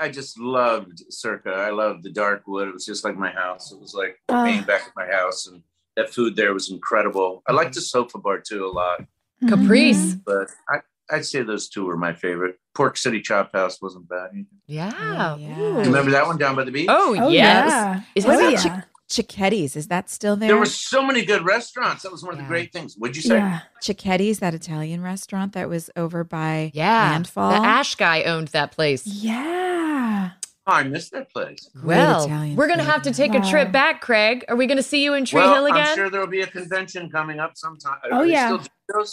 I 0.00 0.08
just 0.08 0.38
loved 0.38 1.02
circa. 1.10 1.50
I 1.50 1.70
loved 1.70 2.02
the 2.02 2.10
dark 2.10 2.46
wood. 2.46 2.68
It 2.68 2.74
was 2.74 2.84
just 2.86 3.04
like 3.04 3.16
my 3.16 3.30
house. 3.30 3.72
It 3.72 3.80
was 3.80 3.94
like 3.94 4.18
Ah. 4.28 4.44
being 4.44 4.62
back 4.64 4.82
at 4.88 4.92
my 4.96 5.06
house, 5.06 5.46
and 5.46 5.62
that 5.96 6.10
food 6.12 6.34
there 6.36 6.52
was 6.52 6.70
incredible. 6.70 7.42
I 7.48 7.52
liked 7.52 7.74
the 7.74 7.80
sofa 7.80 8.18
bar 8.18 8.40
too 8.40 8.66
a 8.66 8.70
lot, 8.72 9.04
Caprice. 9.48 10.14
but 10.14 10.48
I. 10.68 10.78
I'd 11.10 11.26
say 11.26 11.42
those 11.42 11.68
two 11.68 11.84
were 11.84 11.98
my 11.98 12.14
favorite. 12.14 12.58
Port 12.74 12.96
City 12.96 13.20
Chop 13.20 13.52
House 13.52 13.80
wasn't 13.82 14.08
bad. 14.08 14.30
either. 14.34 14.46
Yeah. 14.66 15.34
Oh, 15.34 15.38
yeah. 15.38 15.58
Remember 15.82 16.10
that 16.12 16.26
one 16.26 16.38
down 16.38 16.56
by 16.56 16.64
the 16.64 16.70
beach? 16.70 16.86
Oh, 16.88 17.14
Oh, 17.20 17.28
yes. 17.28 17.68
yeah. 17.68 18.00
Is 18.14 18.24
that 18.24 18.36
Oh, 18.36 18.48
about 18.48 18.64
yeah. 18.64 18.82
Chicketti's, 19.10 19.76
is 19.76 19.88
that 19.88 20.08
still 20.08 20.34
there? 20.34 20.48
There 20.48 20.56
were 20.56 20.64
so 20.66 21.02
many 21.02 21.24
good 21.24 21.44
restaurants. 21.44 22.02
That 22.02 22.12
was 22.12 22.22
one 22.22 22.32
of 22.32 22.38
the 22.38 22.46
great 22.46 22.72
things. 22.72 22.94
What'd 22.96 23.16
you 23.16 23.22
say? 23.22 23.36
Yeah. 23.36 23.60
Chicketti's, 23.82 24.38
that 24.38 24.54
Italian 24.54 25.02
restaurant 25.02 25.52
that 25.52 25.68
was 25.68 25.90
over 25.96 26.24
by 26.24 26.70
Yeah. 26.74 27.10
Landfall. 27.10 27.50
The 27.50 27.66
Ash 27.66 27.94
guy 27.94 28.22
owned 28.22 28.48
that 28.48 28.72
place. 28.72 29.06
Yeah. 29.06 30.30
Oh, 30.66 30.72
I 30.72 30.82
missed 30.84 31.12
that 31.12 31.30
place. 31.30 31.68
Great 31.74 31.84
well, 31.84 32.24
Italian 32.24 32.56
we're 32.56 32.66
going 32.66 32.78
to 32.78 32.84
have 32.84 33.02
to 33.02 33.10
yeah. 33.10 33.14
take 33.14 33.34
a 33.34 33.42
trip 33.42 33.70
back, 33.70 34.00
Craig. 34.00 34.46
Are 34.48 34.56
we 34.56 34.66
going 34.66 34.78
to 34.78 34.82
see 34.82 35.04
you 35.04 35.12
in 35.12 35.26
Tree 35.26 35.40
well, 35.40 35.54
Hill 35.54 35.66
again? 35.66 35.88
I'm 35.88 35.94
sure 35.94 36.08
there'll 36.08 36.26
be 36.26 36.40
a 36.40 36.46
convention 36.46 37.10
coming 37.10 37.38
up 37.38 37.52
sometime. 37.56 37.98
Oh, 38.10 38.18
Are 38.18 38.26
yeah. 38.26 38.56
still? 38.56 39.04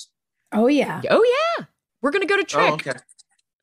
Oh, 0.53 0.67
yeah. 0.67 1.01
Oh, 1.09 1.23
yeah. 1.59 1.65
We're 2.01 2.11
going 2.11 2.21
to 2.21 2.27
go 2.27 2.37
to 2.37 2.43
oh, 2.43 2.45
Trick. 2.45 2.71
Oh, 2.71 2.73
okay. 2.75 2.99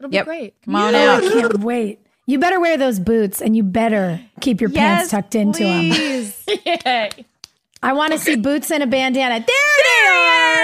It'll 0.00 0.12
Yep. 0.12 0.24
be 0.24 0.26
great. 0.26 0.62
Come 0.62 0.76
on 0.76 0.94
Oh, 0.94 1.16
I 1.16 1.20
can't 1.20 1.60
wait. 1.60 2.00
You 2.28 2.38
better 2.38 2.60
wear 2.60 2.76
those 2.76 2.98
boots 3.00 3.40
and 3.40 3.56
you 3.56 3.62
better 3.62 4.20
keep 4.42 4.60
your 4.60 4.68
pants 4.68 5.10
tucked 5.10 5.34
into 5.34 5.64
them. 5.64 5.90
please. 5.90 6.44
Yay. 6.46 7.10
I 7.82 7.92
want 7.94 8.12
to 8.12 8.18
see 8.18 8.36
boots 8.36 8.70
and 8.70 8.82
a 8.82 8.86
bandana. 8.86 9.38
There 9.38 9.46
they 9.46 10.08
are. 10.10 10.56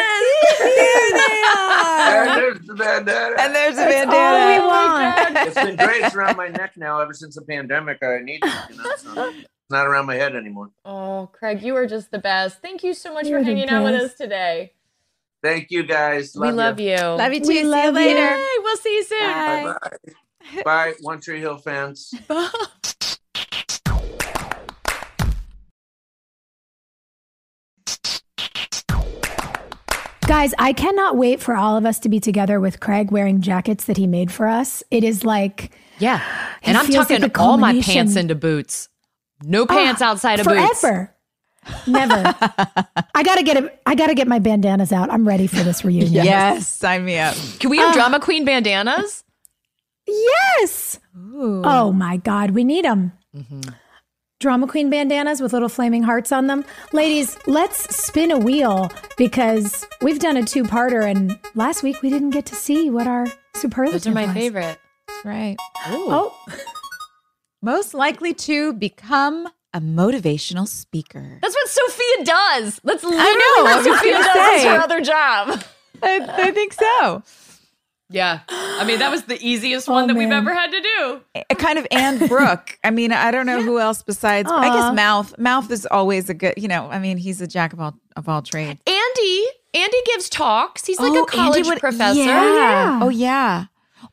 There 0.58 1.10
they 1.10 1.42
And 2.06 2.28
are. 2.28 2.36
there's 2.36 2.60
the 2.66 2.74
bandana. 2.74 3.36
and 3.40 3.54
there's 3.54 3.74
a 3.74 3.76
That's 3.78 3.94
bandana. 4.06 4.16
all 4.16 4.48
we 4.48 4.56
Oh 4.58 4.66
want. 4.68 5.36
it's 5.48 5.54
been 5.54 5.76
great. 5.76 6.02
It's 6.04 6.14
around 6.14 6.36
my 6.36 6.48
neck 6.48 6.72
now 6.76 7.00
ever 7.00 7.14
since 7.14 7.34
the 7.36 7.42
pandemic. 7.42 8.02
I 8.02 8.18
need 8.18 8.40
it. 8.42 8.52
You 8.70 8.76
know, 8.76 8.90
so 8.96 9.28
it's 9.30 9.48
not 9.70 9.86
around 9.86 10.04
my 10.04 10.16
head 10.16 10.36
anymore. 10.36 10.70
Oh, 10.84 11.30
Craig, 11.32 11.62
you 11.62 11.74
are 11.76 11.86
just 11.86 12.10
the 12.10 12.18
best. 12.18 12.60
Thank 12.60 12.84
you 12.84 12.92
so 12.92 13.14
much 13.14 13.26
You're 13.26 13.38
for 13.40 13.44
the 13.44 13.50
hanging 13.52 13.70
out 13.70 13.84
with 13.84 13.94
us 13.94 14.14
today. 14.14 14.72
Thank 15.42 15.70
you 15.70 15.82
guys. 15.84 16.36
we 16.38 16.50
love 16.50 16.78
you. 16.78 16.96
Love 16.96 17.32
you 17.32 17.40
too. 17.40 17.48
We 17.48 17.54
See 17.54 17.60
you 17.60 17.68
love 17.68 17.84
you. 17.86 18.00
later. 18.00 18.36
Yay, 18.36 18.46
we'll 18.58 18.76
see 18.76 18.94
you 18.96 19.04
soon. 19.04 19.20
Bye. 19.20 19.74
Bye. 19.82 20.12
Bye, 20.64 20.94
One 21.00 21.20
Tree 21.20 21.40
Hill 21.40 21.58
fans. 21.58 22.12
Guys, 30.26 30.54
I 30.58 30.72
cannot 30.72 31.18
wait 31.18 31.40
for 31.40 31.54
all 31.54 31.76
of 31.76 31.84
us 31.84 31.98
to 32.00 32.08
be 32.08 32.18
together 32.18 32.58
with 32.58 32.80
Craig 32.80 33.10
wearing 33.10 33.42
jackets 33.42 33.84
that 33.84 33.98
he 33.98 34.06
made 34.06 34.32
for 34.32 34.46
us. 34.46 34.82
It 34.90 35.04
is 35.04 35.22
like 35.24 35.70
Yeah. 35.98 36.22
And 36.62 36.78
I'm 36.78 36.86
feels 36.86 37.10
like 37.10 37.20
tucking 37.20 37.36
all 37.38 37.58
my 37.58 37.80
pants 37.82 38.16
into 38.16 38.34
boots. 38.34 38.88
No 39.42 39.66
pants 39.66 40.00
Ah, 40.00 40.06
outside 40.10 40.40
of 40.40 40.46
boots. 40.46 40.80
forever. 40.80 41.14
Never. 41.86 42.14
I 43.14 43.22
gotta 43.22 43.42
get 43.42 43.58
it. 43.58 43.80
I 43.84 43.94
gotta 43.94 44.14
get 44.14 44.26
my 44.26 44.38
bandanas 44.38 44.92
out. 44.92 45.10
I'm 45.12 45.28
ready 45.28 45.46
for 45.46 45.62
this 45.62 45.84
reunion. 45.84 46.12
Yes, 46.24 46.68
sign 46.68 47.04
me 47.04 47.18
up. 47.18 47.36
Can 47.60 47.68
we 47.68 47.76
have 47.78 47.92
drama 47.94 48.18
queen 48.18 48.46
bandanas? 48.46 49.23
Yes. 50.06 50.98
Ooh. 51.16 51.62
Oh 51.64 51.92
my 51.92 52.16
God, 52.18 52.50
we 52.52 52.64
need 52.64 52.84
them. 52.84 53.12
Mm-hmm. 53.36 53.60
Drama 54.40 54.66
queen 54.66 54.90
bandanas 54.90 55.40
with 55.40 55.52
little 55.52 55.68
flaming 55.70 56.02
hearts 56.02 56.30
on 56.30 56.48
them. 56.48 56.64
Ladies, 56.92 57.38
let's 57.46 57.96
spin 57.96 58.30
a 58.30 58.36
wheel 58.38 58.90
because 59.16 59.86
we've 60.02 60.18
done 60.18 60.36
a 60.36 60.44
two 60.44 60.64
parter 60.64 61.02
and 61.08 61.38
last 61.54 61.82
week 61.82 62.02
we 62.02 62.10
didn't 62.10 62.30
get 62.30 62.44
to 62.46 62.54
see 62.54 62.90
what 62.90 63.06
our 63.06 63.26
superlative 63.54 64.02
Those 64.02 64.06
are 64.08 64.14
my 64.14 64.26
was. 64.26 64.34
favorite. 64.34 64.78
That's 65.08 65.24
right. 65.24 65.56
Oh, 65.86 66.36
Most 67.62 67.94
likely 67.94 68.34
to 68.34 68.74
become 68.74 69.48
a 69.72 69.80
motivational 69.80 70.68
speaker. 70.68 71.38
That's 71.40 71.54
what 71.54 71.68
Sophia 71.68 72.24
does. 72.26 72.80
That's 72.84 73.02
literally 73.02 73.16
know, 73.16 73.22
I 73.24 73.62
what 73.82 73.84
Sophia 73.84 74.12
does 74.12 74.26
as 74.26 74.60
say. 74.62 74.68
her 74.68 74.80
other 74.80 75.00
job. 75.00 75.62
I, 76.02 76.20
I 76.48 76.50
think 76.50 76.74
so. 76.74 77.22
Yeah. 78.14 78.40
I 78.48 78.84
mean, 78.84 78.98
that 79.00 79.10
was 79.10 79.24
the 79.24 79.38
easiest 79.46 79.88
Oh, 79.88 79.92
one 79.92 80.06
that 80.06 80.16
we've 80.16 80.30
ever 80.30 80.54
had 80.54 80.70
to 80.70 80.80
do. 80.80 81.20
A 81.50 81.54
kind 81.54 81.78
of 81.78 81.86
and 81.90 82.28
Brooke. 82.28 82.78
I 82.84 82.90
mean, 82.90 83.12
I 83.12 83.30
don't 83.30 83.46
know 83.46 83.60
who 83.62 83.78
else 83.78 84.02
besides. 84.02 84.50
I 84.50 84.68
guess 84.68 84.94
Mouth. 84.94 85.38
Mouth 85.38 85.70
is 85.70 85.86
always 85.90 86.30
a 86.30 86.34
good. 86.34 86.54
You 86.56 86.68
know, 86.68 86.88
I 86.90 86.98
mean, 86.98 87.16
he's 87.18 87.40
a 87.40 87.46
jack 87.46 87.72
of 87.72 87.80
all 87.80 87.94
of 88.16 88.28
all 88.28 88.42
trades. 88.42 88.80
Andy, 88.86 89.44
Andy 89.74 89.96
gives 90.06 90.28
talks. 90.28 90.86
He's 90.86 91.00
like 91.00 91.12
Oh, 91.12 91.24
a 91.24 91.26
college 91.26 91.66
would- 91.66 91.80
professor. 91.80 92.20
Yeah. 92.20 93.00
Oh 93.02 93.08
yeah. 93.08 93.66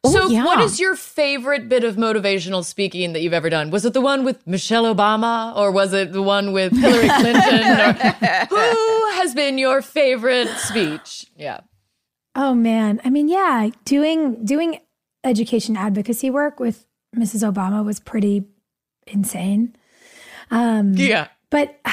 Oh, 0.03 0.11
So, 0.11 0.29
yeah. 0.29 0.45
what 0.45 0.59
is 0.61 0.79
your 0.79 0.95
favorite 0.95 1.67
bit 1.69 1.83
of 1.83 1.95
motivational 1.97 2.63
speaking 2.63 3.11
that 3.13 3.21
you've 3.21 3.33
ever 3.33 3.49
done? 3.49 3.69
Was 3.71 3.83
it 3.85 3.93
the 3.93 4.01
one 4.01 4.23
with 4.23 4.47
Michelle 4.47 4.85
Obama, 4.85 5.55
or 5.55 5.69
was 5.71 5.93
it 5.93 6.11
the 6.13 6.21
one 6.23 6.53
with 6.53 6.71
Hillary 6.75 7.09
Clinton? 7.19 7.79
or 7.79 8.57
who 8.71 9.09
has 9.19 9.35
been 9.35 9.57
your 9.57 9.81
favorite 9.81 10.47
speech? 10.57 11.27
Yeah. 11.37 11.59
Oh 12.35 12.53
man. 12.53 13.01
I 13.03 13.09
mean, 13.09 13.27
yeah, 13.27 13.69
doing 13.85 14.43
doing 14.45 14.79
education 15.23 15.75
advocacy 15.77 16.29
work 16.29 16.59
with 16.59 16.85
Mrs. 17.15 17.49
Obama 17.49 17.83
was 17.85 17.99
pretty 17.99 18.45
insane. 19.07 19.75
Um, 20.49 20.93
Yeah. 20.93 21.27
but 21.49 21.79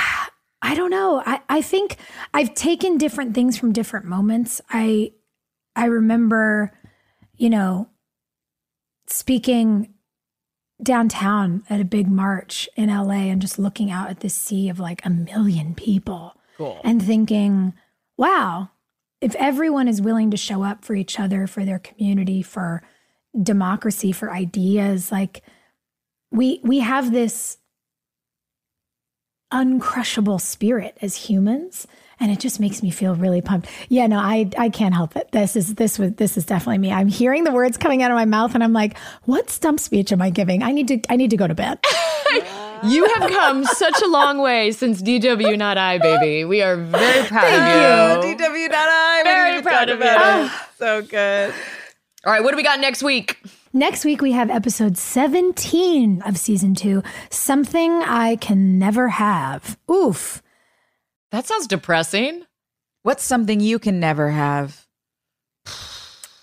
I 0.60 0.74
don't 0.74 0.90
know. 0.90 1.22
I, 1.24 1.40
I 1.48 1.62
think 1.62 1.96
I've 2.34 2.52
taken 2.54 2.98
different 2.98 3.32
things 3.34 3.56
from 3.56 3.72
different 3.72 4.06
moments. 4.06 4.60
I 4.70 5.12
I 5.76 5.84
remember, 5.86 6.72
you 7.36 7.48
know, 7.50 7.88
speaking 9.06 9.94
downtown 10.82 11.62
at 11.70 11.80
a 11.80 11.84
big 11.84 12.08
march 12.08 12.68
in 12.76 12.88
LA 12.88 13.26
and 13.30 13.40
just 13.42 13.58
looking 13.58 13.90
out 13.90 14.10
at 14.10 14.20
this 14.20 14.34
sea 14.34 14.68
of 14.68 14.78
like 14.78 15.04
a 15.04 15.10
million 15.10 15.74
people 15.74 16.34
Cool. 16.56 16.80
and 16.84 17.02
thinking, 17.02 17.74
wow, 18.16 18.70
if 19.20 19.34
everyone 19.36 19.88
is 19.88 20.00
willing 20.00 20.30
to 20.30 20.36
show 20.36 20.62
up 20.62 20.84
for 20.84 20.94
each 20.94 21.18
other, 21.18 21.46
for 21.46 21.64
their 21.64 21.78
community, 21.78 22.42
for 22.42 22.82
democracy, 23.40 24.12
for 24.12 24.32
ideas, 24.32 25.10
like 25.10 25.42
we 26.30 26.60
we 26.62 26.80
have 26.80 27.12
this 27.12 27.58
uncrushable 29.52 30.40
spirit 30.40 30.96
as 31.00 31.16
humans 31.16 31.86
and 32.20 32.30
it 32.30 32.38
just 32.38 32.60
makes 32.60 32.82
me 32.82 32.90
feel 32.90 33.14
really 33.14 33.40
pumped. 33.40 33.68
Yeah, 33.88 34.06
no, 34.06 34.18
I 34.18 34.50
I 34.58 34.68
can't 34.68 34.94
help 34.94 35.16
it. 35.16 35.30
This 35.32 35.56
is 35.56 35.74
this 35.76 35.98
was 35.98 36.12
this 36.14 36.36
is 36.36 36.44
definitely 36.44 36.78
me. 36.78 36.92
I'm 36.92 37.08
hearing 37.08 37.44
the 37.44 37.52
words 37.52 37.76
coming 37.76 38.02
out 38.02 38.10
of 38.10 38.16
my 38.16 38.24
mouth 38.24 38.54
and 38.54 38.62
I'm 38.62 38.72
like, 38.72 38.98
what 39.24 39.50
stump 39.50 39.80
speech 39.80 40.12
am 40.12 40.20
I 40.20 40.30
giving? 40.30 40.62
I 40.62 40.72
need 40.72 40.88
to 40.88 41.00
I 41.08 41.16
need 41.16 41.30
to 41.30 41.36
go 41.36 41.46
to 41.46 41.54
bed. 41.54 41.78
You 42.84 43.04
have 43.06 43.30
come 43.30 43.64
such 43.64 44.00
a 44.02 44.06
long 44.06 44.38
way 44.38 44.72
since 44.72 45.02
DW 45.02 45.58
Not 45.58 45.78
I, 45.78 45.98
baby. 45.98 46.44
We 46.44 46.62
are 46.62 46.76
very 46.76 47.26
proud 47.26 47.44
of 47.44 48.24
you. 48.24 48.36
DW.I. 48.36 49.20
Very 49.24 49.62
proud 49.62 49.88
of 49.88 50.00
you. 50.00 50.50
So 50.76 51.02
good. 51.02 51.52
All 52.24 52.32
right, 52.32 52.42
what 52.42 52.50
do 52.52 52.56
we 52.56 52.62
got 52.62 52.80
next 52.80 53.02
week? 53.02 53.40
Next 53.72 54.04
week 54.04 54.20
we 54.20 54.32
have 54.32 54.50
episode 54.50 54.96
17 54.96 56.22
of 56.22 56.36
season 56.36 56.74
2, 56.74 57.02
Something 57.30 57.92
I 58.02 58.36
Can 58.36 58.78
Never 58.78 59.08
Have. 59.08 59.78
Oof. 59.90 60.42
That 61.30 61.46
sounds 61.46 61.66
depressing. 61.66 62.44
What's 63.02 63.22
something 63.22 63.60
you 63.60 63.78
can 63.78 64.00
never 64.00 64.30
have? 64.30 64.86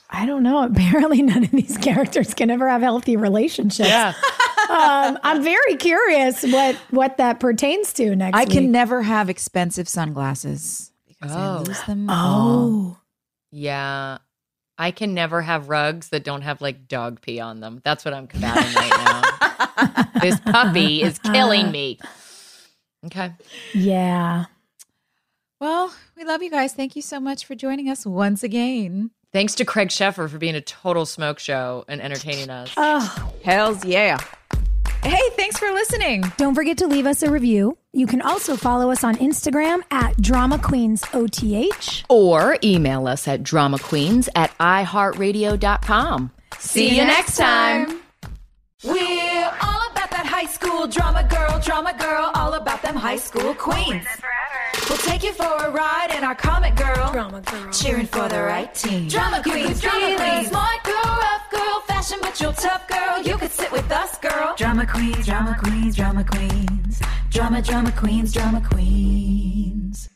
I 0.09 0.25
don't 0.25 0.43
know. 0.43 0.63
Apparently, 0.65 1.21
none 1.21 1.43
of 1.43 1.51
these 1.51 1.77
characters 1.77 2.33
can 2.33 2.49
ever 2.49 2.69
have 2.69 2.81
healthy 2.81 3.17
relationships. 3.17 3.89
um, 4.69 5.19
I'm 5.23 5.43
very 5.43 5.75
curious 5.77 6.43
what 6.43 6.75
what 6.91 7.17
that 7.17 7.39
pertains 7.39 7.93
to 7.93 8.15
next. 8.15 8.37
I 8.37 8.45
can 8.45 8.71
never 8.71 9.01
have 9.03 9.29
expensive 9.29 9.87
sunglasses 9.87 10.91
because 11.07 11.31
I 11.31 11.47
Oh. 11.57 11.63
lose 11.65 11.81
them. 11.83 12.09
all. 12.09 12.15
Oh, 12.17 12.97
Yeah. 13.51 14.17
I 14.77 14.91
can 14.91 15.13
never 15.13 15.41
have 15.41 15.69
rugs 15.69 16.09
that 16.09 16.25
don't 16.25 16.41
have 16.41 16.59
like 16.61 16.89
dog 16.89 17.21
pee 17.21 17.39
on 17.39 17.61
them. 17.61 17.81
That's 17.85 18.03
what 18.03 18.13
I'm 18.13 18.27
combating 18.27 18.73
right 18.73 18.89
now. 19.85 20.03
this 20.21 20.37
puppy 20.41 21.01
is 21.01 21.17
killing 21.19 21.71
me. 21.71 21.97
Okay. 23.05 23.31
yeah. 23.73 24.45
Well, 25.61 25.93
we 26.17 26.25
love 26.25 26.43
you 26.43 26.51
guys. 26.51 26.73
Thank 26.73 26.97
you 26.97 27.01
so 27.01 27.21
much 27.21 27.45
for 27.45 27.55
joining 27.55 27.89
us 27.89 28.05
once 28.05 28.43
again. 28.43 29.11
Thanks 29.31 29.55
to 29.55 29.65
Craig 29.65 29.89
Sheffer 29.89 30.29
for 30.29 30.37
being 30.37 30.55
a 30.55 30.61
total 30.61 31.05
smoke 31.05 31.39
show 31.39 31.85
and 31.87 32.01
entertaining 32.01 32.49
us. 32.49 32.71
Oh, 32.75 33.31
Hells 33.43 33.85
yeah. 33.85 34.17
Hey, 35.05 35.21
thanks 35.37 35.57
for 35.59 35.69
listening. 35.71 36.23
don't 36.37 36.55
forget 36.55 36.79
to 36.79 36.87
leave 36.87 37.05
us 37.05 37.21
a 37.21 37.29
review. 37.29 37.77
You 37.93 38.07
can 38.07 38.21
also 38.21 38.55
follow 38.55 38.89
us 38.91 39.03
on 39.03 39.15
Instagram 39.17 39.81
at 39.91 40.17
Drama 40.19 40.57
Queens 40.57 41.03
OTH. 41.13 42.03
or 42.09 42.57
email 42.63 43.07
us 43.07 43.27
at 43.27 43.43
dramaqueens 43.43 44.27
at 44.35 44.57
iheartradio.com. 44.57 46.31
See 46.57 46.97
you 46.97 47.03
next 47.05 47.37
time. 47.37 47.99
We're 48.83 49.51
all 49.61 49.81
about 49.91 50.09
that 50.11 50.25
high 50.27 50.47
school 50.47 50.87
drama 50.87 51.23
girl, 51.29 51.59
drama 51.59 51.93
girl, 51.97 52.31
all 52.33 52.53
about 52.53 52.81
them 52.81 52.95
high 52.95 53.17
school 53.17 53.53
queens. 53.53 54.05
We'll 54.89 54.97
take 54.99 55.23
you 55.23 55.33
for 55.33 55.45
a 55.45 55.69
ride 55.71 56.13
in 56.17 56.23
our 56.23 56.35
comic 56.35 56.75
girl, 56.75 57.11
drama 57.11 57.41
girl, 57.41 57.71
cheering 57.71 58.07
for 58.07 58.27
the 58.27 58.41
right 58.41 58.73
team. 58.73 59.07
Drama 59.07 59.41
queens, 59.43 59.81
drama 59.81 60.15
queens, 60.17 60.47
smart 60.47 60.83
girl, 60.83 61.03
rough 61.05 61.51
girl, 61.51 61.81
fashion 62.05 62.19
but 62.21 62.39
you're 62.39 62.53
tough 62.53 62.87
girl. 62.87 63.21
You 63.23 63.37
could 63.37 63.51
sit 63.51 63.71
with 63.71 63.91
us, 63.91 64.17
girl. 64.19 64.53
Drama 64.57 64.85
queens, 64.85 65.25
drama 65.25 65.57
queens, 65.59 65.95
drama 65.95 66.23
queens, 66.23 67.01
drama, 67.29 67.61
drama 67.61 67.91
queens, 67.91 68.33
drama 68.33 68.61
queens. 68.61 70.09